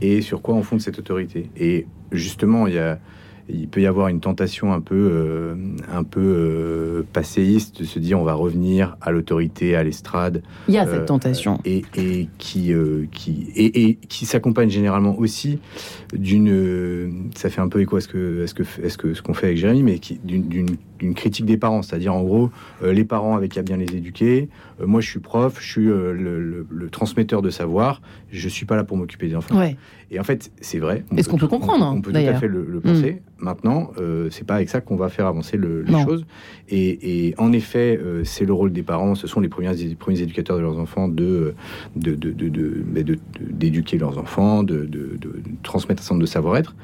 et 0.00 0.20
sur 0.20 0.42
quoi 0.42 0.54
on 0.54 0.62
fonde 0.62 0.80
cette 0.80 0.98
autorité. 0.98 1.50
Et 1.56 1.86
justement, 2.12 2.66
il 2.66 2.74
y 2.74 2.78
a 2.78 2.98
il 3.48 3.68
peut 3.68 3.80
y 3.80 3.86
avoir 3.86 4.08
une 4.08 4.20
tentation 4.20 4.72
un 4.72 4.80
peu, 4.80 5.10
euh, 5.12 5.54
un 5.92 6.04
peu 6.04 6.20
euh, 6.20 7.02
passéiste 7.12 7.80
de 7.80 7.84
se 7.84 7.98
dire 7.98 8.18
on 8.20 8.24
va 8.24 8.34
revenir 8.34 8.96
à 9.00 9.10
l'autorité, 9.10 9.74
à 9.74 9.82
l'estrade. 9.82 10.42
Il 10.68 10.74
y 10.74 10.78
a 10.78 10.86
cette 10.86 10.94
euh, 10.94 11.04
tentation. 11.04 11.58
Et, 11.64 11.82
et 11.96 12.28
qui, 12.38 12.72
qui, 13.12 13.48
et, 13.54 13.84
et 13.84 13.94
qui 13.96 14.26
s'accompagne 14.26 14.70
généralement 14.70 15.18
aussi 15.18 15.58
d'une. 16.14 17.30
Ça 17.34 17.50
fait 17.50 17.60
un 17.60 17.68
peu 17.68 17.80
écho 17.80 17.96
à 17.96 18.00
ce 18.00 18.08
que, 18.08 18.46
ce 18.46 18.54
que, 18.54 18.64
ce 18.64 18.96
que, 18.96 19.14
ce 19.14 19.22
qu'on 19.22 19.34
fait 19.34 19.46
avec 19.46 19.58
Jérémy, 19.58 19.82
mais 19.82 20.00
d'une 20.24 20.76
une 21.02 21.14
critique 21.14 21.46
des 21.46 21.56
parents, 21.56 21.82
c'est-à-dire 21.82 22.14
en 22.14 22.22
gros, 22.22 22.50
euh, 22.82 22.92
les 22.92 23.04
parents 23.04 23.36
avaient 23.36 23.48
qu'à 23.48 23.62
bien 23.62 23.76
les 23.76 23.94
éduquer. 23.94 24.48
Euh, 24.80 24.86
moi, 24.86 25.00
je 25.00 25.08
suis 25.08 25.20
prof, 25.20 25.58
je 25.60 25.68
suis 25.68 25.88
euh, 25.88 26.12
le, 26.12 26.88
transmetteur 26.90 27.42
de 27.42 27.50
savoir. 27.50 28.02
Je 28.30 28.48
suis 28.48 28.66
pas 28.66 28.76
là 28.76 28.84
pour 28.84 28.96
m'occuper 28.96 29.28
des 29.28 29.36
enfants. 29.36 29.60
Et 30.10 30.20
en 30.20 30.24
fait, 30.24 30.50
c'est 30.60 30.78
vrai. 30.78 31.04
Est-ce 31.16 31.28
qu'on 31.28 31.38
peut 31.38 31.48
comprendre 31.48 31.86
On, 31.86 32.00
peut 32.00 32.12
tout 32.12 32.18
à 32.18 32.34
fait 32.34 32.48
le, 32.48 32.80
penser. 32.80 33.12
Mm. 33.12 33.44
Maintenant, 33.44 33.92
c'est 34.30 34.46
pas 34.46 34.56
avec 34.56 34.68
ça 34.68 34.80
qu'on 34.80 34.96
va 34.96 35.08
faire 35.08 35.26
avancer 35.26 35.58
les 35.58 36.04
choses. 36.04 36.24
Et, 36.68 37.34
en 37.38 37.52
effet, 37.52 37.98
c'est 38.24 38.44
le 38.44 38.52
rôle 38.52 38.72
des 38.72 38.82
parents. 38.82 39.14
Ce 39.14 39.26
sont 39.26 39.40
les 39.40 39.48
premiers, 39.48 39.74
les 39.74 39.94
premiers 39.94 40.20
éducateurs 40.20 40.56
de 40.56 40.62
leurs 40.62 40.78
enfants 40.78 41.08
de 41.08 41.54
d'éduquer 41.96 43.96
de, 43.96 44.00
leurs 44.00 44.18
enfants, 44.18 44.62
de, 44.62 44.88
transmettre 45.62 46.00
un 46.00 46.02
certain 46.02 46.14
nombre 46.14 46.26
de 46.26 46.30
savoir-être. 46.30 46.74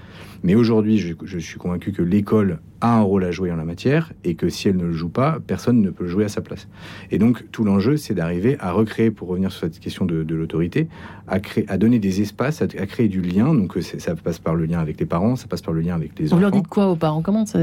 Mais 0.42 0.54
aujourd'hui, 0.54 0.98
je, 0.98 1.14
je, 1.24 1.38
suis 1.38 1.58
convaincu 1.58 1.92
que 1.92 2.02
l'école 2.02 2.60
a 2.80 2.98
un 2.98 3.02
rôle 3.02 3.24
à 3.24 3.30
jouer 3.30 3.50
en 3.50 3.56
la 3.56 3.64
matière 3.64 4.12
et 4.24 4.34
que 4.34 4.48
si 4.48 4.68
elle 4.68 4.76
ne 4.76 4.84
le 4.84 4.92
joue 4.92 5.08
pas, 5.08 5.38
personne 5.44 5.80
ne 5.80 5.90
peut 5.90 6.04
le 6.04 6.10
jouer 6.10 6.24
à 6.24 6.28
sa 6.28 6.40
place. 6.40 6.68
Et 7.10 7.18
donc 7.18 7.44
tout 7.50 7.64
l'enjeu, 7.64 7.96
c'est 7.96 8.14
d'arriver 8.14 8.56
à 8.60 8.72
recréer, 8.72 9.10
pour 9.10 9.28
revenir 9.28 9.50
sur 9.50 9.62
cette 9.62 9.80
question 9.80 10.04
de, 10.04 10.34
l'autorité, 10.34 10.88
à, 11.26 11.40
créer, 11.40 11.64
à 11.68 11.76
donner 11.76 11.98
des 11.98 12.20
espaces, 12.20 12.62
à, 12.62 12.66
créer 12.66 13.08
du 13.08 13.20
lien. 13.20 13.52
Donc 13.54 13.76
ça 13.80 14.14
passe 14.14 14.38
par 14.38 14.54
le 14.54 14.64
lien 14.64 14.78
avec 14.78 15.00
les 15.00 15.06
parents, 15.06 15.36
ça 15.36 15.46
passe 15.46 15.62
par 15.62 15.74
le 15.74 15.80
lien 15.80 15.94
avec 15.94 16.18
les 16.18 16.26
enfants. 16.26 16.36
Vous 16.36 16.42
leur 16.42 16.50
dites 16.50 16.68
quoi 16.68 16.88
aux 16.88 16.96
parents? 16.96 17.22
Comment 17.22 17.46
ça 17.46 17.58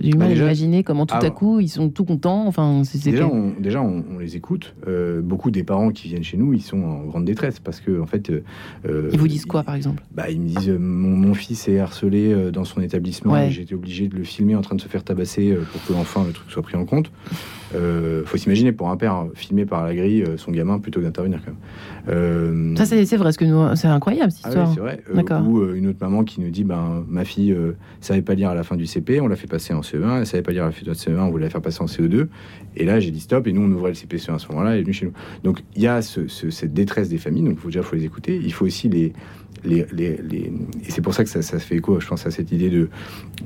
Du 0.00 0.16
mal 0.16 0.30
à 0.30 0.34
imaginer 0.34 0.84
comment 0.84 1.06
tout 1.06 1.14
à 1.14 1.30
coup 1.30 1.60
ils 1.60 1.68
sont 1.68 1.88
tout 1.88 2.04
contents? 2.04 2.46
Enfin, 2.46 2.82
c'est 2.84 3.02
déjà, 3.02 3.26
on, 3.26 3.52
déjà 3.58 3.82
on, 3.82 4.18
les 4.20 4.36
écoute. 4.36 4.74
Euh, 4.86 5.20
beaucoup 5.22 5.50
des 5.50 5.64
parents 5.64 5.90
qui 5.90 6.08
viennent 6.08 6.22
chez 6.22 6.36
nous, 6.36 6.52
ils 6.52 6.62
sont 6.62 6.82
en 6.82 7.04
grande 7.04 7.24
détresse 7.24 7.58
parce 7.58 7.80
que 7.80 8.00
en 8.00 8.06
fait. 8.06 8.30
Euh, 8.30 9.10
ils 9.12 9.18
vous 9.18 9.28
disent 9.28 9.46
quoi, 9.46 9.62
par 9.62 9.74
exemple? 9.74 10.02
bah, 10.14 10.30
ils 10.30 10.40
me 10.40 10.48
disent 10.48 10.76
mon, 10.78 11.34
fils 11.34 11.66
est 11.68 11.78
harcelé 11.78 12.11
dans 12.52 12.64
son 12.64 12.80
établissement 12.80 13.36
et 13.36 13.50
j'ai 13.50 13.62
été 13.62 13.74
obligé 13.74 14.08
de 14.08 14.16
le 14.16 14.24
filmer 14.24 14.54
en 14.54 14.62
train 14.62 14.76
de 14.76 14.80
se 14.80 14.88
faire 14.88 15.04
tabasser 15.04 15.56
pour 15.72 15.84
que 15.84 15.92
l'enfant 15.92 16.24
le 16.24 16.32
truc 16.32 16.50
soit 16.50 16.62
pris 16.62 16.76
en 16.76 16.84
compte. 16.84 17.10
Euh, 17.74 18.22
faut 18.26 18.36
s'imaginer 18.36 18.72
pour 18.72 18.90
un 18.90 18.96
père 18.96 19.14
hein, 19.14 19.28
filmé 19.34 19.64
par 19.64 19.84
la 19.84 19.94
grille 19.94 20.22
euh, 20.22 20.36
son 20.36 20.50
gamin 20.50 20.78
plutôt 20.78 21.00
que 21.00 21.06
d'intervenir 21.06 21.40
quand 21.44 21.52
même. 21.52 21.60
Euh, 22.08 22.76
ça 22.76 22.84
c'est 22.84 23.16
vrai, 23.16 23.32
que 23.32 23.44
nous 23.44 23.76
c'est 23.76 23.88
incroyable 23.88 24.30
cette 24.30 24.44
ah 24.44 24.48
histoire. 24.48 24.74
c'est 24.74 24.80
vrai. 24.80 25.02
ou 25.46 25.72
une 25.72 25.86
autre 25.86 25.98
maman 26.00 26.24
qui 26.24 26.40
nous 26.40 26.50
dit 26.50 26.64
ben 26.64 27.04
ma 27.08 27.24
fille 27.24 27.56
savait 28.00 28.22
pas 28.22 28.34
lire 28.34 28.50
à 28.50 28.54
la 28.54 28.62
fin 28.62 28.76
du 28.76 28.86
CP, 28.86 29.20
on 29.20 29.28
l'a 29.28 29.36
fait 29.36 29.46
passer 29.46 29.72
en 29.72 29.80
CE1, 29.80 30.18
elle 30.18 30.26
savait 30.26 30.42
pas 30.42 30.52
lire 30.52 30.64
à 30.64 30.66
la 30.66 30.72
fin 30.72 30.84
du 30.84 30.90
CE1, 30.90 31.18
on 31.20 31.30
voulait 31.30 31.44
la 31.44 31.50
faire 31.50 31.62
passer 31.62 31.82
en 31.82 31.86
CE2, 31.86 32.26
et 32.76 32.84
là 32.84 33.00
j'ai 33.00 33.10
dit 33.10 33.20
stop 33.20 33.46
et 33.46 33.52
nous 33.52 33.62
on 33.62 33.72
ouvrait 33.72 33.90
le 33.90 33.94
CP 33.94 34.16
à 34.28 34.38
ce 34.38 34.48
moment-là, 34.48 34.72
elle 34.72 34.80
est 34.80 34.82
venue 34.82 34.92
chez 34.92 35.06
nous. 35.06 35.12
Donc 35.44 35.62
il 35.76 35.82
y 35.82 35.86
a 35.86 36.02
cette 36.02 36.74
détresse 36.74 37.08
des 37.08 37.18
familles, 37.18 37.44
donc 37.44 37.58
faut 37.58 37.68
déjà 37.68 37.82
faut 37.82 37.96
les 37.96 38.04
écouter. 38.04 38.40
Il 38.42 38.52
faut 38.52 38.66
aussi 38.66 38.88
les 38.88 39.12
les, 39.64 39.80
et 39.80 40.52
c'est 40.88 41.02
pour 41.02 41.14
ça 41.14 41.22
que 41.24 41.30
ça, 41.30 41.42
ça, 41.42 41.58
fait 41.58 41.76
écho, 41.76 42.00
je 42.00 42.06
pense, 42.06 42.26
à 42.26 42.30
cette 42.30 42.50
idée 42.52 42.70
de, 42.70 42.88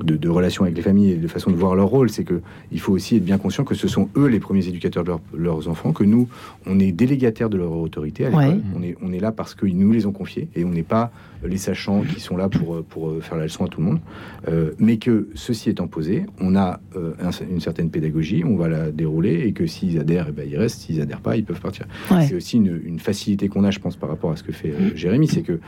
de, 0.01 0.29
relation 0.29 0.63
avec 0.63 0.75
les 0.75 0.81
familles 0.81 1.11
et 1.11 1.15
de 1.15 1.27
façon 1.27 1.51
de 1.51 1.55
voir 1.55 1.75
leur 1.75 1.87
rôle. 1.87 2.09
C'est 2.09 2.25
qu'il 2.25 2.79
faut 2.79 2.93
aussi 2.93 3.17
être 3.17 3.25
bien 3.25 3.37
conscient 3.37 3.63
que 3.63 3.75
ce 3.75 3.87
sont 3.87 4.09
eux 4.15 4.27
les 4.27 4.39
premiers 4.39 4.67
éducateurs 4.67 5.03
de 5.03 5.13
leurs 5.33 5.67
enfants, 5.67 5.93
que 5.93 6.03
nous, 6.03 6.27
on 6.65 6.79
est 6.79 6.91
délégataires 6.91 7.49
de 7.49 7.57
leur 7.57 7.71
autorité 7.71 8.25
à 8.25 8.29
l'école. 8.29 8.61
On, 8.75 8.83
est, 8.83 8.97
on 9.01 9.13
est 9.13 9.19
là 9.19 9.31
parce 9.31 9.53
qu'ils 9.53 9.77
nous 9.77 9.91
les 9.91 10.05
ont 10.05 10.11
confiés 10.11 10.47
et 10.55 10.65
on 10.65 10.69
n'est 10.69 10.83
pas 10.83 11.11
les 11.47 11.57
sachants 11.57 12.01
qui 12.01 12.19
sont 12.19 12.37
là 12.37 12.49
pour, 12.49 12.83
pour 12.83 13.23
faire 13.23 13.37
la 13.37 13.43
leçon 13.43 13.65
à 13.65 13.67
tout 13.67 13.79
le 13.79 13.87
monde. 13.87 13.99
Euh, 14.47 14.71
mais 14.79 14.97
que 14.97 15.29
ceci 15.35 15.69
étant 15.69 15.87
posé, 15.87 16.25
on 16.39 16.55
a 16.55 16.79
euh, 16.95 17.13
une 17.49 17.59
certaine 17.59 17.89
pédagogie, 17.89 18.43
on 18.45 18.55
va 18.55 18.67
la 18.67 18.91
dérouler 18.91 19.41
et 19.45 19.53
que 19.53 19.65
s'ils 19.65 19.99
adhèrent, 19.99 20.27
eh 20.29 20.31
ben, 20.31 20.47
ils 20.49 20.57
restent. 20.57 20.81
S'ils 20.81 21.01
adhèrent 21.01 21.21
pas, 21.21 21.35
ils 21.35 21.43
peuvent 21.43 21.59
partir. 21.59 21.85
C'est 22.27 22.35
aussi 22.35 22.57
une, 22.57 22.79
une, 22.83 22.99
facilité 22.99 23.47
qu'on 23.47 23.63
a, 23.63 23.71
je 23.71 23.79
pense, 23.79 23.95
par 23.95 24.09
rapport 24.09 24.31
à 24.31 24.35
ce 24.35 24.43
que 24.43 24.51
fait 24.51 24.69
euh, 24.69 24.95
Jérémy, 24.95 25.27
c'est 25.27 25.41
que 25.41 25.59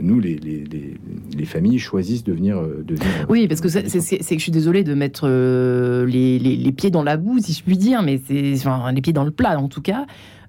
nous, 0.00 0.20
les, 0.20 0.36
les, 0.36 0.64
les, 1.36 1.44
familles 1.44 1.78
choisissent 1.78 2.24
de 2.24 2.32
venir. 2.32 2.60
De 2.60 2.94
venir 2.94 3.26
oui, 3.28 3.48
parce 3.48 3.60
que 3.60 3.68
c'est 3.68 3.80
que 3.88 4.38
je 4.38 4.42
suis 4.42 4.52
désolée 4.52 4.84
de 4.84 4.94
mettre 4.94 5.28
les, 6.06 6.38
les, 6.38 6.72
pieds 6.72 6.90
dans 6.90 7.02
la 7.02 7.16
boue, 7.16 7.38
si 7.38 7.52
je 7.52 7.62
puis 7.62 7.76
dire, 7.76 8.02
mais 8.02 8.20
c'est 8.26 8.54
enfin, 8.54 8.92
les 8.92 9.00
pieds 9.00 9.12
dans 9.12 9.24
le 9.24 9.30
plat 9.30 9.58
en 9.58 9.68
tout 9.68 9.82
cas. 9.82 10.06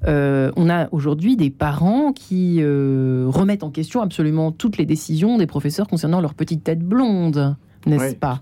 Euh, 0.07 0.51
on 0.55 0.69
a 0.69 0.87
aujourd'hui 0.91 1.35
des 1.35 1.51
parents 1.51 2.11
qui 2.11 2.57
euh, 2.61 3.25
remettent 3.27 3.63
en 3.63 3.69
question 3.69 4.01
absolument 4.01 4.51
toutes 4.51 4.77
les 4.77 4.85
décisions 4.85 5.37
des 5.37 5.47
professeurs 5.47 5.87
concernant 5.87 6.21
leur 6.21 6.33
petite 6.33 6.63
tête 6.63 6.79
blonde 6.79 7.55
n'est-ce 7.87 8.15
pas 8.15 8.39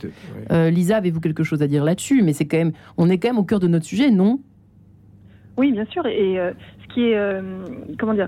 euh, 0.52 0.69
Lisa, 0.69 0.98
avez-vous 0.98 1.22
quelque 1.22 1.45
chose 1.45 1.62
à 1.62 1.67
dire 1.67 1.86
là-dessus? 1.86 2.24
Mais 2.24 2.34
c'est 2.34 2.45
quand 2.45 2.58
même, 2.58 2.74
on 2.98 3.10
est 3.10 3.17
quand 3.17 3.30
même 3.30 3.38
au 3.38 3.45
cœur 3.45 3.62
de 3.62 3.69
notre 3.69 3.86
sujet, 3.86 4.12
non? 4.12 4.41
Oui, 5.56 5.72
bien 5.72 5.86
sûr. 5.86 6.06
Et 6.08 6.36
ce 6.36 6.93
qui 6.93 7.04
est, 7.04 7.17
comment 7.98 8.13
dire, 8.13 8.28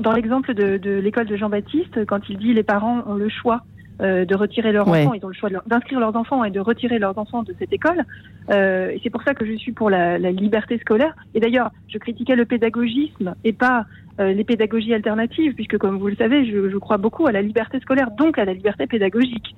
dans 0.00 0.12
l'exemple 0.12 0.52
de 0.52 0.98
l'école 0.98 1.28
de 1.28 1.36
Jean-Baptiste, 1.36 2.04
quand 2.04 2.28
il 2.28 2.36
dit 2.36 2.52
les 2.52 2.62
parents 2.62 3.02
ont 3.06 3.14
le 3.14 3.30
choix 3.30 3.64
euh, 4.00 4.24
de 4.24 4.34
retirer 4.34 4.72
leurs 4.72 4.88
enfants, 4.88 5.14
ils 5.14 5.24
ont 5.24 5.28
le 5.28 5.34
choix 5.34 5.50
d'inscrire 5.66 6.00
leurs 6.00 6.16
enfants 6.16 6.42
et 6.42 6.50
de 6.50 6.58
retirer 6.58 6.98
leurs 6.98 7.16
enfants 7.16 7.44
de 7.44 7.54
cette 7.58 7.72
école. 7.72 8.02
Euh, 8.50 8.90
et 8.90 9.00
c'est 9.02 9.10
pour 9.10 9.22
ça 9.22 9.34
que 9.34 9.46
je 9.46 9.54
suis 9.54 9.70
pour 9.70 9.88
la, 9.88 10.18
la 10.18 10.32
liberté 10.32 10.78
scolaire. 10.78 11.14
Et 11.34 11.40
d'ailleurs, 11.40 11.70
je 11.88 11.98
critiquais 11.98 12.34
le 12.34 12.44
pédagogisme 12.44 13.34
et 13.44 13.52
pas 13.52 13.86
euh, 14.18 14.32
les 14.32 14.42
pédagogies 14.42 14.94
alternatives, 14.94 15.54
puisque 15.54 15.78
comme 15.78 15.98
vous 15.98 16.08
le 16.08 16.16
savez, 16.16 16.44
je, 16.44 16.70
je, 16.70 16.76
crois 16.76 16.96
beaucoup 16.96 17.26
à 17.26 17.32
la 17.32 17.40
liberté 17.40 17.78
scolaire, 17.80 18.10
donc 18.10 18.36
à 18.36 18.44
la 18.44 18.52
liberté 18.52 18.86
pédagogique. 18.86 19.54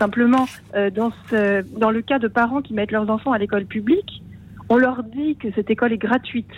Simplement, 0.00 0.46
dans, 0.92 1.12
ce, 1.30 1.62
dans 1.78 1.92
le 1.92 2.02
cas 2.02 2.18
de 2.18 2.26
parents 2.26 2.60
qui 2.60 2.74
mettent 2.74 2.90
leurs 2.90 3.08
enfants 3.08 3.30
à 3.30 3.38
l'école 3.38 3.66
publique, 3.66 4.22
on 4.68 4.76
leur 4.76 5.04
dit 5.04 5.36
que 5.36 5.48
cette 5.54 5.70
école 5.70 5.92
est 5.92 5.98
gratuite. 5.98 6.50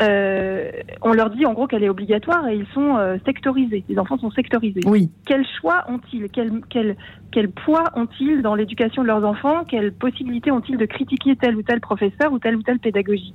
Euh, 0.00 0.70
on 1.02 1.12
leur 1.12 1.30
dit 1.30 1.44
en 1.44 1.52
gros 1.54 1.66
qu'elle 1.66 1.82
est 1.82 1.88
obligatoire 1.88 2.46
et 2.48 2.56
ils 2.56 2.66
sont 2.72 2.96
euh, 2.96 3.16
sectorisés. 3.26 3.84
Les 3.88 3.98
enfants 3.98 4.18
sont 4.18 4.30
sectorisés. 4.30 4.80
Oui. 4.86 5.10
Quel 5.26 5.44
choix 5.60 5.84
ont-ils? 5.88 6.28
Quel, 6.30 6.60
quel, 6.70 6.96
quel, 7.32 7.50
poids 7.50 7.84
ont-ils 7.96 8.42
dans 8.42 8.54
l'éducation 8.54 9.02
de 9.02 9.08
leurs 9.08 9.24
enfants? 9.24 9.64
Quelle 9.64 9.92
possibilité 9.92 10.52
ont-ils 10.52 10.76
de 10.76 10.86
critiquer 10.86 11.34
tel 11.34 11.56
ou 11.56 11.62
tel 11.62 11.80
professeur 11.80 12.32
ou 12.32 12.38
telle 12.38 12.56
ou 12.56 12.62
telle 12.62 12.78
pédagogie? 12.78 13.34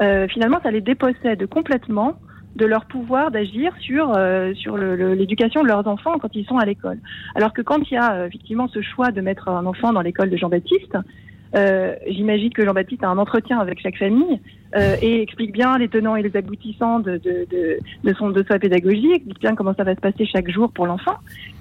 Euh, 0.00 0.28
Finalement, 0.28 0.60
ça 0.62 0.70
les 0.70 0.80
dépossède 0.80 1.46
complètement 1.46 2.14
de 2.54 2.64
leur 2.66 2.86
pouvoir 2.86 3.30
d'agir 3.30 3.72
sur 3.80 4.16
euh, 4.16 4.54
sur 4.54 4.78
l'éducation 4.78 5.62
de 5.62 5.68
leurs 5.68 5.86
enfants 5.88 6.18
quand 6.18 6.34
ils 6.34 6.46
sont 6.46 6.56
à 6.56 6.64
l'école. 6.64 6.98
Alors 7.34 7.52
que 7.52 7.62
quand 7.62 7.80
il 7.90 7.94
y 7.94 7.98
a 7.98 8.26
effectivement 8.26 8.68
ce 8.68 8.80
choix 8.80 9.10
de 9.10 9.20
mettre 9.20 9.48
un 9.48 9.66
enfant 9.66 9.92
dans 9.92 10.00
l'école 10.00 10.30
de 10.30 10.36
Jean-Baptiste, 10.36 10.96
euh, 11.54 11.94
j'imagine 12.08 12.52
que 12.52 12.64
Jean-Baptiste 12.64 13.04
a 13.04 13.08
un 13.08 13.18
entretien 13.18 13.58
avec 13.58 13.80
chaque 13.80 13.96
famille 13.96 14.40
euh, 14.74 14.96
et 15.00 15.22
explique 15.22 15.52
bien 15.52 15.78
les 15.78 15.88
tenants 15.88 16.16
et 16.16 16.22
les 16.22 16.36
aboutissants 16.36 17.00
de, 17.00 17.20
son, 18.18 18.30
de 18.30 18.44
sa 18.48 18.58
pédagogie, 18.58 19.12
explique 19.12 19.40
bien 19.40 19.54
comment 19.54 19.74
ça 19.74 19.84
va 19.84 19.94
se 19.94 20.00
passer 20.00 20.26
chaque 20.26 20.50
jour 20.50 20.70
pour 20.72 20.86
l'enfant. 20.86 21.16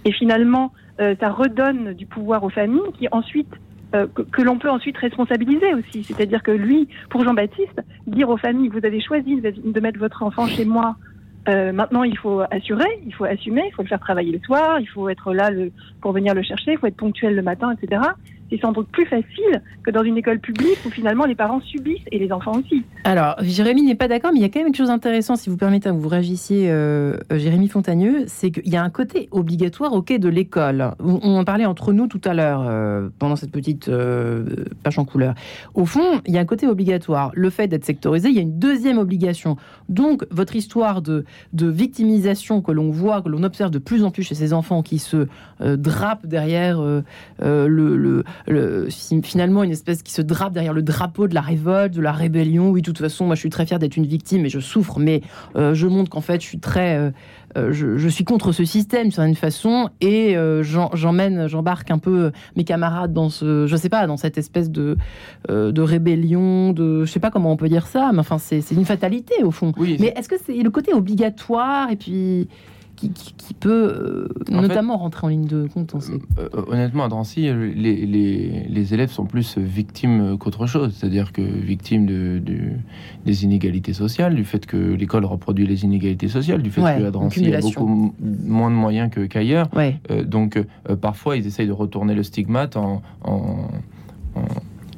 Et 0.05 0.11
finalement, 0.11 0.73
euh, 0.99 1.15
ça 1.19 1.29
redonne 1.29 1.93
du 1.93 2.05
pouvoir 2.05 2.43
aux 2.43 2.49
familles 2.49 2.91
qui 2.97 3.07
ensuite 3.11 3.53
que, 3.93 4.23
que 4.23 4.41
l'on 4.41 4.57
peut 4.57 4.69
ensuite 4.69 4.97
responsabiliser 4.97 5.73
aussi. 5.73 6.03
C'est-à-dire 6.03 6.43
que 6.43 6.51
lui, 6.51 6.89
pour 7.09 7.23
Jean-Baptiste, 7.23 7.81
dire 8.07 8.27
aux 8.27 8.35
familles, 8.35 8.67
vous 8.67 8.85
avez 8.85 8.99
choisi 8.99 9.39
de 9.39 9.79
mettre 9.79 9.99
votre 9.99 10.21
enfant 10.21 10.47
chez 10.47 10.65
moi 10.65 10.97
euh, 11.47 11.71
maintenant, 11.71 12.03
il 12.03 12.17
faut 12.17 12.41
assurer, 12.49 12.89
il 13.05 13.13
faut 13.13 13.25
assumer, 13.25 13.63
il 13.67 13.73
faut 13.73 13.83
le 13.83 13.87
faire 13.87 13.99
travailler 13.99 14.31
le 14.31 14.39
soir, 14.39 14.79
il 14.79 14.87
faut 14.87 15.09
être 15.09 15.33
là 15.33 15.51
pour 16.01 16.11
venir 16.11 16.33
le 16.33 16.41
chercher, 16.41 16.71
il 16.71 16.77
faut 16.77 16.87
être 16.87 16.97
ponctuel 16.97 17.35
le 17.35 17.41
matin, 17.41 17.71
etc 17.71 18.01
c'est 18.49 18.59
sans 18.59 18.71
doute 18.71 18.87
plus 18.89 19.05
facile 19.05 19.61
que 19.83 19.91
dans 19.91 20.03
une 20.03 20.17
école 20.17 20.39
publique 20.39 20.77
où 20.85 20.89
finalement 20.89 21.25
les 21.25 21.35
parents 21.35 21.61
subissent 21.61 22.05
et 22.11 22.19
les 22.19 22.31
enfants 22.31 22.53
aussi. 22.53 22.83
Alors, 23.03 23.35
Jérémy 23.41 23.83
n'est 23.83 23.95
pas 23.95 24.07
d'accord, 24.07 24.31
mais 24.33 24.39
il 24.39 24.41
y 24.41 24.45
a 24.45 24.49
quand 24.49 24.59
même 24.59 24.67
quelque 24.67 24.77
chose 24.77 24.87
d'intéressant, 24.87 25.35
si 25.35 25.49
vous 25.49 25.57
permettez, 25.57 25.89
vous 25.91 26.09
réagissiez, 26.09 26.69
euh, 26.69 27.17
Jérémy 27.31 27.67
Fontagneux, 27.67 28.23
c'est 28.27 28.51
qu'il 28.51 28.71
y 28.71 28.75
a 28.75 28.83
un 28.83 28.89
côté 28.89 29.27
obligatoire 29.31 29.91
quai 30.05 30.19
de 30.19 30.29
l'école. 30.29 30.91
On 30.99 31.37
en 31.37 31.43
parlait 31.43 31.65
entre 31.65 31.93
nous 31.93 32.07
tout 32.07 32.21
à 32.23 32.33
l'heure, 32.33 32.65
euh, 32.67 33.09
pendant 33.19 33.35
cette 33.35 33.51
petite 33.51 33.89
euh, 33.89 34.65
page 34.83 34.99
en 34.99 35.05
couleur. 35.05 35.35
Au 35.73 35.85
fond, 35.85 36.21
il 36.25 36.33
y 36.33 36.37
a 36.37 36.41
un 36.41 36.45
côté 36.45 36.67
obligatoire. 36.67 37.31
Le 37.33 37.49
fait 37.49 37.67
d'être 37.67 37.85
sectorisé, 37.85 38.29
il 38.29 38.35
y 38.35 38.39
a 38.39 38.41
une 38.41 38.59
deuxième 38.59 38.97
obligation. 38.97 39.57
Donc, 39.89 40.25
votre 40.31 40.55
histoire 40.55 41.01
de, 41.01 41.25
de 41.53 41.67
victimisation 41.67 42.61
que 42.61 42.71
l'on 42.71 42.91
voit, 42.91 43.21
que 43.21 43.29
l'on 43.29 43.43
observe 43.43 43.71
de 43.71 43.79
plus 43.79 44.03
en 44.03 44.11
plus 44.11 44.23
chez 44.23 44.35
ces 44.35 44.53
enfants 44.53 44.83
qui 44.83 44.99
se 44.99 45.27
drapent 45.59 46.25
derrière 46.25 46.81
le, 47.39 48.23
finalement 49.23 49.63
une 49.63 49.71
espèce 49.71 50.03
qui 50.03 50.11
se 50.13 50.21
drape 50.21 50.53
derrière 50.53 50.73
le 50.73 50.81
drapeau 50.81 51.27
de 51.27 51.33
la 51.33 51.41
révolte, 51.41 51.93
de 51.93 52.01
la 52.01 52.11
rébellion. 52.11 52.69
Oui, 52.69 52.81
de 52.81 52.85
toute 52.85 52.99
façon, 52.99 53.25
moi 53.25 53.35
je 53.35 53.39
suis 53.39 53.49
très 53.49 53.65
fière 53.65 53.79
d'être 53.79 53.97
une 53.97 54.05
victime 54.05 54.45
et 54.45 54.49
je 54.49 54.59
souffre, 54.59 54.99
mais 54.99 55.21
euh, 55.55 55.73
je 55.73 55.87
montre 55.87 56.09
qu'en 56.09 56.21
fait 56.21 56.41
je 56.41 56.45
suis 56.45 56.59
très, 56.59 56.97
euh, 56.97 57.11
euh, 57.57 57.71
je, 57.71 58.07
suis 58.09 58.23
contre 58.23 58.51
ce 58.51 58.65
système 58.65 59.03
d'une 59.03 59.11
certaine 59.11 59.35
façon 59.35 59.89
et 60.01 60.35
j'emmène, 60.61 61.47
j'embarque 61.47 61.91
un 61.91 61.97
peu 61.97 62.31
mes 62.55 62.63
camarades 62.63 63.13
dans 63.13 63.29
ce, 63.29 63.67
je 63.67 63.75
sais 63.75 63.89
pas, 63.89 64.07
dans 64.07 64.17
cette 64.17 64.37
espèce 64.37 64.69
de 64.69 64.97
de 65.49 65.81
rébellion, 65.81 66.73
de, 66.73 67.05
je 67.05 67.11
sais 67.11 67.19
pas 67.19 67.31
comment 67.31 67.51
on 67.51 67.57
peut 67.57 67.69
dire 67.69 67.87
ça, 67.87 68.11
mais 68.13 68.19
enfin 68.19 68.37
c'est 68.37 68.63
une 68.71 68.85
fatalité 68.85 69.43
au 69.43 69.51
fond. 69.51 69.73
mais 69.77 70.13
est-ce 70.15 70.29
que 70.29 70.35
c'est 70.43 70.55
le 70.55 70.69
côté 70.69 70.93
obligatoire 70.93 71.91
et 71.91 71.95
puis 71.95 72.47
qui, 72.95 73.53
peut 73.59 73.69
euh, 73.69 74.27
notamment 74.49 74.97
rentrer 74.97 75.27
en 75.27 75.29
ligne 75.29 75.47
de 75.47 75.67
compte. 75.67 75.95
Euh, 75.95 76.19
euh, 76.39 76.61
honnêtement, 76.67 77.03
à 77.03 77.07
Drancy, 77.07 77.41
les, 77.41 78.05
les, 78.05 78.93
élèves 78.93 79.11
sont 79.11 79.25
plus 79.25 79.57
victimes 79.57 80.37
qu'autre 80.37 80.65
chose, 80.65 80.95
c'est-à-dire 80.95 81.31
que 81.31 81.41
victimes 81.41 82.05
de, 82.05 82.41
des 83.25 83.43
inégalités 83.43 83.93
sociales, 83.93 84.35
du 84.35 84.45
fait 84.45 84.65
que 84.65 84.77
l'école 84.77 85.25
reproduit 85.25 85.67
les 85.67 85.83
inégalités 85.83 86.27
sociales, 86.27 86.61
du 86.61 86.71
fait 86.71 86.81
qu'à 86.81 87.11
Drancy, 87.11 87.41
il 87.41 87.49
y 87.49 87.55
a 87.55 87.61
beaucoup 87.61 88.13
moins 88.19 88.69
de 88.69 88.75
moyens 88.75 89.09
qu'ailleurs. 89.29 89.69
donc, 90.25 90.63
parfois, 91.01 91.37
ils 91.37 91.47
essayent 91.47 91.67
de 91.67 91.71
retourner 91.71 92.15
le 92.15 92.23
stigmate 92.23 92.77
en, 92.77 93.01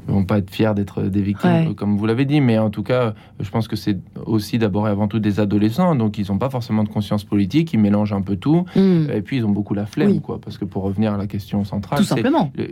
vont 0.07 0.25
pas 0.25 0.37
être 0.39 0.49
fiers 0.49 0.73
d'être 0.75 1.03
des 1.03 1.21
victimes, 1.21 1.75
comme 1.75 1.97
vous 1.97 2.05
l'avez 2.05 2.25
dit, 2.25 2.41
mais 2.41 2.57
en 2.57 2.69
tout 2.69 2.83
cas, 2.83 3.13
je 3.39 3.49
pense 3.49 3.67
que 3.67 3.75
c'est 3.75 3.97
aussi 4.25 4.57
d'abord 4.57 4.87
et 4.87 4.91
avant 4.91 5.07
tout 5.07 5.19
des 5.19 5.39
adolescents, 5.39 5.95
donc 5.95 6.17
ils 6.17 6.31
n'ont 6.31 6.37
pas 6.37 6.49
forcément 6.49 6.83
de 6.83 6.89
conscience 6.89 7.23
politique, 7.23 7.73
ils 7.73 7.79
mélangent 7.79 8.13
un 8.13 8.21
peu 8.21 8.35
tout, 8.35 8.65
hmm. 8.75 9.09
et 9.13 9.21
puis 9.21 9.37
ils 9.37 9.45
ont 9.45 9.51
beaucoup 9.51 9.73
la 9.73 9.85
flemme, 9.85 10.21
quoi, 10.21 10.39
parce 10.39 10.57
que 10.57 10.65
pour 10.65 10.83
revenir 10.83 11.13
à 11.13 11.17
la 11.17 11.27
question 11.27 11.63
centrale, 11.63 12.03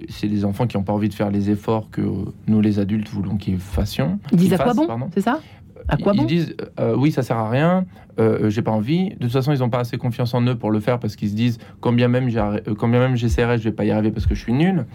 c'est 0.10 0.28
des 0.28 0.46
enfants 0.46 0.68
qui 0.68 0.78
n'ont 0.78 0.84
pas 0.84 0.94
envie 0.94 1.10
de 1.10 1.14
faire 1.14 1.30
les 1.30 1.50
efforts 1.50 1.90
que 1.90 2.02
nous, 2.48 2.62
les 2.62 2.80
adultes, 2.80 3.10
voulons 3.10 3.38
qu'ils 3.38 3.60
fassions. 3.60 4.20
Ils 4.32 4.38
disent 4.38 4.54
à 4.54 4.58
quoi 4.58 4.74
bon, 4.74 4.88
c'est 5.14 5.22
ça? 5.22 5.40
À 5.88 5.98
quoi 5.98 6.14
ils 6.14 6.22
bon 6.22 6.26
disent 6.26 6.56
euh, 6.80 6.96
oui, 6.96 7.12
ça 7.12 7.22
sert 7.22 7.38
à 7.38 7.50
rien, 7.50 7.86
euh, 8.20 8.50
j'ai 8.50 8.62
pas 8.62 8.72
envie. 8.72 9.10
De 9.10 9.24
toute 9.24 9.32
façon, 9.32 9.52
ils 9.52 9.60
n'ont 9.60 9.70
pas 9.70 9.80
assez 9.80 9.98
confiance 9.98 10.34
en 10.34 10.42
eux 10.44 10.56
pour 10.56 10.72
le 10.72 10.80
faire 10.80 11.00
parce 11.00 11.16
qu'ils 11.16 11.30
se 11.30 11.36
disent 11.36 11.58
combien 11.82 12.08
même 12.08 12.30
euh, 12.36 12.60
combien 12.78 13.00
même 13.00 13.16
j'essaierai, 13.16 13.58
je 13.58 13.64
vais 13.64 13.72
pas 13.72 13.86
y 13.86 13.92
arriver 13.92 14.12
parce 14.12 14.26
que 14.26 14.36
je 14.36 14.42
suis 14.42 14.54
nul. 14.54 14.86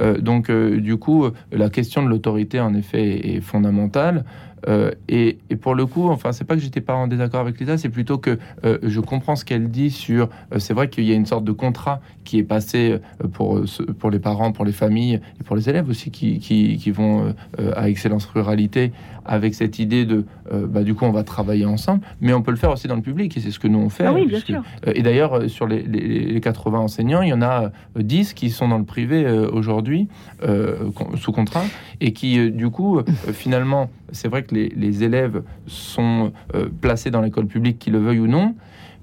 Euh, 0.00 0.18
donc, 0.18 0.48
euh, 0.50 0.80
du 0.80 0.96
coup, 0.96 1.26
la 1.52 1.70
question 1.70 2.02
de 2.02 2.08
l'autorité, 2.08 2.60
en 2.60 2.74
effet, 2.74 3.34
est 3.34 3.40
fondamentale. 3.40 4.24
Euh, 4.66 4.90
et, 5.08 5.38
et, 5.50 5.56
pour 5.56 5.74
le 5.74 5.86
coup, 5.86 6.08
enfin, 6.08 6.32
c'est 6.32 6.44
pas 6.44 6.54
que 6.54 6.60
j'étais 6.60 6.80
pas 6.80 6.94
en 6.94 7.06
désaccord 7.06 7.40
avec 7.40 7.58
Lisa, 7.60 7.78
c'est 7.78 7.88
plutôt 7.88 8.18
que 8.18 8.38
euh, 8.64 8.78
je 8.82 9.00
comprends 9.00 9.36
ce 9.36 9.44
qu'elle 9.44 9.70
dit 9.70 9.90
sur. 9.90 10.28
Euh, 10.52 10.58
c'est 10.58 10.74
vrai 10.74 10.88
qu'il 10.88 11.04
y 11.04 11.12
a 11.12 11.14
une 11.14 11.26
sorte 11.26 11.44
de 11.44 11.52
contrat 11.52 12.00
qui 12.24 12.38
est 12.38 12.44
passé 12.44 12.98
pour, 13.32 13.62
pour 13.98 14.10
les 14.10 14.18
parents, 14.18 14.52
pour 14.52 14.66
les 14.66 14.72
familles 14.72 15.20
et 15.40 15.44
pour 15.44 15.56
les 15.56 15.70
élèves 15.70 15.88
aussi 15.88 16.10
qui, 16.10 16.40
qui, 16.40 16.76
qui 16.76 16.90
vont 16.90 17.34
à 17.74 17.88
Excellence 17.88 18.26
Ruralité 18.26 18.92
avec 19.24 19.54
cette 19.54 19.78
idée 19.78 20.04
de. 20.04 20.26
bah, 20.52 20.82
du 20.82 20.94
coup, 20.94 21.06
on 21.06 21.10
va 21.10 21.22
travailler 21.22 21.64
ensemble, 21.64 22.02
mais 22.20 22.34
on 22.34 22.42
peut 22.42 22.50
le 22.50 22.58
faire 22.58 22.70
aussi 22.70 22.86
dans 22.86 22.96
le 22.96 23.02
public 23.02 23.34
et 23.34 23.40
c'est 23.40 23.50
ce 23.50 23.58
que 23.58 23.66
nous 23.66 23.78
on 23.78 23.88
fait. 23.88 24.04
Ah 24.04 24.12
oui, 24.12 24.26
bien 24.26 24.40
sûr. 24.40 24.62
et 24.86 25.00
d'ailleurs, 25.02 25.48
sur 25.48 25.66
les, 25.66 25.82
les, 25.82 26.26
les, 26.26 26.40
80 26.42 26.78
enseignants, 26.78 27.22
il 27.22 27.30
y 27.30 27.32
en 27.32 27.40
a 27.40 27.70
10 27.96 28.34
qui 28.34 28.50
sont 28.50 28.68
dans 28.68 28.78
le 28.78 28.84
privé 28.84 29.26
aujourd'hui 29.50 30.08
sous 31.16 31.32
contrat 31.32 31.64
et 32.02 32.12
qui, 32.12 32.50
du 32.50 32.68
coup, 32.68 33.00
finalement, 33.32 33.88
c'est 34.12 34.28
vrai 34.28 34.42
que 34.42 34.47
les, 34.52 34.68
les 34.68 35.04
élèves 35.04 35.42
sont 35.66 36.32
euh, 36.54 36.68
placés 36.80 37.10
dans 37.10 37.20
l'école 37.20 37.46
publique, 37.46 37.78
qu'ils 37.78 37.92
le 37.92 37.98
veuillent 37.98 38.20
ou 38.20 38.26
non, 38.26 38.54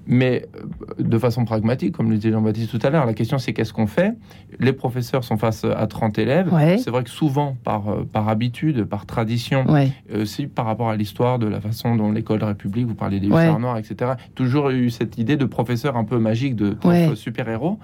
mais 0.06 0.46
euh, 0.56 1.02
de 1.02 1.18
façon 1.18 1.44
pragmatique, 1.44 1.96
comme 1.96 2.10
le 2.10 2.16
disait 2.16 2.32
Jean-Baptiste 2.32 2.70
tout 2.70 2.86
à 2.86 2.90
l'heure, 2.90 3.06
la 3.06 3.14
question 3.14 3.38
c'est 3.38 3.52
qu'est-ce 3.52 3.72
qu'on 3.72 3.86
fait? 3.86 4.14
Les 4.58 4.72
professeurs 4.72 5.24
sont 5.24 5.36
face 5.36 5.64
à 5.64 5.86
30 5.86 6.18
élèves. 6.18 6.52
Ouais. 6.52 6.78
C'est 6.78 6.90
vrai 6.90 7.04
que 7.04 7.10
souvent, 7.10 7.56
par, 7.64 7.88
euh, 7.88 8.08
par 8.10 8.28
habitude, 8.28 8.84
par 8.84 9.06
tradition, 9.06 9.64
ouais. 9.70 9.92
aussi 10.14 10.46
par 10.46 10.66
rapport 10.66 10.90
à 10.90 10.96
l'histoire 10.96 11.38
de 11.38 11.46
la 11.46 11.60
façon 11.60 11.96
dont 11.96 12.12
l'école 12.12 12.42
République, 12.42 12.86
vous 12.86 12.94
parlez 12.94 13.20
des 13.20 13.28
hussards 13.28 13.60
noirs, 13.60 13.78
etc., 13.78 14.12
toujours 14.34 14.70
eu 14.70 14.90
cette 14.90 15.18
idée 15.18 15.36
de 15.36 15.44
professeur 15.44 15.96
un 15.96 16.04
peu 16.04 16.18
magique, 16.18 16.56
de 16.56 16.76
super-héros. 17.14 17.78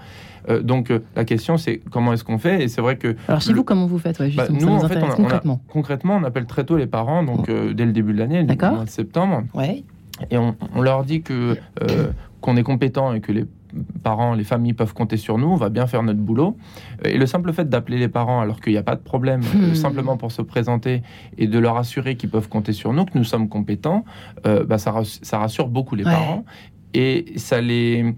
Euh, 0.49 0.62
donc 0.62 0.91
euh, 0.91 1.01
la 1.14 1.25
question 1.25 1.57
c'est 1.57 1.81
comment 1.91 2.12
est-ce 2.12 2.25
qu'on 2.25 2.39
fait? 2.39 2.64
Et 2.64 2.68
c'est 2.68 2.81
vrai 2.81 2.97
que 2.97 3.16
alors 3.29 3.41
chez 3.41 3.51
le... 3.51 3.57
vous 3.57 3.64
comment 3.64 3.87
vous 3.87 3.99
faites? 3.99 4.18
Ouais, 4.18 4.31
bah, 4.31 4.47
Nous 4.51 4.68
en 4.68 4.89
fait 4.89 4.99
on 5.03 5.11
a, 5.11 5.14
concrètement. 5.14 5.61
On 5.64 5.70
a, 5.70 5.73
concrètement 5.73 6.16
on 6.16 6.25
appelle 6.25 6.47
très 6.47 6.64
tôt 6.64 6.77
les 6.77 6.87
parents 6.87 7.23
donc 7.23 7.49
euh, 7.49 7.73
dès 7.73 7.85
le 7.85 7.93
début 7.93 8.12
de 8.12 8.18
l'année, 8.18 8.43
le 8.43 8.70
mois 8.70 8.85
de 8.85 8.91
septembre. 8.91 9.45
Ouais. 9.55 9.85
Et 10.31 10.39
on, 10.39 10.57
on, 10.75 10.81
leur 10.81 11.05
dit 11.05 11.23
que 11.23 11.57
qu'on 12.41 12.57
est 12.57 12.62
compétent 12.62 13.12
et 13.14 13.20
que 13.20 13.33
les 13.33 13.47
parents, 14.03 14.35
les 14.35 14.45
familles 14.45 14.73
peuvent 14.75 14.93
compter 14.93 15.16
sur 15.16 15.39
nous, 15.39 15.49
on 15.49 15.57
va 15.57 15.68
bien 15.68 15.87
faire 15.87 16.03
notre 16.03 16.18
boulot. 16.20 16.57
Et 17.05 17.16
le 17.16 17.27
simple 17.27 17.53
fait 17.53 17.68
d'appeler 17.68 17.99
les 17.99 18.09
parents 18.09 18.41
alors 18.41 18.61
qu'il 18.61 18.73
n'y 18.73 18.79
a 18.79 18.83
pas 18.83 18.97
de 18.97 19.01
problème, 19.01 19.41
Hmm. 19.55 19.75
simplement 19.75 20.16
pour 20.16 20.33
se 20.33 20.43
présenter 20.43 21.03
et 21.39 21.47
de 21.47 21.59
leur 21.59 21.77
assurer 21.77 22.16
qu'ils 22.16 22.31
peuvent 22.31 22.49
compter 22.49 22.73
sur 22.73 22.93
nous, 22.93 23.05
que 23.05 23.16
nous 23.16 23.25
sommes 23.25 23.49
compétents, 23.49 24.05
euh, 24.47 24.64
bah, 24.64 24.79
ça, 24.79 24.95
ça, 25.05 25.39
rassure 25.39 25.68
beaucoup 25.68 25.95
les 25.95 26.05
ouais. 26.05 26.11
parents 26.11 26.45
et 26.95 27.33
ça 27.37 27.61
les 27.61 28.14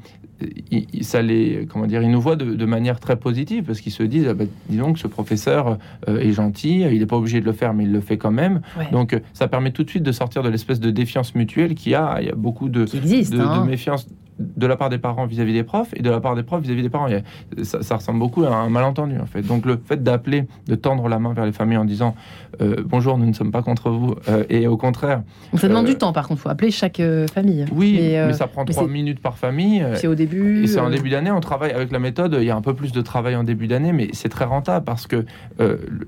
ça 1.03 1.22
les 1.22 1.66
comment 1.70 1.87
dire 1.87 2.03
ils 2.03 2.11
nous 2.11 2.20
voient 2.20 2.37
de, 2.37 2.55
de 2.55 2.64
manière 2.64 2.99
très 3.01 3.16
positive 3.16 3.64
parce 3.64 3.80
qu'ils 3.80 3.93
se 3.93 4.03
disent 4.03 4.26
ah 4.28 4.35
bah, 4.35 4.45
dis 4.68 4.76
donc 4.76 4.99
ce 4.99 5.07
professeur 5.07 5.78
euh, 6.09 6.18
est 6.18 6.32
gentil 6.32 6.80
il 6.80 6.99
n'est 6.99 7.07
pas 7.07 7.16
obligé 7.16 7.41
de 7.41 7.47
le 7.47 7.53
faire 7.53 7.74
mais 7.74 7.85
il 7.85 7.93
le 7.93 8.01
fait 8.01 8.18
quand 8.18 8.32
même 8.32 8.61
ouais. 8.78 8.89
donc 8.91 9.20
ça 9.32 9.49
permet 9.49 9.70
tout 9.70 9.85
de 9.85 9.91
suite 9.91 10.03
de 10.03 10.12
sortir 10.12 10.43
de 10.43 10.49
l'espèce 10.49 10.80
de 10.80 10.91
défiance 10.91 11.35
mutuelle 11.35 11.74
qu'il 11.74 11.93
y 11.93 11.95
a 11.95 12.18
il 12.20 12.26
y 12.26 12.30
a 12.30 12.35
beaucoup 12.35 12.68
de, 12.68 12.82
existe, 12.82 13.32
de, 13.32 13.41
hein. 13.41 13.61
de 13.61 13.66
méfiance 13.70 14.09
de 14.39 14.66
la 14.66 14.76
part 14.76 14.89
des 14.89 14.99
parents 14.99 15.26
vis-à-vis 15.26 15.53
-vis 15.53 15.57
des 15.57 15.62
profs 15.62 15.93
et 15.95 16.03
de 16.03 16.11
la 16.11 16.20
part 16.20 16.35
des 16.35 16.43
profs 16.43 16.62
vis-à-vis 16.62 16.80
-vis 16.80 16.85
des 16.85 16.91
parents. 16.91 17.09
Ça, 17.62 17.82
ça, 17.82 17.97
ressemble 17.97 18.18
beaucoup 18.18 18.45
à 18.45 18.55
un 18.55 18.68
malentendu 18.68 19.18
en 19.20 19.26
fait. 19.26 19.43
Donc 19.43 19.64
le 19.64 19.80
fait 19.85 20.03
d'appeler, 20.03 20.47
de 20.66 20.74
tendre 20.74 21.09
la 21.09 21.18
main 21.18 21.32
vers 21.35 21.47
les 21.47 21.53
familles 21.53 21.78
en 21.78 21.85
disant 21.85 22.14
euh, 22.61 22.77
bonjour, 22.85 23.19
nous 23.19 23.27
ne 23.27 23.33
sommes 23.33 23.51
pas 23.51 23.63
contre 23.63 23.91
vous 23.91 24.15
euh, 24.29 24.45
et 24.49 24.67
au 24.67 24.77
contraire. 24.77 25.23
Ça 25.55 25.69
demande 25.69 25.87
euh, 25.87 25.89
du 25.93 25.97
temps 25.99 26.13
par 26.13 26.29
contre, 26.29 26.41
il 26.41 26.43
faut 26.43 26.49
appeler 26.49 26.71
chaque 26.71 27.01
famille. 27.33 27.65
Oui, 27.73 27.99
mais, 28.01 28.27
mais 28.27 28.33
ça 28.33 28.47
prend 28.47 28.65
trois 28.65 28.87
minutes 28.89 29.21
par 29.21 29.37
famille. 29.39 29.85
C'est 29.95 30.07
au 30.07 30.15
début. 30.15 30.65
Et 30.65 30.67
c'est 30.67 30.81
en 30.81 30.91
début 30.91 31.11
d'année, 31.11 31.31
on 31.31 31.41
travaille 31.41 31.73
avec 31.73 31.91
la 31.93 31.99
méthode. 31.99 32.37
Il 32.41 32.45
y 32.47 32.51
a 32.51 32.57
un 32.57 32.61
peu 32.63 32.75
plus 32.75 32.93
de 32.93 33.01
travail 33.01 33.37
en 33.37 33.45
début 33.45 33.67
d'année, 33.67 33.93
mais 33.93 34.09
c'est 34.13 34.29
très 34.29 34.45
rentable 34.45 34.85
parce 34.85 35.07
que 35.07 35.25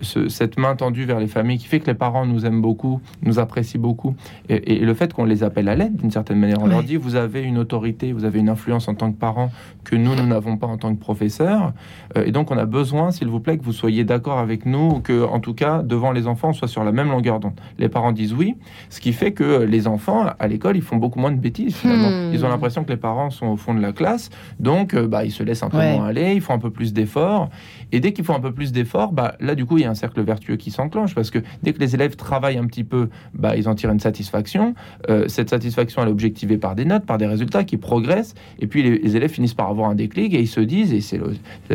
ce, 0.02 0.28
cette 0.28 0.58
main 0.58 0.76
tendue 0.76 1.04
vers 1.04 1.20
les 1.20 1.26
familles 1.26 1.58
qui 1.58 1.66
fait 1.66 1.80
que 1.80 1.86
les 1.86 1.94
parents 1.94 2.26
nous 2.26 2.44
aiment 2.46 2.62
beaucoup, 2.62 3.00
nous 3.22 3.38
apprécient 3.38 3.80
beaucoup 3.80 4.14
et, 4.48 4.74
et 4.74 4.78
le 4.80 4.94
fait 4.94 5.12
qu'on 5.12 5.24
les 5.24 5.42
appelle 5.42 5.68
à 5.68 5.74
l'aide 5.74 5.96
d'une 5.96 6.10
certaine 6.10 6.38
manière, 6.38 6.58
on 6.60 6.66
Ouais. 6.66 6.70
leur 6.72 6.82
dit 6.82 6.96
vous 6.96 7.14
avez 7.16 7.42
une 7.42 7.58
autorité, 7.58 8.12
vous 8.12 8.24
avez 8.24 8.38
une 8.40 8.48
influence 8.48 8.88
en 8.88 8.94
tant 8.94 9.10
que 9.12 9.16
parent 9.18 9.50
que 9.84 9.94
nous, 9.96 10.14
nous 10.16 10.26
n'avons 10.26 10.56
pas 10.56 10.66
en 10.66 10.76
tant 10.78 10.92
que 10.94 10.98
professeur. 11.00 11.72
Et 12.16 12.32
donc, 12.32 12.50
on 12.50 12.58
a 12.58 12.64
besoin, 12.64 13.12
s'il 13.12 13.28
vous 13.28 13.38
plaît, 13.40 13.56
que 13.56 13.62
vous 13.64 13.72
soyez 13.72 14.02
d'accord 14.02 14.38
avec 14.38 14.66
nous, 14.66 15.00
que, 15.00 15.24
en 15.24 15.38
tout 15.38 15.54
cas, 15.54 15.82
devant 15.82 16.10
les 16.10 16.26
enfants, 16.26 16.35
on 16.44 16.52
soit 16.52 16.68
sur 16.68 16.84
la 16.84 16.92
même 16.92 17.08
longueur 17.10 17.40
d'onde. 17.40 17.54
Les 17.78 17.88
parents 17.88 18.12
disent 18.12 18.32
oui, 18.34 18.54
ce 18.90 19.00
qui 19.00 19.12
fait 19.12 19.32
que 19.32 19.62
les 19.62 19.86
enfants, 19.86 20.26
à 20.38 20.46
l'école, 20.48 20.76
ils 20.76 20.82
font 20.82 20.96
beaucoup 20.96 21.18
moins 21.18 21.32
de 21.32 21.38
bêtises, 21.40 21.74
finalement. 21.74 22.10
Hmm. 22.10 22.30
Ils 22.32 22.44
ont 22.44 22.48
l'impression 22.48 22.84
que 22.84 22.90
les 22.90 22.96
parents 22.96 23.30
sont 23.30 23.46
au 23.46 23.56
fond 23.56 23.74
de 23.74 23.80
la 23.80 23.92
classe, 23.92 24.30
donc, 24.60 24.94
euh, 24.94 25.06
bah, 25.06 25.24
ils 25.24 25.30
se 25.32 25.42
laissent 25.42 25.62
un 25.62 25.70
peu 25.70 25.78
Ouais. 25.78 25.96
moins 25.96 26.06
aller, 26.06 26.32
ils 26.34 26.40
font 26.40 26.54
un 26.54 26.58
peu 26.58 26.70
plus 26.70 26.92
d'efforts. 26.92 27.48
Et 27.92 28.00
dès 28.00 28.12
qu'ils 28.12 28.24
font 28.24 28.34
un 28.34 28.40
peu 28.40 28.52
plus 28.52 28.72
d'efforts, 28.72 29.12
bah, 29.12 29.34
là, 29.40 29.54
du 29.54 29.64
coup, 29.66 29.78
il 29.78 29.82
y 29.82 29.86
a 29.86 29.90
un 29.90 29.94
cercle 29.94 30.20
vertueux 30.22 30.56
qui 30.56 30.70
s'enclenche, 30.70 31.14
parce 31.14 31.30
que 31.30 31.38
dès 31.62 31.72
que 31.72 31.78
les 31.80 31.94
élèves 31.94 32.16
travaillent 32.16 32.58
un 32.58 32.66
petit 32.66 32.84
peu, 32.84 33.08
bah, 33.34 33.56
ils 33.56 33.68
en 33.68 33.74
tirent 33.74 33.90
une 33.90 34.00
satisfaction. 34.00 34.74
Euh, 35.10 35.24
cette 35.28 35.50
satisfaction, 35.50 36.02
elle 36.02 36.08
est 36.08 36.12
objectivée 36.12 36.58
par 36.58 36.74
des 36.74 36.84
notes, 36.84 37.06
par 37.06 37.18
des 37.18 37.26
résultats 37.26 37.64
qui 37.64 37.76
progressent. 37.76 38.34
Et 38.58 38.66
puis, 38.66 38.82
les, 38.82 38.98
les 38.98 39.16
élèves 39.16 39.30
finissent 39.30 39.54
par 39.54 39.68
avoir 39.68 39.88
un 39.90 39.94
déclic 39.94 40.34
et 40.34 40.40
ils 40.40 40.48
se 40.48 40.60
disent, 40.60 40.92
et 40.92 41.00
c'est 41.00 41.20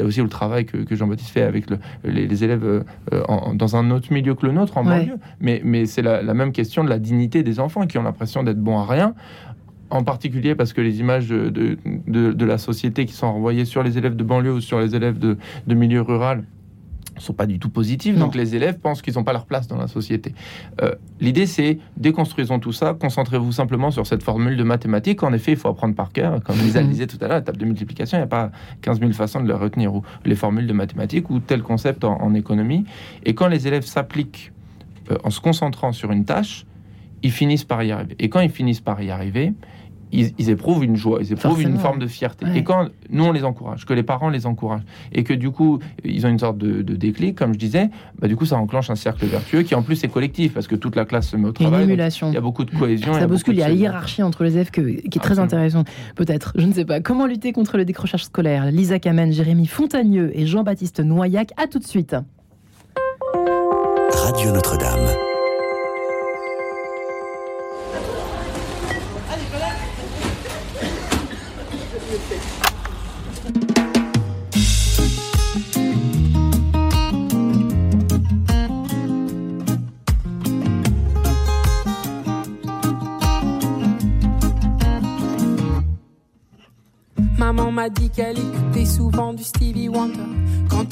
aussi 0.02 0.22
le 0.22 0.28
travail 0.30 0.66
que, 0.66 0.78
que 0.78 0.96
Jean-Baptiste 0.96 1.30
fait 1.32 1.42
avec 1.44 1.70
le- 1.70 1.80
les, 2.04 2.28
les 2.28 2.44
élèves 2.44 2.64
euh, 2.64 2.84
en- 3.28 3.54
dans 3.54 3.76
un 3.76 3.92
autre 3.92 4.12
milieu 4.12 4.36
que 4.36 4.46
le 4.46 4.51
nôtre, 4.52 4.78
en 4.78 4.86
Ouais. 4.86 5.00
banlieue. 5.06 5.18
Mais, 5.40 5.62
mais 5.64 5.86
c'est 5.86 6.02
la, 6.02 6.22
la 6.22 6.34
même 6.34 6.52
question 6.52 6.84
de 6.84 6.90
la 6.90 7.00
dignité 7.00 7.44
des 7.44 7.60
enfants 7.60 7.86
qui 7.88 7.98
ont 7.98 8.04
l'impression 8.04 8.44
d'être 8.44 8.60
bons 8.62 8.78
à 8.80 8.86
rien. 8.86 9.14
En 9.90 10.04
particulier 10.04 10.56
parce 10.56 10.72
que 10.72 10.80
les 10.80 11.00
images 11.02 11.28
de, 11.28 11.50
de, 11.50 11.78
de- 12.08 12.32
de 12.32 12.46
la 12.46 12.58
société 12.58 13.06
qui 13.06 13.14
sont 13.14 13.28
envoyées 13.28 13.66
sur 13.66 13.84
les 13.84 13.98
élèves 13.98 14.16
de 14.16 14.24
banlieue 14.24 14.54
ou 14.54 14.62
sur 14.62 14.80
les 14.80 14.96
élèves 14.96 15.20
de, 15.20 15.38
de 15.68 15.74
milieu 15.76 16.02
rural 16.02 16.46
sont 17.22 17.34
pas 17.34 17.46
du 17.46 17.60
tout 17.60 17.70
positives. 17.70 18.16
Non. 18.18 18.26
Donc 18.26 18.36
les 18.36 18.56
élèves 18.56 18.80
pensent 18.80 19.02
qu'ils 19.02 19.16
n'ont 19.16 19.24
pas 19.24 19.34
leur 19.34 19.46
place 19.46 19.68
dans 19.68 19.78
la 19.78 19.88
société. 19.88 20.34
Euh, 20.82 20.96
L'idée, 21.20 21.46
c'est 21.46 21.78
déconstruisons 21.98 22.60
tout 22.60 22.72
ça, 22.72 22.96
concentrez-vous 23.00 23.52
simplement 23.52 23.92
sur 23.92 24.08
cette 24.08 24.24
formule 24.24 24.58
de 24.58 24.64
mathématiques. 24.64 25.24
En 25.24 25.34
effet, 25.34 25.52
il 25.52 25.58
faut 25.58 25.70
apprendre 25.70 25.96
par 25.96 26.12
cœur. 26.12 26.44
Comme 26.44 26.58
Lisa 26.64 26.82
le 26.82 26.88
disait 26.88 27.08
tout 27.08 27.18
à 27.22 27.28
l'heure, 27.28 27.38
la 27.38 27.42
table 27.42 27.58
de 27.58 27.66
multiplication, 27.66 28.18
il 28.18 28.22
n'y 28.22 28.26
a 28.26 28.28
pas 28.28 28.52
15 28.82 29.00
000 29.00 29.12
façons 29.14 29.42
de 29.42 29.48
le 29.48 29.56
retenir, 29.56 29.94
ou 29.94 30.04
les 30.26 30.36
formules 30.36 30.68
de 30.68 30.74
mathématiques, 30.74 31.30
ou 31.30 31.40
tel 31.40 31.62
concept 31.62 32.04
en, 32.04 32.22
en 32.22 32.34
économie. 32.34 32.86
Et 33.24 33.36
quand 33.36 33.48
les 33.48 33.68
élèves 33.68 33.86
s'appliquent 33.86 34.52
euh, 35.12 35.18
en 35.24 35.30
se 35.30 35.40
concentrant 35.40 35.92
sur 35.92 36.12
une 36.12 36.26
tâche, 36.26 36.66
ils 37.24 37.32
finissent 37.32 37.64
par 37.64 37.84
y 37.84 37.92
arriver. 37.92 38.16
Et 38.20 38.30
quand 38.30 38.40
ils 38.40 38.50
finissent 38.50 38.82
par 38.82 39.02
y 39.02 39.12
arriver, 39.12 39.54
ils, 40.12 40.32
ils 40.38 40.50
éprouvent 40.50 40.84
une 40.84 40.96
joie, 40.96 41.20
ils 41.22 41.32
éprouvent 41.32 41.52
Forcément. 41.54 41.70
une 41.76 41.80
forme 41.80 42.00
de 42.00 42.08
fierté. 42.08 42.46
Ouais. 42.46 42.58
Et 42.60 42.64
quand 42.64 42.88
nous, 43.10 43.24
on 43.24 43.32
les 43.32 43.44
encourage, 43.44 43.86
que 43.86 43.94
les 43.94 44.04
parents 44.04 44.30
les 44.30 44.46
encouragent, 44.46 44.84
et 45.12 45.24
que 45.24 45.34
du 45.34 45.50
coup, 45.52 45.80
ils 46.04 46.26
ont 46.26 46.30
une 46.30 46.40
sorte 46.40 46.58
de, 46.58 46.82
de 46.82 46.96
déclic, 46.96 47.38
comme 47.38 47.54
je 47.54 47.60
disais, 47.60 47.90
bah, 48.20 48.28
du 48.28 48.36
coup, 48.36 48.46
ça 48.46 48.58
enclenche 48.58 48.90
un 48.90 48.96
cercle 48.96 49.26
vertueux 49.26 49.62
qui, 49.64 49.76
en 49.76 49.82
plus, 49.82 50.04
est 50.04 50.08
collectif, 50.10 50.54
parce 50.54 50.68
que 50.68 50.76
toute 50.76 50.96
la 50.96 51.06
classe 51.06 51.30
se 51.30 51.38
met 51.38 51.48
au 51.50 51.54
Il 51.54 51.62
y 51.62 51.64
a 51.64 51.68
une 51.68 51.72
travail. 51.72 51.80
donc 51.86 51.90
émulation. 51.90 52.28
Il 52.30 52.34
y 52.34 52.38
a 52.38 52.42
beaucoup 52.42 52.66
de 52.66 52.72
cohésion. 52.72 53.14
Ça 53.14 53.28
bouscule, 53.28 53.54
il 53.56 53.60
y 53.60 53.64
a 53.64 53.68
la 53.70 53.74
hiérarchie 53.74 54.24
entre 54.24 54.44
les 54.44 54.54
élèves 54.54 54.72
que- 54.72 54.82
qui 55.08 55.18
est 55.18 55.22
très 55.22 55.40
intéressante. 55.40 55.88
Peut-être, 56.16 56.54
je 56.56 56.66
ne 56.66 56.74
sais 56.74 56.86
pas. 56.86 57.00
Comment 57.02 57.26
lutter 57.26 57.52
contre 57.54 57.78
le 57.78 57.86
décrochage 57.86 58.26
scolaire? 58.26 58.66
Lisa 58.72 59.00
Kamen, 59.00 59.32
Jérémy 59.32 59.66
Fontagneux 59.68 60.32
et 60.34 60.46
Jean-Baptiste 60.46 61.00
Noyac. 61.00 61.52
À 61.58 61.68
tout 61.68 61.80
de 61.80 61.86
suite. 61.86 62.16
Radio 64.14 64.52
Notre-Dame. 64.52 65.08
Maman 87.38 87.72
m'a 87.72 87.90
dit 87.90 88.10
qu'elle 88.10 88.38
écoutait 88.38 88.86
souvent 88.86 89.34
du 89.34 89.44
Stevie 89.44 89.90
Wonder. 89.90 90.20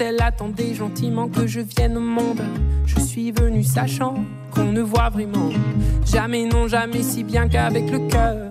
Elle 0.01 0.21
attendait 0.21 0.73
gentiment 0.73 1.27
que 1.27 1.45
je 1.45 1.59
vienne 1.59 1.97
au 1.97 2.01
monde, 2.01 2.41
je 2.85 2.99
suis 3.01 3.31
venu 3.31 3.63
sachant 3.63 4.15
qu'on 4.51 4.71
ne 4.71 4.81
voit 4.81 5.09
vraiment 5.09 5.49
jamais, 6.05 6.45
non 6.45 6.69
jamais 6.69 7.03
si 7.03 7.25
bien 7.25 7.49
qu'avec 7.49 7.91
le 7.91 7.99
cœur. 8.07 8.47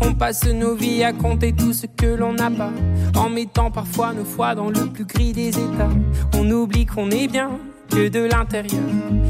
On 0.00 0.14
passe 0.14 0.46
nos 0.46 0.74
vies 0.74 1.04
à 1.04 1.12
compter 1.12 1.52
tout 1.52 1.74
ce 1.74 1.86
que 1.86 2.06
l'on 2.06 2.32
n'a 2.32 2.50
pas, 2.50 2.72
en 3.16 3.28
mettant 3.28 3.70
parfois 3.70 4.14
nos 4.14 4.24
foi 4.24 4.54
dans 4.54 4.70
le 4.70 4.86
plus 4.86 5.04
gris 5.04 5.32
des 5.32 5.48
états. 5.50 5.90
On 6.38 6.50
oublie 6.50 6.86
qu'on 6.86 7.10
est 7.10 7.28
bien 7.28 7.50
que 7.90 8.08
de 8.08 8.20
l'intérieur. 8.20 8.80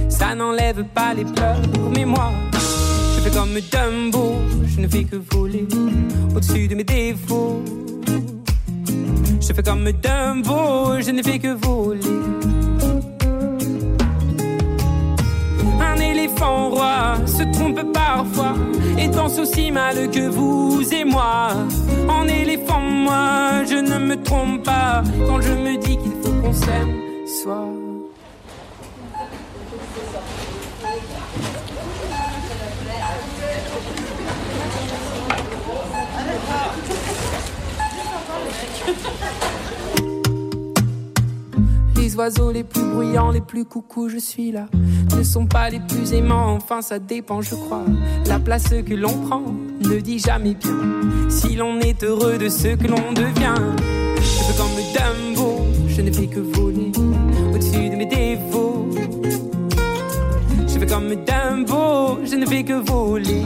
Ça 0.08 0.36
n'enlève 0.36 0.84
pas 0.94 1.12
les 1.12 1.24
pleurs, 1.24 1.60
mais 1.92 2.04
moi, 2.04 2.30
je 2.52 3.20
fais 3.20 3.36
comme 3.36 3.54
Dumbo, 3.54 4.36
je 4.66 4.80
ne 4.80 4.86
fais 4.86 5.04
que 5.04 5.16
voler 5.16 5.66
au-dessus 6.34 6.68
de 6.68 6.76
mes 6.76 6.84
défauts. 6.84 7.62
Je 9.42 9.52
fais 9.52 9.62
comme 9.62 9.90
Dumbo, 9.90 11.00
je 11.00 11.10
ne 11.10 11.20
fais 11.20 11.38
que 11.40 11.52
voler. 11.66 12.00
Un 15.80 15.96
éléphant 15.96 16.70
roi 16.70 17.16
se 17.26 17.42
trompe 17.52 17.82
parfois 17.92 18.54
et 18.96 19.08
danse 19.08 19.40
aussi 19.40 19.72
mal 19.72 20.08
que 20.10 20.28
vous 20.28 20.82
et 20.94 21.04
moi. 21.04 21.48
En 22.08 22.28
éléphant, 22.28 22.80
moi, 22.80 23.64
je 23.68 23.74
ne 23.74 23.98
me 23.98 24.22
trompe 24.22 24.62
pas 24.62 25.02
quand 25.26 25.40
je 25.40 25.52
me 25.52 25.76
dis 25.76 25.96
qu'il 25.98 26.12
faut 26.22 26.40
qu'on 26.40 26.52
s'aime, 26.52 26.94
soit. 27.42 27.71
Les 42.12 42.18
oiseaux 42.18 42.52
les 42.52 42.62
plus 42.62 42.82
bruyants, 42.82 43.30
les 43.30 43.40
plus 43.40 43.64
coucous, 43.64 44.10
je 44.10 44.18
suis 44.18 44.52
là. 44.52 44.66
Ne 45.16 45.22
sont 45.22 45.46
pas 45.46 45.70
les 45.70 45.80
plus 45.80 46.12
aimants, 46.12 46.52
enfin 46.52 46.82
ça 46.82 46.98
dépend, 46.98 47.40
je 47.40 47.54
crois. 47.54 47.84
La 48.26 48.38
place 48.38 48.68
que 48.68 48.92
l'on 48.92 49.16
prend 49.26 49.44
ne 49.80 49.98
dit 49.98 50.18
jamais 50.18 50.52
bien. 50.52 50.76
Si 51.30 51.54
l'on 51.54 51.80
est 51.80 52.04
heureux 52.04 52.36
de 52.36 52.50
ce 52.50 52.76
que 52.76 52.86
l'on 52.86 53.12
devient. 53.14 53.54
Je 54.16 54.44
veux 54.44 54.58
comme 54.58 54.76
Dumbo, 54.92 55.62
je 55.88 56.02
ne 56.02 56.12
fais 56.12 56.26
que 56.26 56.40
voler 56.40 56.92
au-dessus 57.54 57.88
de 57.88 57.96
mes 57.96 58.04
défauts. 58.04 58.90
Je 60.68 60.78
veux 60.78 60.86
comme 60.86 61.08
Dumbo, 61.08 62.18
je 62.26 62.36
ne 62.36 62.44
fais 62.44 62.62
que 62.62 62.74
voler. 62.74 63.44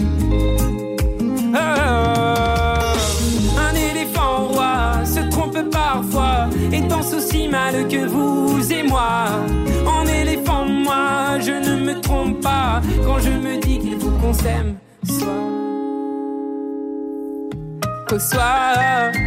Ah, 1.55 2.81
un 3.61 3.75
éléphant 3.77 4.49
roi 4.49 5.05
se 5.05 5.21
trompe 5.31 5.71
parfois 5.71 6.49
et 6.73 6.81
danse 6.81 7.15
aussi 7.15 7.47
mal 7.47 7.87
que 7.87 8.07
vous 8.07 8.56
En 8.95 10.07
éléphant, 10.07 10.65
moi, 10.65 11.39
je 11.41 11.53
ne 11.53 11.85
me 11.85 12.01
trompe 12.01 12.41
pas 12.43 12.81
quand 13.05 13.19
je 13.19 13.31
me 13.31 13.61
dis 13.61 13.79
qu'il 13.79 13.99
faut 13.99 14.11
qu'on 14.21 14.33
s'aime, 14.33 14.77
soit. 15.05 15.27
Qu'au 18.09 18.19
soir. 18.19 19.26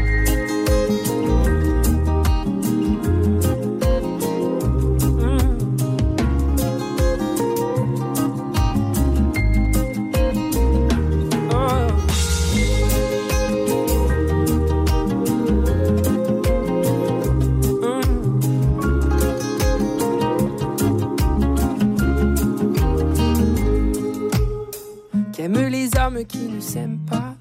Qui 26.17 26.39
ne 26.39 26.59
s'aiment 26.59 26.99
pas 27.07 27.35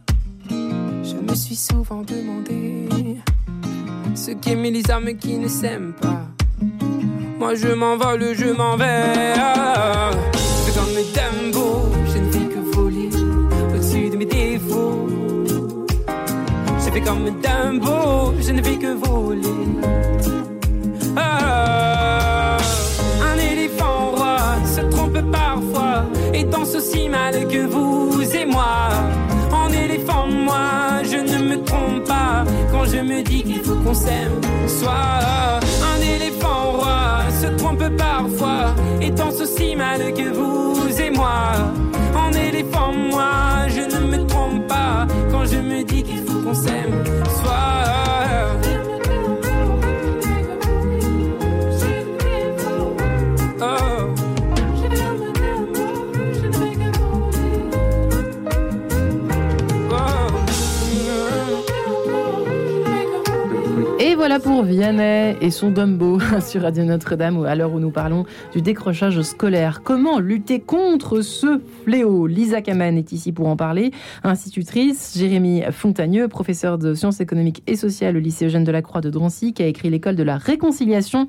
Je 0.50 1.14
me 1.14 1.34
suis 1.34 1.56
souvent 1.56 2.02
demandé 2.02 2.88
ce 4.14 4.32
qu'aiment 4.32 4.62
les 4.62 4.82
hommes 4.90 5.16
qui 5.16 5.38
ne 5.38 5.48
s'aiment 5.48 5.94
pas. 5.94 6.26
Moi 7.38 7.54
je 7.54 7.68
m'envole, 7.68 8.34
je 8.34 8.50
m'en 8.52 8.76
vais. 8.76 9.34
C'est 10.64 10.74
comme 10.74 10.94
Dumbo, 11.14 11.88
je 12.12 12.18
ne 12.18 12.30
fais 12.30 12.54
que 12.54 12.76
voler 12.76 13.08
au-dessus 13.74 14.10
de 14.10 14.16
mes 14.16 14.26
défauts. 14.26 15.08
Je 16.78 16.90
fais 16.90 17.00
comme 17.00 17.24
Dumbo, 17.24 18.34
je 18.40 18.52
ne 18.52 18.62
fais 18.62 18.76
que 18.76 18.94
voler. 18.94 20.37
Danse 26.68 26.74
aussi 26.74 27.08
mal 27.08 27.46
que 27.48 27.66
vous 27.66 28.20
et 28.34 28.44
moi. 28.44 28.88
En 29.52 29.72
éléphant, 29.72 30.26
moi, 30.28 31.02
je 31.02 31.16
ne 31.16 31.38
me 31.48 31.64
trompe 31.64 32.04
pas 32.06 32.44
quand 32.70 32.84
je 32.84 32.98
me 32.98 33.22
dis 33.22 33.42
qu'il 33.42 33.62
faut 33.62 33.76
qu'on 33.76 33.94
s'aime. 33.94 34.40
Soit 34.66 35.60
un 35.92 36.00
éléphant 36.00 36.72
roi 36.72 37.20
se 37.40 37.46
trompe 37.56 37.88
parfois 37.96 38.74
et 39.00 39.10
danse 39.10 39.40
aussi 39.40 39.76
mal 39.76 40.12
que 40.12 40.30
vous 40.30 41.00
et 41.00 41.10
moi. 41.10 41.52
En 42.14 42.32
éléphant, 42.32 42.92
moi, 42.92 43.66
je 43.68 43.82
ne 43.96 44.06
me 44.06 44.26
trompe 44.26 44.66
pas 44.66 45.06
quand 45.30 45.44
je 45.46 45.58
me 45.58 45.82
dis 45.84 46.02
qu'il 46.02 46.22
faut 46.24 46.40
qu'on 46.40 46.54
s'aime. 46.54 47.04
Soit. 47.40 47.87
Vianney 64.78 65.36
et 65.40 65.50
son 65.50 65.72
Dumbo 65.72 66.20
sur 66.40 66.62
Radio 66.62 66.84
Notre-Dame, 66.84 67.44
à 67.44 67.56
l'heure 67.56 67.72
où 67.72 67.80
nous 67.80 67.90
parlons 67.90 68.26
du 68.52 68.62
décrochage 68.62 69.20
scolaire. 69.22 69.82
Comment 69.82 70.20
lutter 70.20 70.60
contre 70.60 71.20
ce 71.20 71.60
fléau? 71.82 72.28
Lisa 72.28 72.62
Kaman 72.62 72.96
est 72.96 73.10
ici 73.10 73.32
pour 73.32 73.48
en 73.48 73.56
parler, 73.56 73.90
institutrice. 74.22 75.18
Jérémy 75.18 75.62
Fontagneux, 75.72 76.28
professeur 76.28 76.78
de 76.78 76.94
sciences 76.94 77.20
économiques 77.20 77.64
et 77.66 77.74
sociales 77.74 78.16
au 78.16 78.20
lycée 78.20 78.46
Eugène 78.46 78.62
Delacroix 78.62 79.00
de 79.00 79.10
Drancy, 79.10 79.52
qui 79.52 79.64
a 79.64 79.66
écrit 79.66 79.90
l'école 79.90 80.14
de 80.14 80.22
la 80.22 80.36
réconciliation 80.36 81.26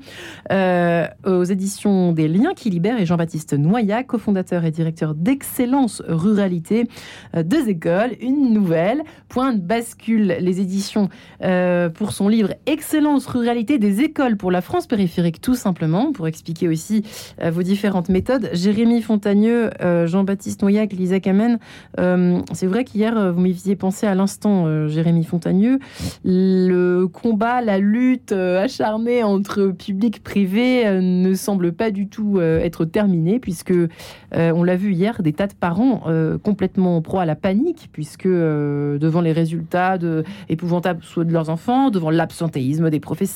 euh, 0.52 1.08
aux 1.26 1.42
éditions 1.42 2.12
des 2.12 2.28
Liens 2.28 2.54
qui 2.54 2.70
libèrent, 2.70 3.00
et 3.00 3.06
Jean-Baptiste 3.06 3.54
Noyac, 3.54 4.06
cofondateur 4.06 4.64
et 4.64 4.70
directeur 4.70 5.16
d'Excellence 5.16 6.04
Ruralité, 6.06 6.86
euh, 7.34 7.42
deux 7.42 7.68
écoles, 7.68 8.12
une 8.20 8.52
nouvelle, 8.52 9.02
point 9.28 9.52
de 9.54 9.60
bascule, 9.60 10.36
les 10.38 10.60
éditions 10.60 11.08
euh, 11.42 11.88
pour 11.88 12.12
son 12.12 12.28
livre 12.28 12.54
Excellence 12.66 13.26
Ruralité 13.26 13.39
des 13.78 14.00
écoles 14.02 14.36
pour 14.36 14.50
la 14.50 14.60
France 14.60 14.86
périphérique, 14.86 15.40
tout 15.40 15.54
simplement, 15.54 16.12
pour 16.12 16.28
expliquer 16.28 16.68
aussi 16.68 17.04
euh, 17.42 17.50
vos 17.50 17.62
différentes 17.62 18.08
méthodes. 18.08 18.50
Jérémy 18.52 19.02
Fontagneux, 19.02 19.70
euh, 19.80 20.06
Jean-Baptiste 20.06 20.62
Noyac, 20.62 20.92
Lisa 20.92 21.20
Kamen, 21.20 21.58
euh, 21.98 22.40
c'est 22.52 22.66
vrai 22.66 22.84
qu'hier, 22.84 23.32
vous 23.32 23.40
m'y 23.40 23.52
faisiez 23.52 23.76
penser 23.76 24.06
à 24.06 24.14
l'instant, 24.14 24.88
Jérémy 24.88 25.24
Fontagneux, 25.24 25.78
le 26.24 27.06
combat, 27.06 27.60
la 27.60 27.78
lutte 27.78 28.32
acharnée 28.32 29.22
entre 29.22 29.68
public-privé 29.68 31.00
ne 31.00 31.34
semble 31.34 31.72
pas 31.72 31.90
du 31.90 32.08
tout 32.08 32.40
être 32.40 32.84
terminé, 32.84 33.38
puisque 33.38 33.74
on 34.32 34.62
l'a 34.62 34.76
vu 34.76 34.92
hier, 34.92 35.22
des 35.22 35.32
tas 35.32 35.46
de 35.46 35.54
parents 35.54 36.02
complètement 36.42 36.96
en 36.96 37.02
proie 37.02 37.22
à 37.22 37.26
la 37.26 37.36
panique, 37.36 37.88
puisque 37.92 38.28
devant 38.28 39.20
les 39.20 39.32
résultats 39.32 39.98
de, 39.98 40.24
épouvantables 40.48 41.02
soit 41.02 41.24
de 41.24 41.32
leurs 41.32 41.50
enfants, 41.50 41.90
devant 41.90 42.10
l'absentéisme 42.10 42.90
des 42.90 43.00
professeurs, 43.00 43.29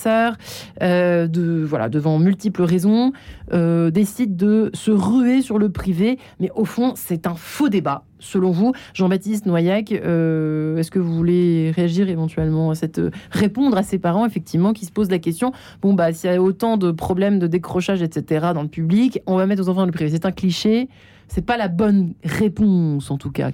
euh, 0.82 1.26
de, 1.26 1.64
voilà, 1.64 1.88
devant 1.88 2.18
multiples 2.18 2.62
raisons, 2.62 3.12
euh, 3.53 3.90
décident 3.90 4.34
de 4.34 4.70
se 4.74 4.90
ruer 4.90 5.42
sur 5.42 5.59
le 5.59 5.70
privé. 5.70 6.18
Mais 6.40 6.51
au 6.55 6.64
fond, 6.64 6.92
c'est 6.97 7.26
un 7.26 7.34
faux 7.34 7.68
débat. 7.68 8.05
Selon 8.18 8.53
vous, 8.53 8.72
Jean-Baptiste 8.95 9.45
Noyac, 9.45 9.92
euh, 9.92 10.78
est-ce 10.78 10.90
que 10.90 10.99
vous 10.99 11.14
voulez 11.14 11.72
réagir 11.74 12.09
éventuellement 12.09 12.70
à 12.70 12.74
cette 12.74 13.01
répondre 13.30 13.76
à 13.76 13.82
ces 13.82 13.99
parents 13.99 14.24
effectivement 14.24 14.72
qui 14.72 14.86
se 14.86 14.92
posent 14.92 15.11
la 15.11 15.18
question? 15.18 15.53
Bon 15.82 15.92
bah 15.92 16.11
s'il 16.12 16.30
y 16.30 16.34
a 16.34 16.40
autant 16.40 16.78
de 16.78 16.90
problèmes 16.90 17.38
de 17.38 17.47
décrochage 17.47 18.01
etc 18.01 18.47
dans 18.55 18.62
le 18.62 18.68
public, 18.68 19.20
on 19.26 19.36
va 19.36 19.45
mettre 19.45 19.62
aux 19.62 19.68
enfants 19.68 19.84
le 19.84 19.92
privé. 19.92 20.11
C'est 20.11 20.24
un 20.24 20.32
cliché, 20.32 20.88
c'est 21.28 21.45
pas 21.45 21.59
la 21.59 21.68
bonne 21.68 22.14
réponse 22.24 23.11
en 23.11 23.18
tout 23.18 23.30
cas. 23.30 23.51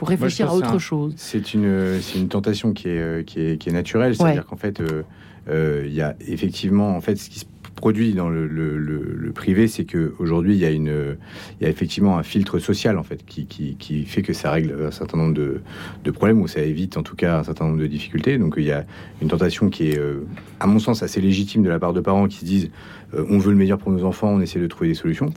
Faut 0.00 0.06
réfléchir 0.06 0.46
Moi, 0.46 0.54
à 0.54 0.56
autre 0.56 0.72
que 0.72 0.78
chose. 0.78 1.12
C'est 1.18 1.52
une, 1.52 2.00
une 2.16 2.28
tentation 2.28 2.72
qui 2.72 2.88
est, 2.88 2.98
euh, 2.98 3.22
qui 3.22 3.38
est, 3.38 3.58
qui 3.58 3.68
est 3.68 3.72
naturelle. 3.72 4.16
C'est-à-dire 4.16 4.46
qu'en 4.46 4.56
fait, 4.56 4.80
euh, 4.80 5.02
euh, 5.50 5.84
il 5.84 5.92
y 5.92 6.00
a 6.00 6.16
effectivement, 6.26 6.96
en 6.96 7.02
fait, 7.02 7.16
ce 7.16 7.28
qui 7.28 7.38
se 7.38 7.44
produit 7.76 8.12
dans 8.12 8.28
le, 8.28 9.32
privé, 9.34 9.68
c'est 9.68 9.84
que 9.84 10.12
aujourd'hui 10.18 10.54
il 10.54 10.60
y 10.60 10.64
a 10.64 10.70
une, 10.70 11.16
il 11.60 11.64
y 11.64 11.66
a 11.66 11.70
effectivement 11.70 12.18
un 12.18 12.22
filtre 12.22 12.58
social 12.58 12.98
en 12.98 13.02
fait 13.02 13.24
qui, 13.24 13.46
qui, 13.46 14.04
fait 14.04 14.22
que 14.22 14.32
ça 14.32 14.50
règle 14.50 14.76
un 14.86 14.90
certain 14.90 15.16
nombre 15.16 15.34
de, 15.34 15.60
de 16.04 16.10
problèmes 16.10 16.40
ou 16.42 16.48
ça 16.48 16.60
évite 16.60 16.96
en 16.96 17.02
tout 17.02 17.16
cas 17.16 17.38
un 17.38 17.44
certain 17.44 17.66
nombre 17.66 17.78
de 17.78 17.86
difficultés. 17.86 18.38
Donc 18.38 18.54
il 18.56 18.64
y 18.64 18.72
a 18.72 18.84
une 19.22 19.28
tentation 19.28 19.70
qui 19.70 19.90
est, 19.90 19.98
euh, 19.98 20.26
à 20.58 20.66
mon 20.66 20.78
sens, 20.78 21.02
assez 21.02 21.20
légitime 21.20 21.62
de 21.62 21.68
la 21.68 21.78
part 21.78 21.92
de 21.92 22.00
parents 22.00 22.28
qui 22.28 22.38
se 22.38 22.44
disent 22.44 22.70
euh, 23.14 23.24
on 23.30 23.38
veut 23.38 23.52
le 23.52 23.56
meilleur 23.56 23.78
pour 23.78 23.92
nos 23.92 24.04
enfants, 24.04 24.28
on 24.28 24.40
essaie 24.40 24.60
de 24.60 24.66
trouver 24.66 24.88
des 24.88 24.94
solutions. 24.94 25.32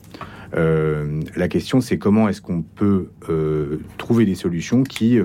Euh, 0.56 1.22
la 1.36 1.48
question, 1.48 1.82
c'est 1.82 1.98
comment 1.98 2.30
est-ce 2.30 2.42
qu'on 2.42 2.62
peut 2.62 3.10
trouver 3.98 4.26
des 4.26 4.36
solutions 4.36 4.84
qui 4.84 5.20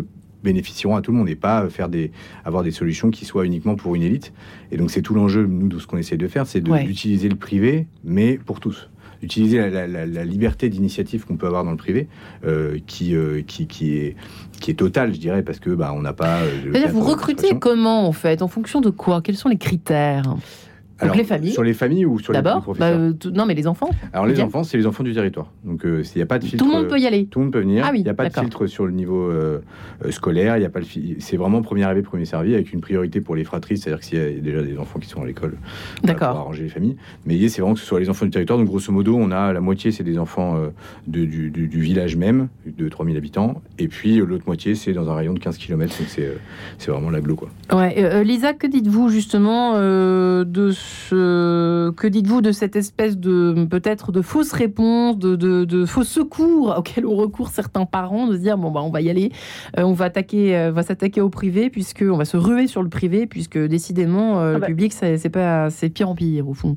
bénéficieront 0.45 0.97
à 0.97 1.03
tout 1.03 1.11
le 1.13 1.19
monde 1.19 1.29
et 1.29 1.35
pas 1.37 1.69
faire 1.69 1.89
des, 1.89 2.11
avoir 2.45 2.63
des 2.63 2.71
solutions 2.71 3.11
qui 3.11 3.25
soient 3.25 3.45
uniquement 3.45 3.75
pour 3.77 3.95
une 3.95 4.03
élite. 4.03 4.33
Et 4.71 4.77
donc, 4.77 4.91
c'est 4.91 5.03
tout 5.03 5.15
l'enjeu, 5.15 5.47
nous, 5.47 5.69
de 5.69 5.79
ce 5.79 5.87
qu'on 5.87 5.97
essaie 5.99 6.17
de 6.17 6.29
faire, 6.29 6.47
c'est 6.47 6.67
Ouais. 6.69 6.85
d'utiliser 6.85 7.29
le 7.29 7.37
privé, 7.37 7.87
mais 8.05 8.39
pour 8.39 8.61
tous. 8.61 8.89
Utiliser 9.21 9.59
la, 9.59 9.69
la- 9.69 9.87
la- 9.89 10.07
la 10.07 10.25
liberté 10.25 10.69
d'initiative 10.69 11.25
qu'on 11.27 11.37
peut 11.37 11.47
avoir 11.49 11.65
dans 11.65 11.73
le 11.73 11.77
privé, 11.77 12.07
euh, 12.47 12.79
qui, 12.87 13.17
euh, 13.17 13.43
qui, 13.45 13.67
qui, 13.67 13.97
est, 13.97 14.15
qui 14.61 14.71
est 14.71 14.75
totale, 14.75 15.13
je 15.13 15.19
dirais, 15.19 15.43
parce 15.43 15.59
que 15.59 15.71
bah, 15.71 15.93
on 15.93 16.03
n'a 16.03 16.13
pas. 16.13 16.43
euh, 16.43 16.87
vous 16.93 17.01
recrutez 17.01 17.59
comment 17.59 18.07
en 18.07 18.13
fait? 18.13 18.43
En 18.43 18.49
fonction 18.49 18.81
de 18.81 18.91
quoi? 18.91 19.21
Quels 19.21 19.37
sont 19.37 19.49
les 19.49 19.57
critères? 19.59 20.37
Alors, 21.01 21.17
les 21.17 21.25
familles. 21.25 21.53
Sur 21.53 21.63
les 21.63 21.75
familles 21.75 22.07
ou 22.07 22.19
sur 22.19 22.33
les 22.33 22.43
professeurs 22.43 22.75
bah, 22.75 22.89
euh, 22.89 23.13
Non, 23.33 23.47
mais 23.47 23.55
les 23.55 23.67
enfants. 23.67 23.91
Alors 24.13 24.27
les 24.27 24.41
enfants, 24.41 24.65
c'est 24.65 24.77
les 24.77 24.87
enfants 24.87 25.05
du 25.05 25.15
territoire. 25.15 25.53
Donc 25.65 25.85
euh, 25.85 26.03
s'il 26.03 26.17
n'y 26.17 26.23
a 26.23 26.27
pas 26.27 26.39
de 26.39 26.45
filtre. 26.45 26.65
Tout 26.65 26.71
le 26.71 26.77
monde 26.77 26.89
peut 26.89 26.99
y 26.99 27.07
aller. 27.07 27.27
Tout 27.27 27.39
le 27.39 27.45
monde 27.47 27.53
peut 27.53 27.61
venir. 27.61 27.85
Ah 27.87 27.93
il 27.95 28.03
n'y 28.03 28.09
a 28.09 28.15
pas 28.15 28.29
de 28.29 28.35
filtre 28.35 28.67
sur 28.67 28.85
le 28.85 28.93
niveau 28.93 29.31
euh, 29.31 29.61
scolaire. 30.11 30.57
Il 30.57 30.63
y 30.63 30.67
a 30.67 30.71
pas 30.71 30.81
C'est 31.21 31.37
vraiment 31.37 31.63
premier 31.63 31.85
arrivé, 31.85 32.03
premier 32.03 32.25
servi, 32.25 32.55
avec 32.55 32.73
une 32.73 32.81
priorité 32.81 33.21
pour 33.21 33.37
les 33.37 33.45
fratries, 33.45 33.79
c'est-à-dire 33.79 34.01
que 34.01 34.07
s'il 34.07 34.19
y 34.19 34.23
a 34.23 34.31
déjà 34.41 34.63
des 34.63 34.79
enfants 34.79 34.99
qui 34.99 35.09
sont 35.09 35.23
à 35.23 35.27
l'école, 35.27 35.57
d'accord, 36.03 36.31
pour 36.31 36.41
arranger 36.41 36.65
les 36.65 36.69
familles. 36.69 36.97
Mais 37.27 37.35
l'idée, 37.35 37.49
c'est 37.49 37.61
vraiment 37.61 37.75
que 37.75 37.81
ce 37.81 37.87
soit 37.87 38.01
les 38.01 38.11
enfants 38.11 38.25
du 38.25 38.33
territoire. 38.33 38.59
Donc 38.59 38.69
grosso 38.69 38.93
modo, 38.93 39.17
on 39.17 39.31
a 39.31 39.53
la 39.53 39.61
moitié, 39.61 39.93
c'est 39.93 40.05
des 40.05 40.19
enfants 40.19 40.59
de, 41.07 41.25
du, 41.25 41.51
du, 41.51 41.81
village 41.81 42.17
même, 42.17 42.49
de 42.67 42.89
3000 42.89 43.17
habitants, 43.17 43.63
et 43.79 43.89
puis 43.89 44.17
l'autre 44.17 44.45
moitié, 44.47 44.75
c'est 44.75 44.93
dans 44.93 45.09
un 45.09 45.15
rayon 45.15 45.33
de 45.33 45.39
15 45.39 45.59
km. 45.59 45.97
Donc 45.99 46.09
c'est 46.79 46.91
vraiment 46.91 47.11
l'aglo, 47.11 47.37
quoi. 47.37 47.49
Ouais. 47.73 48.25
Lisa, 48.25 48.53
que 48.53 48.67
dites-vous 48.67 49.09
justement 49.11 49.75
de 49.79 50.71
ce 50.71 50.88
que 51.11 52.07
dites-vous 52.07 52.41
de 52.41 52.53
cette 52.53 52.77
espèce 52.77 53.17
de 53.17 53.67
peut-être 53.69 54.13
de 54.13 54.23
fausse 54.23 54.53
réponse, 54.53 55.19
de, 55.19 55.37
de, 55.37 55.87
faux 55.87 56.05
secours 56.05 56.75
auxquels 56.77 57.07
ont 57.07 57.17
recours 57.17 57.49
certains 57.49 57.87
parents, 57.87 58.27
de 58.27 58.37
se 58.37 58.41
dire 58.41 58.59
bon 58.59 58.71
bah 58.71 58.81
on 58.83 58.91
va 58.91 59.01
y 59.01 59.11
aller, 59.11 59.33
euh, 59.79 59.83
on 59.83 59.93
va 59.93 60.07
attaquer, 60.07 60.57
euh, 60.57 60.71
va 60.71 60.83
s'attaquer 60.83 61.21
au 61.21 61.31
privé 61.31 61.71
puisque 61.71 62.05
on 62.09 62.17
va 62.17 62.25
se 62.25 62.37
ruer 62.37 62.67
sur 62.67 62.83
le 62.83 62.89
privé 62.89 63.27
puisque 63.27 63.59
décidément 63.59 64.41
euh, 64.41 64.51
ah 64.51 64.55
le 64.55 64.61
bah. 64.61 64.67
public 64.67 64.93
c'est 64.93 65.29
pas 65.29 65.71
c'est 65.71 65.89
pire 65.89 66.09
en 66.09 66.15
pire 66.15 66.49
au 66.49 66.55
fond. 66.55 66.77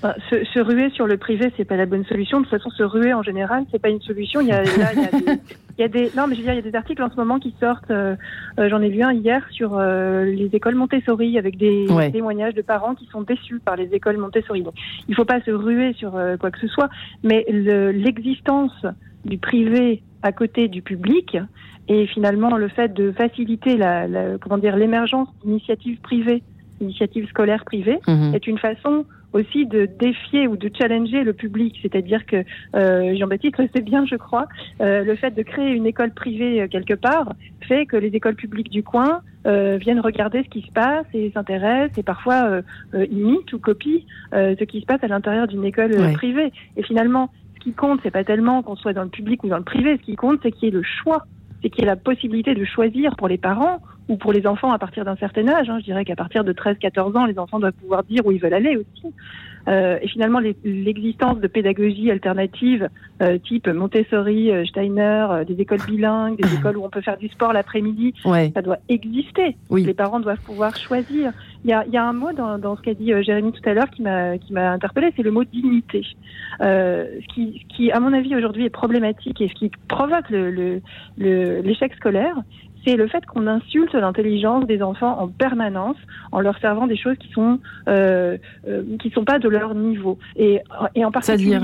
Bah, 0.00 0.14
se, 0.30 0.60
ruer 0.60 0.90
sur 0.90 1.08
le 1.08 1.16
privé, 1.16 1.52
c'est 1.56 1.64
pas 1.64 1.76
la 1.76 1.86
bonne 1.86 2.04
solution. 2.04 2.38
De 2.38 2.46
toute 2.46 2.56
façon, 2.56 2.70
se 2.70 2.84
ruer 2.84 3.12
en 3.12 3.22
général, 3.24 3.64
c'est 3.72 3.80
pas 3.80 3.88
une 3.88 4.00
solution. 4.00 4.40
Il 4.40 4.46
y 4.46 4.52
a, 4.52 4.62
il 4.62 5.80
y 5.80 5.82
a 5.82 5.88
des, 5.88 6.10
non, 6.16 6.28
mais 6.28 6.36
je 6.36 6.40
veux 6.40 6.44
dire, 6.44 6.52
il 6.52 6.64
y 6.64 6.66
a 6.66 6.70
des 6.70 6.76
articles 6.76 7.02
en 7.02 7.10
ce 7.10 7.16
moment 7.16 7.40
qui 7.40 7.52
sortent. 7.58 7.90
Euh, 7.90 8.14
euh, 8.60 8.68
j'en 8.68 8.80
ai 8.80 8.90
vu 8.90 9.02
un 9.02 9.12
hier 9.12 9.44
sur 9.50 9.76
euh, 9.76 10.24
les 10.24 10.50
écoles 10.52 10.76
Montessori 10.76 11.36
avec 11.36 11.56
des 11.56 11.86
témoignages 12.12 12.54
de 12.54 12.62
parents 12.62 12.94
qui 12.94 13.06
sont 13.06 13.22
déçus 13.22 13.58
par 13.58 13.74
les 13.74 13.92
écoles 13.92 14.18
Montessori. 14.18 14.62
Donc, 14.62 14.74
il 15.08 15.16
faut 15.16 15.24
pas 15.24 15.40
se 15.40 15.50
ruer 15.50 15.92
sur 15.94 16.12
quoi 16.38 16.52
que 16.52 16.60
ce 16.60 16.68
soit, 16.68 16.90
mais 17.24 17.44
l'existence 17.48 18.86
du 19.24 19.38
privé 19.38 20.02
à 20.22 20.30
côté 20.30 20.68
du 20.68 20.80
public 20.80 21.36
et 21.88 22.06
finalement 22.06 22.56
le 22.56 22.68
fait 22.68 22.92
de 22.92 23.12
faciliter 23.12 23.76
la, 23.76 24.06
la 24.06 24.38
comment 24.38 24.58
dire 24.58 24.76
l'émergence 24.76 25.28
d'initiatives 25.44 26.00
privées, 26.00 26.42
initiatives 26.80 27.28
scolaires 27.28 27.64
privées, 27.64 27.98
mhm. 28.06 28.34
est 28.34 28.46
une 28.46 28.58
façon 28.58 29.04
aussi 29.32 29.66
de 29.66 29.86
défier 29.86 30.46
ou 30.46 30.56
de 30.56 30.70
challenger 30.76 31.22
le 31.24 31.32
public. 31.32 31.78
C'est-à-dire 31.82 32.24
que 32.26 32.44
euh, 32.74 33.16
Jean-Baptiste 33.16 33.58
le 33.58 33.68
sait 33.74 33.82
bien, 33.82 34.06
je 34.06 34.16
crois, 34.16 34.46
euh, 34.80 35.04
le 35.04 35.16
fait 35.16 35.32
de 35.32 35.42
créer 35.42 35.72
une 35.72 35.86
école 35.86 36.12
privée 36.12 36.62
euh, 36.62 36.68
quelque 36.68 36.94
part 36.94 37.32
fait 37.66 37.86
que 37.86 37.96
les 37.96 38.08
écoles 38.08 38.36
publiques 38.36 38.70
du 38.70 38.82
coin 38.82 39.20
euh, 39.46 39.76
viennent 39.76 40.00
regarder 40.00 40.42
ce 40.42 40.48
qui 40.48 40.62
se 40.62 40.72
passe 40.72 41.06
et 41.12 41.30
s'intéressent 41.32 41.98
et 41.98 42.02
parfois 42.02 42.62
imitent 42.94 43.52
ou 43.52 43.58
copient 43.58 44.00
ce 44.32 44.64
qui 44.64 44.80
se 44.80 44.86
passe 44.86 45.04
à 45.04 45.08
l'intérieur 45.08 45.46
d'une 45.46 45.64
école 45.64 45.92
privée. 46.14 46.50
Et 46.78 46.82
finalement, 46.82 47.30
ce 47.54 47.60
qui 47.60 47.72
compte, 47.72 48.00
c'est 48.02 48.10
pas 48.10 48.24
tellement 48.24 48.62
qu'on 48.62 48.76
soit 48.76 48.94
dans 48.94 49.02
le 49.02 49.10
public 49.10 49.44
ou 49.44 49.48
dans 49.48 49.58
le 49.58 49.64
privé. 49.64 49.98
Ce 49.98 50.02
qui 50.02 50.16
compte, 50.16 50.40
c'est 50.42 50.50
qu'il 50.50 50.64
y 50.64 50.68
ait 50.68 50.74
le 50.74 50.82
choix, 50.82 51.26
c'est 51.60 51.68
qu'il 51.68 51.84
y 51.84 51.86
ait 51.86 51.90
la 51.90 51.96
possibilité 51.96 52.54
de 52.54 52.64
choisir 52.64 53.16
pour 53.16 53.28
les 53.28 53.38
parents 53.38 53.80
ou 54.08 54.16
pour 54.16 54.32
les 54.32 54.46
enfants 54.46 54.72
à 54.72 54.78
partir 54.78 55.04
d'un 55.04 55.16
certain 55.16 55.46
âge. 55.48 55.68
Hein. 55.68 55.78
Je 55.80 55.84
dirais 55.84 56.04
qu'à 56.04 56.16
partir 56.16 56.44
de 56.44 56.52
13-14 56.52 57.16
ans, 57.16 57.26
les 57.26 57.38
enfants 57.38 57.60
doivent 57.60 57.74
pouvoir 57.74 58.04
dire 58.04 58.24
où 58.24 58.32
ils 58.32 58.40
veulent 58.40 58.54
aller 58.54 58.76
aussi. 58.76 59.14
Euh, 59.68 59.98
et 60.00 60.08
finalement, 60.08 60.40
l'existence 60.64 61.40
de 61.40 61.46
pédagogie 61.46 62.10
alternative 62.10 62.88
euh, 63.20 63.36
type 63.38 63.68
Montessori, 63.68 64.50
euh, 64.50 64.64
Steiner, 64.64 65.26
euh, 65.30 65.44
des 65.44 65.60
écoles 65.60 65.82
bilingues, 65.86 66.40
des 66.40 66.54
écoles 66.58 66.78
où 66.78 66.84
on 66.84 66.88
peut 66.88 67.02
faire 67.02 67.18
du 67.18 67.28
sport 67.28 67.52
l'après-midi, 67.52 68.14
ça 68.22 68.62
doit 68.62 68.78
exister. 68.88 69.56
Oui. 69.68 69.84
Les 69.84 69.94
parents 69.94 70.20
doivent 70.20 70.40
pouvoir 70.40 70.76
choisir. 70.76 71.32
Il 71.64 71.70
y 71.70 71.74
a, 71.74 71.84
y 71.86 71.96
a 71.96 72.04
un 72.04 72.12
mot 72.12 72.32
dans, 72.32 72.56
dans 72.56 72.76
ce 72.76 72.82
qu'a 72.82 72.94
dit 72.94 73.12
Jérémy 73.22 73.52
tout 73.52 73.68
à 73.68 73.74
l'heure 73.74 73.90
qui 73.90 74.02
m'a 74.02 74.38
qui 74.38 74.52
m'a 74.52 74.70
interpellé, 74.70 75.12
c'est 75.16 75.22
le 75.22 75.32
mot 75.32 75.44
dignité. 75.44 76.06
ce 76.60 77.34
qui, 77.34 77.66
qui, 77.68 77.90
à 77.90 78.00
mon 78.00 78.12
avis, 78.12 78.34
aujourd'hui 78.36 78.64
est 78.64 78.70
problématique 78.70 79.40
et 79.40 79.48
ce 79.48 79.54
qui 79.54 79.70
provoque 79.88 80.30
l'échec 80.30 80.80
le, 81.18 81.62
le, 81.62 81.96
scolaire, 81.96 82.36
c'est 82.88 82.96
le 82.96 83.06
fait 83.06 83.24
qu'on 83.26 83.46
insulte 83.46 83.92
l'intelligence 83.92 84.66
des 84.66 84.82
enfants 84.82 85.20
en 85.20 85.28
permanence 85.28 85.96
en 86.32 86.40
leur 86.40 86.58
servant 86.58 86.86
des 86.86 86.96
choses 86.96 87.16
qui 87.18 87.30
sont 87.32 87.60
euh, 87.88 88.38
euh, 88.66 88.82
qui 88.98 89.10
sont 89.10 89.24
pas 89.24 89.38
de 89.38 89.48
leur 89.48 89.74
niveau. 89.74 90.18
Et, 90.36 90.60
et 90.94 91.04
en 91.04 91.10
particulier, 91.10 91.58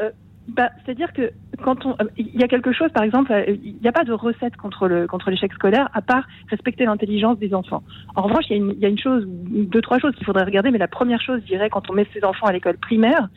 euh, 0.00 0.10
bah, 0.48 0.70
c'est-à-dire 0.82 1.12
que 1.12 1.30
quand 1.62 1.84
on, 1.84 1.96
il 2.16 2.40
y 2.40 2.42
a 2.42 2.48
quelque 2.48 2.72
chose, 2.72 2.90
par 2.92 3.02
exemple, 3.02 3.30
il 3.46 3.76
n'y 3.82 3.88
a 3.88 3.92
pas 3.92 4.04
de 4.04 4.12
recette 4.12 4.56
contre 4.56 4.88
le 4.88 5.06
contre 5.06 5.30
l'échec 5.30 5.52
scolaire 5.52 5.90
à 5.92 6.00
part 6.00 6.24
respecter 6.48 6.86
l'intelligence 6.86 7.38
des 7.38 7.52
enfants. 7.52 7.82
En 8.16 8.22
revanche, 8.22 8.44
il 8.48 8.56
y, 8.56 8.60
a 8.60 8.62
une, 8.62 8.72
il 8.72 8.80
y 8.80 8.86
a 8.86 8.88
une 8.88 8.98
chose, 8.98 9.24
deux 9.26 9.82
trois 9.82 9.98
choses 9.98 10.14
qu'il 10.14 10.24
faudrait 10.24 10.44
regarder, 10.44 10.70
mais 10.70 10.78
la 10.78 10.88
première 10.88 11.20
chose, 11.20 11.40
je 11.42 11.46
dirais, 11.46 11.68
quand 11.68 11.90
on 11.90 11.92
met 11.92 12.06
ses 12.14 12.24
enfants 12.24 12.46
à 12.46 12.52
l'école 12.52 12.78
primaire, 12.78 13.28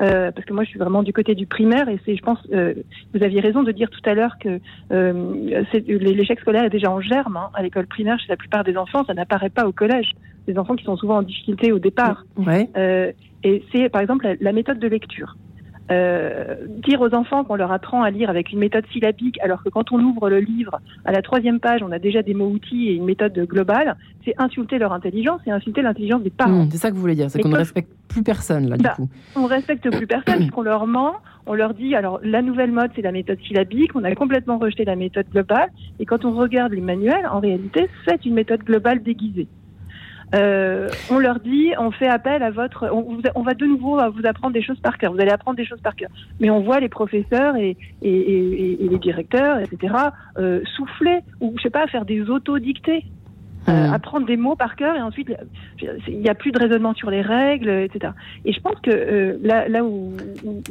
euh, 0.00 0.30
parce 0.32 0.46
que 0.46 0.52
moi 0.52 0.64
je 0.64 0.70
suis 0.70 0.78
vraiment 0.78 1.02
du 1.02 1.12
côté 1.12 1.34
du 1.34 1.46
primaire 1.46 1.88
et 1.88 1.98
c'est, 2.04 2.16
je 2.16 2.22
pense, 2.22 2.38
euh, 2.52 2.74
vous 3.14 3.22
aviez 3.22 3.40
raison 3.40 3.62
de 3.62 3.72
dire 3.72 3.90
tout 3.90 4.00
à 4.08 4.14
l'heure 4.14 4.38
que 4.38 4.58
euh, 4.90 5.34
l'échec 5.86 6.40
scolaire 6.40 6.64
est 6.64 6.70
déjà 6.70 6.90
en 6.90 7.00
germe 7.00 7.36
hein, 7.36 7.50
à 7.54 7.62
l'école 7.62 7.86
primaire 7.86 8.18
chez 8.18 8.28
la 8.28 8.36
plupart 8.36 8.64
des 8.64 8.76
enfants, 8.76 9.04
ça 9.04 9.14
n'apparaît 9.14 9.50
pas 9.50 9.66
au 9.66 9.72
collège. 9.72 10.12
Des 10.46 10.58
enfants 10.58 10.74
qui 10.74 10.84
sont 10.84 10.96
souvent 10.96 11.18
en 11.18 11.22
difficulté 11.22 11.70
au 11.70 11.78
départ. 11.78 12.24
Ouais. 12.36 12.68
Euh, 12.76 13.12
et 13.44 13.62
c'est 13.70 13.88
par 13.88 14.00
exemple 14.00 14.36
la 14.40 14.52
méthode 14.52 14.80
de 14.80 14.88
lecture. 14.88 15.36
Euh, 15.90 16.54
dire 16.86 17.00
aux 17.00 17.12
enfants 17.12 17.44
qu'on 17.44 17.56
leur 17.56 17.72
apprend 17.72 18.02
à 18.02 18.10
lire 18.10 18.30
avec 18.30 18.52
une 18.52 18.60
méthode 18.60 18.84
syllabique, 18.92 19.38
alors 19.40 19.62
que 19.62 19.68
quand 19.68 19.90
on 19.92 19.98
ouvre 19.98 20.30
le 20.30 20.38
livre, 20.38 20.80
à 21.04 21.12
la 21.12 21.22
troisième 21.22 21.58
page, 21.58 21.82
on 21.82 21.90
a 21.90 21.98
déjà 21.98 22.22
des 22.22 22.34
mots-outils 22.34 22.88
et 22.88 22.94
une 22.94 23.04
méthode 23.04 23.36
globale, 23.46 23.96
c'est 24.24 24.34
insulter 24.38 24.78
leur 24.78 24.92
intelligence 24.92 25.40
et 25.46 25.50
insulter 25.50 25.82
l'intelligence 25.82 26.22
des 26.22 26.30
parents. 26.30 26.64
Mmh, 26.64 26.70
c'est 26.70 26.78
ça 26.78 26.90
que 26.90 26.94
vous 26.94 27.00
voulez 27.00 27.16
dire, 27.16 27.30
c'est 27.30 27.42
qu'on 27.42 27.48
ne 27.48 27.56
respecte 27.56 27.90
plus 28.08 28.22
personne, 28.22 28.68
là, 28.68 28.76
du 28.76 28.84
bah, 28.84 28.94
coup. 28.94 29.08
On 29.34 29.46
respecte 29.46 29.90
plus 29.90 30.06
personne, 30.06 30.36
puisqu'on 30.36 30.62
leur 30.62 30.86
ment, 30.86 31.16
on 31.46 31.54
leur 31.54 31.74
dit, 31.74 31.94
alors, 31.96 32.20
la 32.22 32.42
nouvelle 32.42 32.70
mode, 32.70 32.92
c'est 32.94 33.02
la 33.02 33.12
méthode 33.12 33.38
syllabique, 33.46 33.90
on 33.96 34.04
a 34.04 34.14
complètement 34.14 34.58
rejeté 34.58 34.84
la 34.84 34.96
méthode 34.96 35.26
globale, 35.30 35.70
et 35.98 36.06
quand 36.06 36.24
on 36.24 36.32
regarde 36.32 36.72
les 36.72 36.80
manuels, 36.80 37.26
en 37.30 37.40
réalité, 37.40 37.88
c'est 38.06 38.24
une 38.24 38.34
méthode 38.34 38.62
globale 38.62 39.02
déguisée. 39.02 39.48
Euh, 40.34 40.88
on 41.10 41.18
leur 41.18 41.40
dit, 41.40 41.72
on 41.78 41.90
fait 41.90 42.08
appel 42.08 42.42
à 42.42 42.50
votre, 42.50 42.88
on, 42.90 43.42
va 43.42 43.54
de 43.54 43.66
nouveau 43.66 43.98
vous 44.10 44.26
apprendre 44.26 44.54
des 44.54 44.62
choses 44.62 44.80
par 44.80 44.98
cœur. 44.98 45.12
Vous 45.12 45.20
allez 45.20 45.30
apprendre 45.30 45.56
des 45.56 45.66
choses 45.66 45.80
par 45.80 45.94
cœur. 45.94 46.08
Mais 46.40 46.50
on 46.50 46.60
voit 46.60 46.80
les 46.80 46.88
professeurs 46.88 47.56
et, 47.56 47.76
les 48.02 48.98
directeurs, 49.00 49.58
etc., 49.58 49.94
euh, 50.38 50.60
souffler 50.76 51.20
ou 51.40 51.54
je 51.56 51.62
sais 51.62 51.70
pas 51.70 51.86
faire 51.86 52.04
des 52.04 52.22
auto-dictées. 52.22 53.04
Euh, 53.68 53.88
mmh. 53.88 53.92
apprendre 53.92 54.26
des 54.26 54.36
mots 54.36 54.56
par 54.56 54.74
cœur 54.74 54.96
et 54.96 55.00
ensuite 55.00 55.32
il 56.08 56.18
n'y 56.18 56.28
a 56.28 56.34
plus 56.34 56.50
de 56.50 56.58
raisonnement 56.58 56.94
sur 56.94 57.10
les 57.10 57.22
règles, 57.22 57.70
etc. 57.70 58.12
Et 58.44 58.52
je 58.52 58.60
pense 58.60 58.74
que 58.82 58.90
euh, 58.90 59.38
là, 59.40 59.68
là 59.68 59.84
où, 59.84 60.12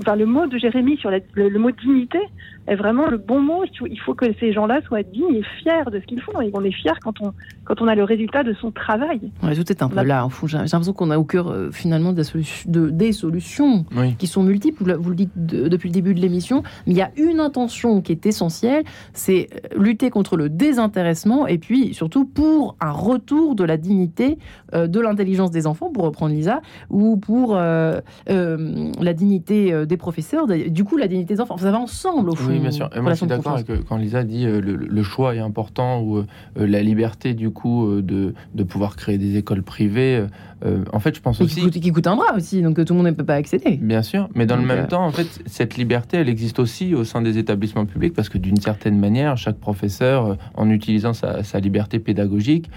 enfin, 0.02 0.18
le 0.18 0.26
mot 0.26 0.46
de 0.46 0.58
Jérémy 0.58 0.98
sur 0.98 1.10
le, 1.10 1.22
le, 1.34 1.58
mot 1.58 1.72
dignité 1.72 2.20
est 2.68 2.76
vraiment 2.76 3.08
le 3.08 3.18
bon 3.18 3.40
mot. 3.40 3.64
Il 3.90 4.00
faut 4.02 4.14
que 4.14 4.26
ces 4.42 4.52
gens-là 4.52 4.82
soient 4.82 5.04
dignes 5.04 5.36
et 5.36 5.44
fiers 5.62 5.90
de 5.90 6.02
ce 6.02 6.06
qu'ils 6.06 6.22
font 6.22 6.42
et 6.42 6.52
qu'on 6.52 6.66
est 6.66 6.74
fiers 6.74 7.00
quand 7.02 7.22
on 7.22 7.34
quand 7.64 7.82
on 7.82 7.88
a 7.88 7.96
le 7.96 8.04
résultat 8.04 8.44
de 8.44 8.54
son 8.54 8.72
travail. 8.72 9.32
Ouais, 9.42 9.56
tout 9.56 9.72
est 9.72 9.82
un 9.82 9.88
peu 9.88 10.04
là. 10.04 10.28
J'ai 10.46 10.58
l'impression 10.58 10.92
qu'on 10.92 11.12
a 11.12 11.18
au 11.18 11.24
cœur 11.24 11.48
euh, 11.48 11.72
finalement 11.72 12.12
des, 12.12 12.24
de, 12.66 12.90
des 12.90 13.14
solutions 13.14 13.86
qui 14.18 14.28
sont 14.28 14.44
multiples. 14.44 14.94
Vous, 15.00 15.10
le 15.10 15.16
dites 15.16 15.32
depuis 15.36 15.88
le 15.88 15.94
début 15.94 16.14
de 16.14 16.20
l'émission, 16.20 16.64
mais 16.86 16.94
il 16.94 16.98
y 16.98 17.02
a 17.02 17.12
une 17.16 17.40
intention 17.40 18.02
qui 18.02 18.12
est 18.12 18.26
essentielle, 18.26 18.84
c'est 19.14 19.48
lutter 19.78 20.10
contre 20.10 20.36
le 20.36 20.50
désintéressement 20.50 21.48
et 21.48 21.58
puis 21.58 21.94
surtout 21.94 22.26
pour 22.26 22.76
un 22.82 22.92
retour 22.92 23.56
de 23.56 23.64
la 23.64 23.78
dignité 23.78 24.38
euh, 24.74 24.88
de 24.88 25.00
l'intelligence 25.00 25.52
des 25.52 25.68
enfants, 25.68 25.92
pour 25.92 26.04
reprendre 26.04 26.34
Lisa, 26.34 26.62
ou 26.90 27.16
pour 27.18 27.56
euh, 27.56 28.02
euh, 28.30 28.92
la 29.00 29.14
dignité 29.14 29.86
des 29.86 29.98
professeurs, 29.98 30.48
du 30.48 30.84
coup 30.84 30.98
la 30.98 31.08
dignité 31.08 31.36
des 31.36 31.42
enfants. 31.42 31.58
Ça 31.58 31.72
va 31.72 31.80
ensemble 31.80 32.32
au 32.32 32.36
fond. 32.36 32.50
Oui, 32.50 32.60
bien 32.60 32.72
sûr. 32.72 32.90
moi, 33.02 33.12
je 33.12 33.18
suis 33.18 33.28
d'accord 33.28 33.54
avec 33.54 33.86
quand 33.86 33.98
Lisa 33.98 34.24
dit 34.24 34.46
le, 34.46 35.04
choix 35.04 35.36
est 35.36 35.40
important 35.40 36.02
ou 36.02 36.24
la 36.56 36.82
liberté 36.82 37.34
du 37.34 37.50
coup 37.50 38.02
de, 38.02 38.34
de 38.56 38.64
pouvoir 38.64 38.96
créer 38.96 39.18
des 39.18 39.38
écoles 39.38 39.64
privées. 39.64 40.26
en 40.92 41.00
fait, 41.00 41.16
je 41.16 41.22
pense 41.22 41.42
aussi. 41.42 41.56
Qui 41.56 41.62
coûte, 41.62 41.80
qui 41.80 41.92
coûte 41.92 42.08
un 42.08 42.16
bras 42.16 42.36
aussi, 42.36 42.62
donc 42.62 42.84
tout 42.84 42.94
le 42.94 42.98
monde 42.98 43.08
ne 43.08 43.12
peut 43.12 43.26
pas 43.26 43.36
accéder. 43.36 43.78
Bien 43.78 44.02
sûr, 44.02 44.30
mais 44.36 44.46
dans 44.46 44.58
le 44.58 44.66
même 44.66 44.88
temps, 44.88 45.06
en 45.06 45.12
fait, 45.12 45.28
cette 45.46 45.78
liberté, 45.78 46.18
elle 46.18 46.30
existe 46.30 46.60
aussi 46.60 46.96
au 46.96 47.04
sein 47.04 47.22
des 47.22 47.38
établissements 47.38 47.86
publics 47.86 48.14
parce 48.14 48.30
que 48.30 48.38
d'une 48.38 48.58
certaine 48.58 48.98
manière, 48.98 49.38
chaque 49.38 49.58
professeur, 49.58 50.38
en 50.56 50.70
utilisant 50.70 51.14
sa, 51.14 51.44
sa 51.44 51.60
liberté 51.60 52.00
pédagogique, 52.00 52.71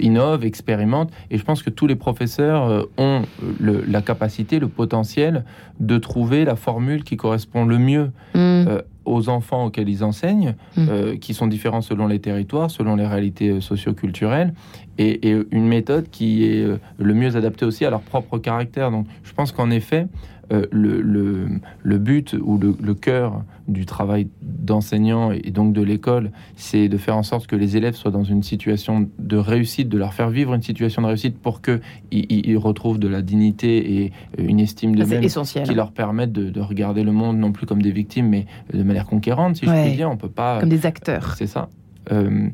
innove, 0.00 0.44
expérimente. 0.44 1.10
Et 1.30 1.38
je 1.38 1.44
pense 1.44 1.62
que 1.62 1.70
tous 1.70 1.86
les 1.86 1.96
professeurs 1.96 2.64
euh, 2.64 2.82
ont 2.96 3.22
la 3.60 4.02
capacité, 4.02 4.58
le 4.58 4.68
potentiel 4.68 5.44
de 5.80 5.98
trouver 5.98 6.44
la 6.44 6.56
formule 6.56 7.02
qui 7.02 7.16
correspond 7.16 7.64
le 7.64 7.78
mieux 7.78 8.12
mm. 8.34 8.66
aux 9.04 9.28
enfants 9.28 9.66
auxquels 9.66 9.88
ils 9.88 10.04
enseignent, 10.04 10.54
mm. 10.76 11.18
qui 11.20 11.34
sont 11.34 11.48
différents 11.48 11.80
selon 11.80 12.06
les 12.06 12.20
territoires, 12.20 12.70
selon 12.70 12.94
les 12.94 13.06
réalités 13.06 13.60
socioculturelles, 13.60 14.54
et, 14.98 15.28
et, 15.28 15.42
une 15.50 15.66
méthode 15.66 16.08
qui 16.10 16.44
est 16.44 16.64
le 16.98 17.14
mieux 17.14 17.36
adaptée 17.36 17.64
aussi 17.64 17.84
à 17.84 17.90
leur 17.90 18.00
propre 18.00 18.38
caractère. 18.38 18.92
Donc 18.92 19.06
je 19.24 19.32
pense 19.32 19.50
qu'en 19.50 19.70
effet, 19.72 20.06
le, 20.50 21.00
le, 21.00 21.46
le, 21.82 21.98
but 21.98 22.36
ou 22.40 22.58
le, 22.58 22.76
le 22.80 22.94
cœur 22.94 23.42
du 23.68 23.86
travail 23.86 24.28
d'enseignant 24.42 25.32
et 25.32 25.50
donc 25.50 25.72
de 25.72 25.82
l'école, 25.82 26.30
c'est 26.56 26.88
de 26.88 26.98
faire 26.98 27.16
en 27.16 27.22
sorte 27.22 27.46
que 27.46 27.56
les 27.56 27.76
élèves 27.76 27.94
soient 27.94 28.10
dans 28.10 28.24
une 28.24 28.42
situation 28.42 29.08
de 29.18 29.36
réussite, 29.36 29.88
de 29.88 29.98
leur 29.98 30.12
faire 30.12 30.30
vivre 30.30 30.54
une 30.54 30.62
situation 30.62 31.02
de 31.02 31.06
réussite 31.06 31.38
pour 31.38 31.62
qu'ils 31.62 31.80
ils 32.10 32.56
retrouvent 32.58 32.98
de 32.98 33.08
la 33.08 33.22
dignité 33.22 34.02
et 34.02 34.12
une 34.38 34.60
estime 34.60 34.94
de 34.94 35.04
même 35.04 35.24
qui 35.24 35.74
leur 35.74 35.92
permettent 35.92 36.32
de, 36.32 36.60
regarder 36.60 37.04
le 37.04 37.12
monde 37.12 37.38
non 37.38 37.52
plus 37.52 37.66
comme 37.66 37.82
des 37.82 37.90
victimes, 37.90 38.28
mais 38.28 38.46
de 38.72 38.82
manière 38.82 39.06
conquérante, 39.06 39.56
si 39.56 39.66
je 39.66 39.70
puis 39.70 39.96
dire. 39.96 40.10
On 40.10 40.16
peut 40.16 40.28
pas 40.28 40.60
comme 40.60 40.68
des 40.68 40.86
acteurs. 40.86 41.34
C'est 41.36 41.46
ça. 41.46 41.68
Euh, 42.12 42.48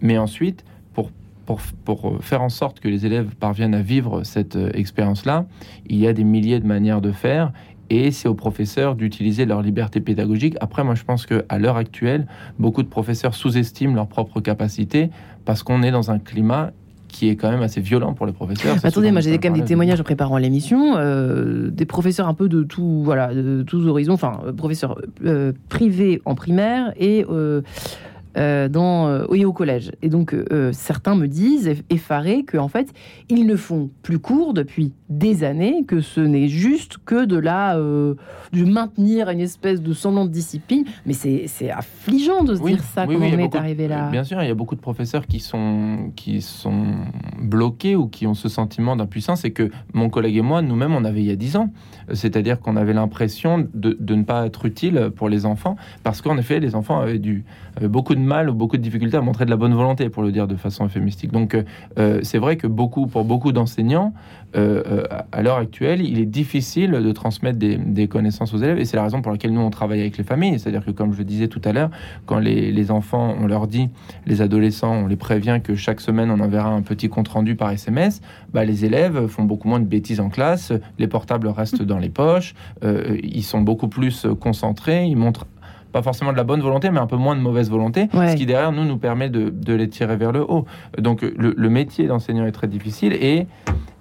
mais 0.00 0.18
ensuite, 0.18 0.64
pour 1.46 1.60
pour, 1.84 2.00
pour, 2.00 2.24
faire 2.24 2.42
en 2.42 2.48
sorte 2.48 2.80
que 2.80 2.88
les 2.88 3.06
élèves 3.06 3.34
parviennent 3.38 3.74
à 3.74 3.82
vivre 3.82 4.22
cette 4.24 4.56
euh, 4.56 4.70
expérience-là, 4.74 5.46
il 5.86 5.98
y 5.98 6.06
a 6.06 6.12
des 6.12 6.24
milliers 6.24 6.60
de 6.60 6.66
manières 6.66 7.00
de 7.00 7.12
faire 7.12 7.52
et 7.90 8.10
c'est 8.10 8.28
aux 8.28 8.34
professeurs 8.34 8.94
d'utiliser 8.94 9.44
leur 9.44 9.62
liberté 9.62 10.00
pédagogique. 10.00 10.56
Après, 10.60 10.82
moi, 10.84 10.94
je 10.94 11.04
pense 11.04 11.26
qu'à 11.26 11.58
l'heure 11.58 11.76
actuelle, 11.76 12.26
beaucoup 12.58 12.82
de 12.82 12.88
professeurs 12.88 13.34
sous-estiment 13.34 13.94
leurs 13.94 14.08
propres 14.08 14.40
capacités 14.40 15.10
parce 15.44 15.62
qu'on 15.62 15.82
est 15.82 15.90
dans 15.90 16.10
un 16.10 16.18
climat 16.18 16.72
qui 17.14 17.28
est 17.28 17.36
quand 17.36 17.50
même 17.50 17.62
assez 17.62 17.80
violent 17.80 18.12
pour 18.12 18.26
les 18.26 18.32
professeurs. 18.32 18.76
Attendez, 18.82 19.12
moi 19.12 19.20
j'ai 19.20 19.38
quand 19.38 19.50
même 19.50 19.60
des 19.60 19.66
témoignages 19.66 20.00
en 20.00 20.04
préparant 20.04 20.36
l'émission, 20.36 20.96
euh, 20.96 21.70
des 21.70 21.86
professeurs 21.86 22.26
un 22.26 22.34
peu 22.34 22.48
de 22.48 22.64
tout, 22.64 23.02
voilà, 23.04 23.32
de 23.32 23.62
tous 23.62 23.86
horizons, 23.86 24.14
enfin 24.14 24.40
euh, 24.44 24.52
professeurs 24.52 24.98
euh, 25.24 25.52
privés 25.68 26.20
en 26.24 26.34
primaire 26.34 26.92
et 26.96 27.24
euh, 27.30 27.62
dans, 28.36 29.08
euh, 29.08 29.24
oui, 29.28 29.44
au 29.44 29.52
collège. 29.52 29.92
Et 30.02 30.08
donc, 30.08 30.34
euh, 30.34 30.70
certains 30.72 31.14
me 31.14 31.28
disent, 31.28 31.74
effarés, 31.90 32.44
qu'en 32.44 32.68
fait, 32.68 32.92
ils 33.28 33.46
ne 33.46 33.56
font 33.56 33.90
plus 34.02 34.18
cours 34.18 34.54
depuis 34.54 34.92
des 35.08 35.44
années, 35.44 35.84
que 35.86 36.00
ce 36.00 36.20
n'est 36.20 36.48
juste 36.48 36.98
que 37.04 37.24
de 37.24 37.36
la, 37.36 37.76
de 37.76 38.64
maintenir 38.64 39.30
une 39.30 39.40
espèce 39.40 39.82
de 39.82 39.92
semblant 39.92 40.24
de 40.24 40.30
discipline. 40.30 40.84
Mais 41.06 41.12
c'est 41.12 41.70
affligeant 41.70 42.42
de 42.44 42.54
se 42.54 42.62
dire 42.62 42.82
ça 42.82 43.06
quand 43.06 43.14
on 43.14 43.22
est 43.22 43.54
arrivé 43.54 43.88
là. 43.88 44.10
Bien 44.10 44.24
sûr, 44.24 44.42
il 44.42 44.48
y 44.48 44.50
a 44.50 44.54
beaucoup 44.54 44.74
de 44.74 44.80
professeurs 44.80 45.26
qui 45.26 45.40
sont, 45.40 46.12
qui 46.16 46.40
sont 46.40 46.96
bloqués 47.40 47.96
ou 47.96 48.08
qui 48.08 48.26
ont 48.26 48.34
ce 48.34 48.48
sentiment 48.48 48.96
d'impuissance. 48.96 49.44
Et 49.44 49.52
que 49.52 49.70
mon 49.92 50.10
collègue 50.10 50.36
et 50.36 50.42
moi, 50.42 50.62
nous-mêmes, 50.62 50.94
on 50.94 51.04
avait 51.04 51.20
il 51.20 51.26
y 51.26 51.30
a 51.30 51.36
dix 51.36 51.56
ans. 51.56 51.70
C'est-à-dire 52.12 52.60
qu'on 52.60 52.76
avait 52.76 52.92
l'impression 52.92 53.66
de, 53.72 53.96
de, 53.98 54.14
ne 54.14 54.24
pas 54.24 54.46
être 54.46 54.66
utile 54.66 55.10
pour 55.14 55.28
les 55.28 55.46
enfants, 55.46 55.76
parce 56.02 56.20
qu'en 56.20 56.36
effet, 56.36 56.60
les 56.60 56.74
enfants 56.74 57.00
avaient, 57.00 57.18
du, 57.18 57.44
avaient 57.76 57.88
beaucoup 57.88 58.14
de 58.14 58.20
mal 58.20 58.50
ou 58.50 58.54
beaucoup 58.54 58.76
de 58.76 58.82
difficultés 58.82 59.16
à 59.16 59.20
montrer 59.20 59.44
de 59.44 59.50
la 59.50 59.56
bonne 59.56 59.74
volonté, 59.74 60.08
pour 60.08 60.22
le 60.22 60.32
dire 60.32 60.46
de 60.46 60.56
façon 60.56 60.84
euphémistique. 60.86 61.32
Donc, 61.32 61.56
euh, 61.98 62.20
c'est 62.22 62.38
vrai 62.38 62.56
que 62.56 62.66
beaucoup, 62.66 63.06
pour 63.06 63.24
beaucoup 63.24 63.52
d'enseignants, 63.52 64.12
euh, 64.56 64.82
euh, 64.86 65.04
à 65.32 65.42
l'heure 65.42 65.56
actuelle, 65.56 66.00
il 66.00 66.18
est 66.18 66.26
difficile 66.26 66.92
de 66.92 67.12
transmettre 67.12 67.58
des, 67.58 68.08
connaissances 68.08 68.54
aux 68.54 68.58
élèves, 68.58 68.78
et 68.78 68.84
c'est 68.84 68.96
la 68.96 69.02
raison 69.02 69.22
pour 69.22 69.32
laquelle 69.32 69.52
nous 69.52 69.60
on 69.60 69.70
travaille 69.70 70.00
avec 70.00 70.16
les 70.16 70.24
familles. 70.24 70.58
C'est-à-dire 70.58 70.84
que, 70.84 70.90
comme 70.90 71.12
je 71.12 71.18
le 71.18 71.24
disais 71.24 71.48
tout 71.48 71.60
à 71.64 71.72
l'heure, 71.72 71.90
quand 72.26 72.38
les, 72.38 72.90
enfants, 72.90 73.34
on 73.40 73.46
leur 73.46 73.66
dit, 73.66 73.88
les 74.26 74.42
adolescents, 74.42 74.92
on 74.92 75.06
les 75.06 75.16
prévient 75.16 75.60
que 75.62 75.74
chaque 75.74 76.00
semaine 76.00 76.30
on 76.30 76.38
enverra 76.40 76.68
un 76.68 76.82
petit 76.82 77.08
compte 77.08 77.28
rendu 77.28 77.56
par 77.56 77.70
SMS, 77.70 78.20
bah, 78.52 78.64
les 78.64 78.84
élèves 78.84 79.26
font 79.26 79.44
beaucoup 79.44 79.68
moins 79.68 79.80
de 79.80 79.86
bêtises 79.86 80.20
en 80.20 80.28
classe, 80.28 80.72
les 80.98 81.08
portables 81.08 81.48
restent 81.48 81.82
dans 81.82 81.98
les 81.98 82.10
poches, 82.10 82.54
ils 82.82 83.42
sont 83.42 83.62
beaucoup 83.62 83.88
plus 83.88 84.26
concentrés, 84.38 85.06
ils 85.06 85.16
montrent 85.16 85.46
pas 85.94 86.02
forcément 86.02 86.32
de 86.32 86.36
la 86.36 86.42
bonne 86.42 86.60
volonté, 86.60 86.90
mais 86.90 86.98
un 86.98 87.06
peu 87.06 87.16
moins 87.16 87.36
de 87.36 87.40
mauvaise 87.40 87.70
volonté, 87.70 88.08
ce 88.12 88.34
qui 88.34 88.46
derrière 88.46 88.72
nous 88.72 88.84
nous 88.84 88.98
permet 88.98 89.30
de, 89.30 89.74
les 89.74 89.88
tirer 89.88 90.16
vers 90.16 90.32
le 90.32 90.42
haut. 90.42 90.64
Donc 90.98 91.22
le, 91.22 91.54
le 91.56 91.70
métier 91.70 92.08
d'enseignant 92.08 92.44
est 92.46 92.52
très 92.52 92.66
difficile 92.66 93.12
et 93.12 93.46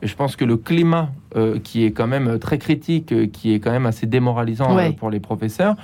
je 0.04 0.16
pense 0.16 0.36
que 0.36 0.46
le 0.46 0.58
climat 0.58 1.12
euh, 1.36 1.58
qui 1.58 1.84
est 1.84 1.90
quand 1.90 2.06
même 2.06 2.38
très 2.38 2.60
critique, 2.60 3.12
euh, 3.12 3.26
qui 3.26 3.56
est 3.56 3.60
quand 3.60 3.72
même 3.72 3.88
assez 3.88 4.06
démoralisant 4.06 4.78
euh, 4.78 4.92
pour 4.92 5.10
les 5.10 5.20
professeurs, 5.20 5.76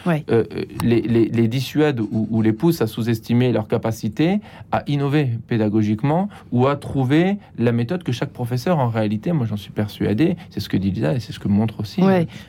les, 0.84 1.02
les, 1.02 1.48
dissuade 1.48 2.00
ou, 2.00 2.42
les 2.44 2.54
pousse 2.54 2.82
à 2.82 2.88
sous-estimer 2.88 3.52
leur 3.52 3.68
capacité 3.68 4.42
à 4.72 4.84
innover 4.86 5.28
pédagogiquement 5.48 6.30
ou 6.52 6.68
à 6.68 6.76
trouver 6.76 7.38
la 7.58 7.72
méthode 7.72 8.04
que 8.04 8.12
chaque 8.12 8.30
professeur, 8.30 8.78
en 8.78 8.90
réalité, 8.90 9.32
moi 9.32 9.48
j'en 9.48 9.58
suis 9.58 9.72
persuadé, 9.72 10.36
c'est 10.52 10.60
ce 10.60 10.70
que 10.70 10.78
dit 10.78 10.92
Lisa 10.92 11.16
et 11.16 11.20
c'est 11.20 11.34
ce 11.34 11.40
que 11.40 11.48
montre 11.48 11.80
aussi 11.80 12.02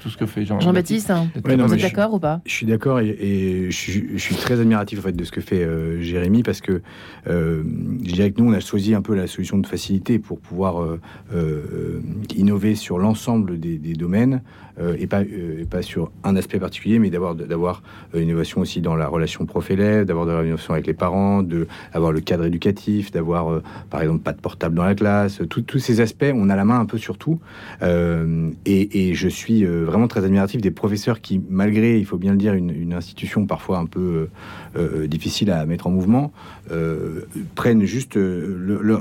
tout 0.02 0.10
ce 0.10 0.18
que 0.18 0.26
fait 0.26 0.44
Jean. 0.44 0.60
Jean-Baptiste, 0.60 1.10
hein. 1.10 1.30
vous 1.42 1.50
êtes 1.74 1.80
d'accord 1.80 2.12
ou 2.12 2.18
pas? 2.18 2.42
Je 2.44 2.52
suis 2.52 2.66
d'accord 2.66 3.00
et, 3.00 3.68
je, 3.70 4.18
suis 4.18 4.34
très 4.34 4.60
admiratif 4.60 4.98
en 4.98 5.02
fait, 5.02 5.16
de 5.16 5.24
ce 5.24 5.32
que 5.32 5.40
fait 5.40 5.66
Jérémy 6.02 6.42
parce 6.42 6.60
que 6.60 6.82
je 7.24 8.12
dirais 8.12 8.30
que 8.30 8.42
nous 8.42 8.50
on 8.50 8.52
a 8.52 8.60
choisi 8.60 8.94
un 8.94 9.00
peu 9.00 9.14
la 9.14 9.26
solution 9.26 9.56
de 9.56 9.66
facilité 9.66 10.18
pour 10.18 10.38
pouvoir 10.38 10.84
innover 12.36 12.74
sur 12.74 12.98
l'ensemble 12.98 13.58
des, 13.58 13.78
domaines 13.94 14.34
euh, 14.34 14.69
et, 14.98 15.06
pas, 15.06 15.22
euh, 15.22 15.64
pas 15.68 15.82
sur 15.82 16.10
un 16.24 16.36
aspect 16.36 16.58
particulier, 16.58 16.98
mais 16.98 17.10
d'avoir 17.10 17.34
d'avoir 17.34 17.82
une 18.14 18.20
euh, 18.20 18.24
innovation 18.24 18.60
aussi 18.60 18.80
dans 18.80 18.96
la 18.96 19.06
relation 19.08 19.46
prof-élève, 19.46 20.04
d'avoir 20.04 20.26
de 20.26 20.32
l'innovation 20.32 20.74
avec 20.74 20.86
les 20.86 20.94
parents, 20.94 21.42
de 21.42 21.66
avoir 21.92 22.12
le 22.12 22.20
cadre 22.20 22.44
éducatif, 22.46 23.10
d'avoir 23.10 23.60
par 23.90 24.02
exemple 24.02 24.22
pas 24.22 24.32
de 24.32 24.40
portable 24.40 24.74
dans 24.74 24.84
la 24.84 24.94
classe, 24.94 25.40
tous 25.48 25.78
ces 25.78 26.00
aspects, 26.00 26.32
on 26.32 26.48
a 26.48 26.56
la 26.56 26.64
main 26.64 26.80
un 26.80 26.86
peu 26.86 26.98
sur 26.98 27.18
tout. 27.18 27.40
Et, 27.82 29.14
je 29.14 29.28
suis 29.28 29.64
vraiment 29.64 30.08
très 30.08 30.24
admiratif 30.24 30.60
des 30.60 30.70
professeurs 30.70 31.20
qui, 31.20 31.40
malgré, 31.48 31.98
il 31.98 32.06
faut 32.06 32.16
bien 32.16 32.32
le 32.32 32.38
dire, 32.38 32.54
une, 32.54 32.92
institution 32.92 33.46
parfois 33.46 33.78
un 33.78 33.86
peu 33.86 34.28
difficile 35.06 35.50
à 35.50 35.64
mettre 35.66 35.86
en 35.86 35.90
mouvement, 35.90 36.32
prennent 37.54 37.84
juste 37.84 38.18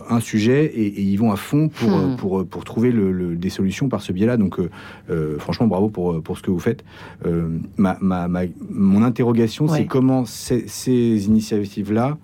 un 0.09 0.19
sujet 0.19 0.65
et, 0.65 1.01
ils 1.01 1.17
vont 1.17 1.31
à 1.31 1.35
fond 1.35 1.69
pour, 1.69 1.89
hmm. 1.89 2.15
pour, 2.17 2.45
pour, 2.45 2.63
trouver 2.63 2.91
le, 2.91 3.35
des 3.35 3.49
solutions 3.49 3.89
par 3.89 4.01
ce 4.01 4.11
biais-là. 4.11 4.37
Donc, 4.37 4.59
euh, 4.59 4.69
euh, 5.09 5.37
franchement, 5.39 5.67
bravo 5.69 5.89
pour, 5.89 6.21
pour 6.21 6.37
ce 6.37 6.43
que 6.43 6.51
vous 6.51 6.59
faites. 6.59 6.83
Euh, 7.25 7.47
ma, 7.77 7.97
ma, 8.01 8.27
mon 8.69 9.03
interrogation, 9.03 9.67
c'est 9.67 9.85
comment 9.85 10.25
ces, 10.25 10.67
ces 10.67 11.25
initiatives-là 11.25 12.17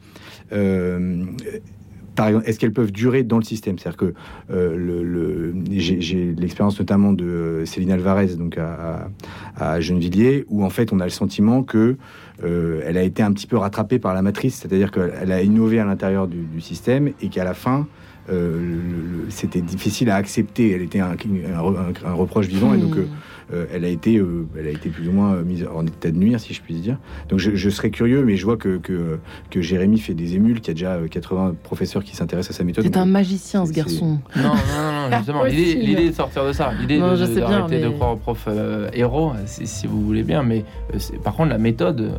par 2.16 2.30
exemple, 2.30 2.48
est-ce 2.48 2.60
qu'elles 2.60 2.72
peuvent 2.72 2.94
durer 2.94 3.24
dans 3.24 3.38
le 3.38 3.44
système? 3.44 3.78
C'est-à-dire 3.78 3.98
que 3.98 4.14
le, 4.50 5.54
j'ai 5.70 6.34
l'expérience 6.34 6.80
notamment 6.80 7.12
de 7.12 7.64
Céline 7.66 7.92
Alvarez, 7.92 8.36
donc 8.36 8.58
à, 8.58 9.10
à, 9.58 9.82
Gennevilliers, 9.82 10.46
où 10.48 10.64
en 10.64 10.70
fait 10.70 10.94
on 10.94 11.02
a 11.02 11.04
le 11.04 11.10
sentiment 11.10 11.62
que 11.64 11.98
elle 12.42 12.98
a 12.98 13.04
été 13.04 13.22
un 13.22 13.34
petit 13.34 13.48
peu 13.48 13.58
rattrapée 13.58 14.00
par 14.00 14.14
la 14.14 14.22
matrice, 14.22 14.56
c'est-à-dire 14.56 14.92
qu'elle 14.92 15.30
a 15.30 15.42
innové 15.42 15.80
à 15.80 15.84
l'intérieur 15.84 16.28
du, 16.28 16.38
du, 16.38 16.62
système 16.62 17.12
et 17.22 17.28
qu'à 17.28 17.44
la 17.44 17.54
fin, 17.54 17.86
euh, 18.30 19.26
c'était 19.30 19.62
difficile 19.62 20.10
à 20.10 20.16
accepter. 20.16 20.72
Elle 20.72 20.82
était 20.82 21.00
un, 21.00 21.16
reproche 22.14 22.48
vivant 22.48 22.74
et 22.74 22.78
donc 22.78 22.96
hmm. 22.96 23.00
euh, 23.00 23.04
euh, 23.04 23.06
elle 23.52 23.86
a 23.86 23.88
été, 23.88 24.22
elle 24.58 24.68
a 24.68 24.72
été 24.72 24.90
plus 24.90 25.08
ou 25.08 25.12
moins 25.12 25.42
mise 25.42 25.66
en 25.74 25.86
état 25.86 26.12
de 26.12 26.18
nuire, 26.18 26.40
si 26.40 26.54
je 26.54 26.62
puis 26.62 26.76
dire. 26.76 26.98
Donc 27.30 27.40
je, 27.40 27.70
serais 27.70 27.90
curieux, 27.90 28.24
mais 28.24 28.38
je 28.38 28.46
vois 28.46 28.58
que, 28.58 28.78
que, 28.78 29.62
Jérémy 29.62 30.00
fait 30.00 30.14
des 30.14 30.36
émules, 30.36 30.62
qu'il 30.62 30.70
y 30.70 30.72
a 30.72 30.98
déjà 30.98 31.08
80 31.10 31.56
professeurs 31.64 32.04
qui 32.04 32.16
s'intéressent 32.16 32.56
à 32.56 32.58
sa 32.58 32.64
méthode. 32.64 32.84
C'est 32.84 32.98
un 32.98 33.06
magicien, 33.06 33.66
ce 33.66 33.72
garçon. 33.72 34.20
Non, 34.36 34.44
non, 34.44 35.10
non, 35.10 35.18
justement. 35.18 35.44
L'idée 35.44 36.06
est 36.06 36.10
de 36.10 36.16
sortir 36.16 36.46
de 36.46 36.54
ça. 36.54 36.72
L'idée 36.80 37.00
d'arrêter 37.00 37.82
de, 37.82 37.86
de, 37.86 37.90
croire 37.90 38.14
au 38.14 38.18
prof 38.18 38.48
héros, 38.94 39.34
si, 39.46 39.88
vous 39.88 40.02
voulez 40.02 40.24
bien. 40.24 40.44
Mais 40.44 40.66
par 41.24 41.36
contre, 41.36 41.50
la 41.50 41.58
méthode 41.58 42.12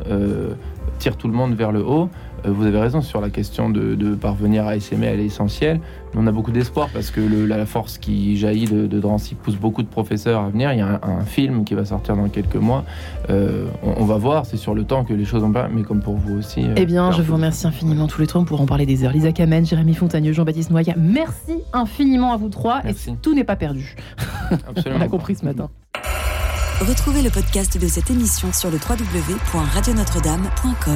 tire 0.98 1.16
tout 1.16 1.28
le 1.28 1.34
monde 1.34 1.54
vers 1.54 1.72
le 1.72 1.84
haut. 1.84 2.08
Euh, 2.44 2.50
vous 2.50 2.66
avez 2.66 2.78
raison 2.78 3.00
sur 3.00 3.20
la 3.20 3.30
question 3.30 3.70
de, 3.70 4.14
parvenir 4.14 4.66
à 4.66 4.76
elle 4.76 5.20
est 5.20 5.24
essentielle. 5.24 5.80
On 6.16 6.26
a 6.26 6.32
beaucoup 6.32 6.50
d'espoir 6.50 6.88
parce 6.92 7.10
que 7.10 7.20
la 7.20 7.66
force 7.66 7.98
qui 7.98 8.38
jaillit 8.38 8.64
de, 8.64 8.98
Drancy 8.98 9.34
pousse 9.34 9.56
beaucoup 9.56 9.82
de 9.82 9.88
professeurs 9.88 10.42
à 10.42 10.48
venir. 10.48 10.72
Il 10.72 10.78
y 10.78 10.82
a 10.82 11.00
un, 11.02 11.24
film 11.26 11.64
qui 11.64 11.74
va 11.74 11.84
sortir 11.84 12.16
dans 12.16 12.28
quelques 12.28 12.56
mois. 12.56 12.84
Euh, 13.30 13.66
on, 13.82 14.04
va 14.04 14.16
voir, 14.16 14.46
c'est 14.46 14.56
sur 14.56 14.74
le 14.74 14.84
temps 14.84 15.04
que 15.04 15.12
les 15.12 15.24
choses 15.24 15.42
ont 15.42 15.52
pas, 15.52 15.68
mais 15.68 15.82
comme 15.82 16.00
pour 16.00 16.14
vous 16.14 16.38
aussi. 16.38 16.64
Euh, 16.64 16.74
eh 16.76 16.86
bien, 16.86 17.10
je 17.10 17.20
vous 17.20 17.34
remercie 17.34 17.66
infiniment 17.66 18.06
tous 18.06 18.20
les 18.20 18.26
trois. 18.26 18.44
pour 18.44 18.60
en 18.60 18.66
parler 18.66 18.86
des 18.86 19.04
heures. 19.04 19.12
Lisa 19.12 19.32
Kamen, 19.32 19.66
Jérémy 19.66 19.94
Fontagneux, 19.94 20.32
Jean-Baptiste 20.32 20.70
Noya. 20.70 20.94
Merci 20.96 21.62
infiniment 21.72 22.32
à 22.32 22.36
vous 22.36 22.48
trois. 22.48 22.82
Et 22.86 22.94
tout 23.20 23.34
n'est 23.34 23.44
pas 23.44 23.56
perdu. 23.56 23.96
on 24.86 25.00
a 25.00 25.08
compris 25.08 25.34
ce 25.34 25.44
matin. 25.44 25.68
Retrouvez 26.80 27.22
le 27.22 27.30
podcast 27.30 27.80
de 27.80 27.86
cette 27.86 28.10
émission 28.10 28.52
sur 28.52 28.70
le 28.70 28.76
www.radionotre-dame.com. 28.76 30.94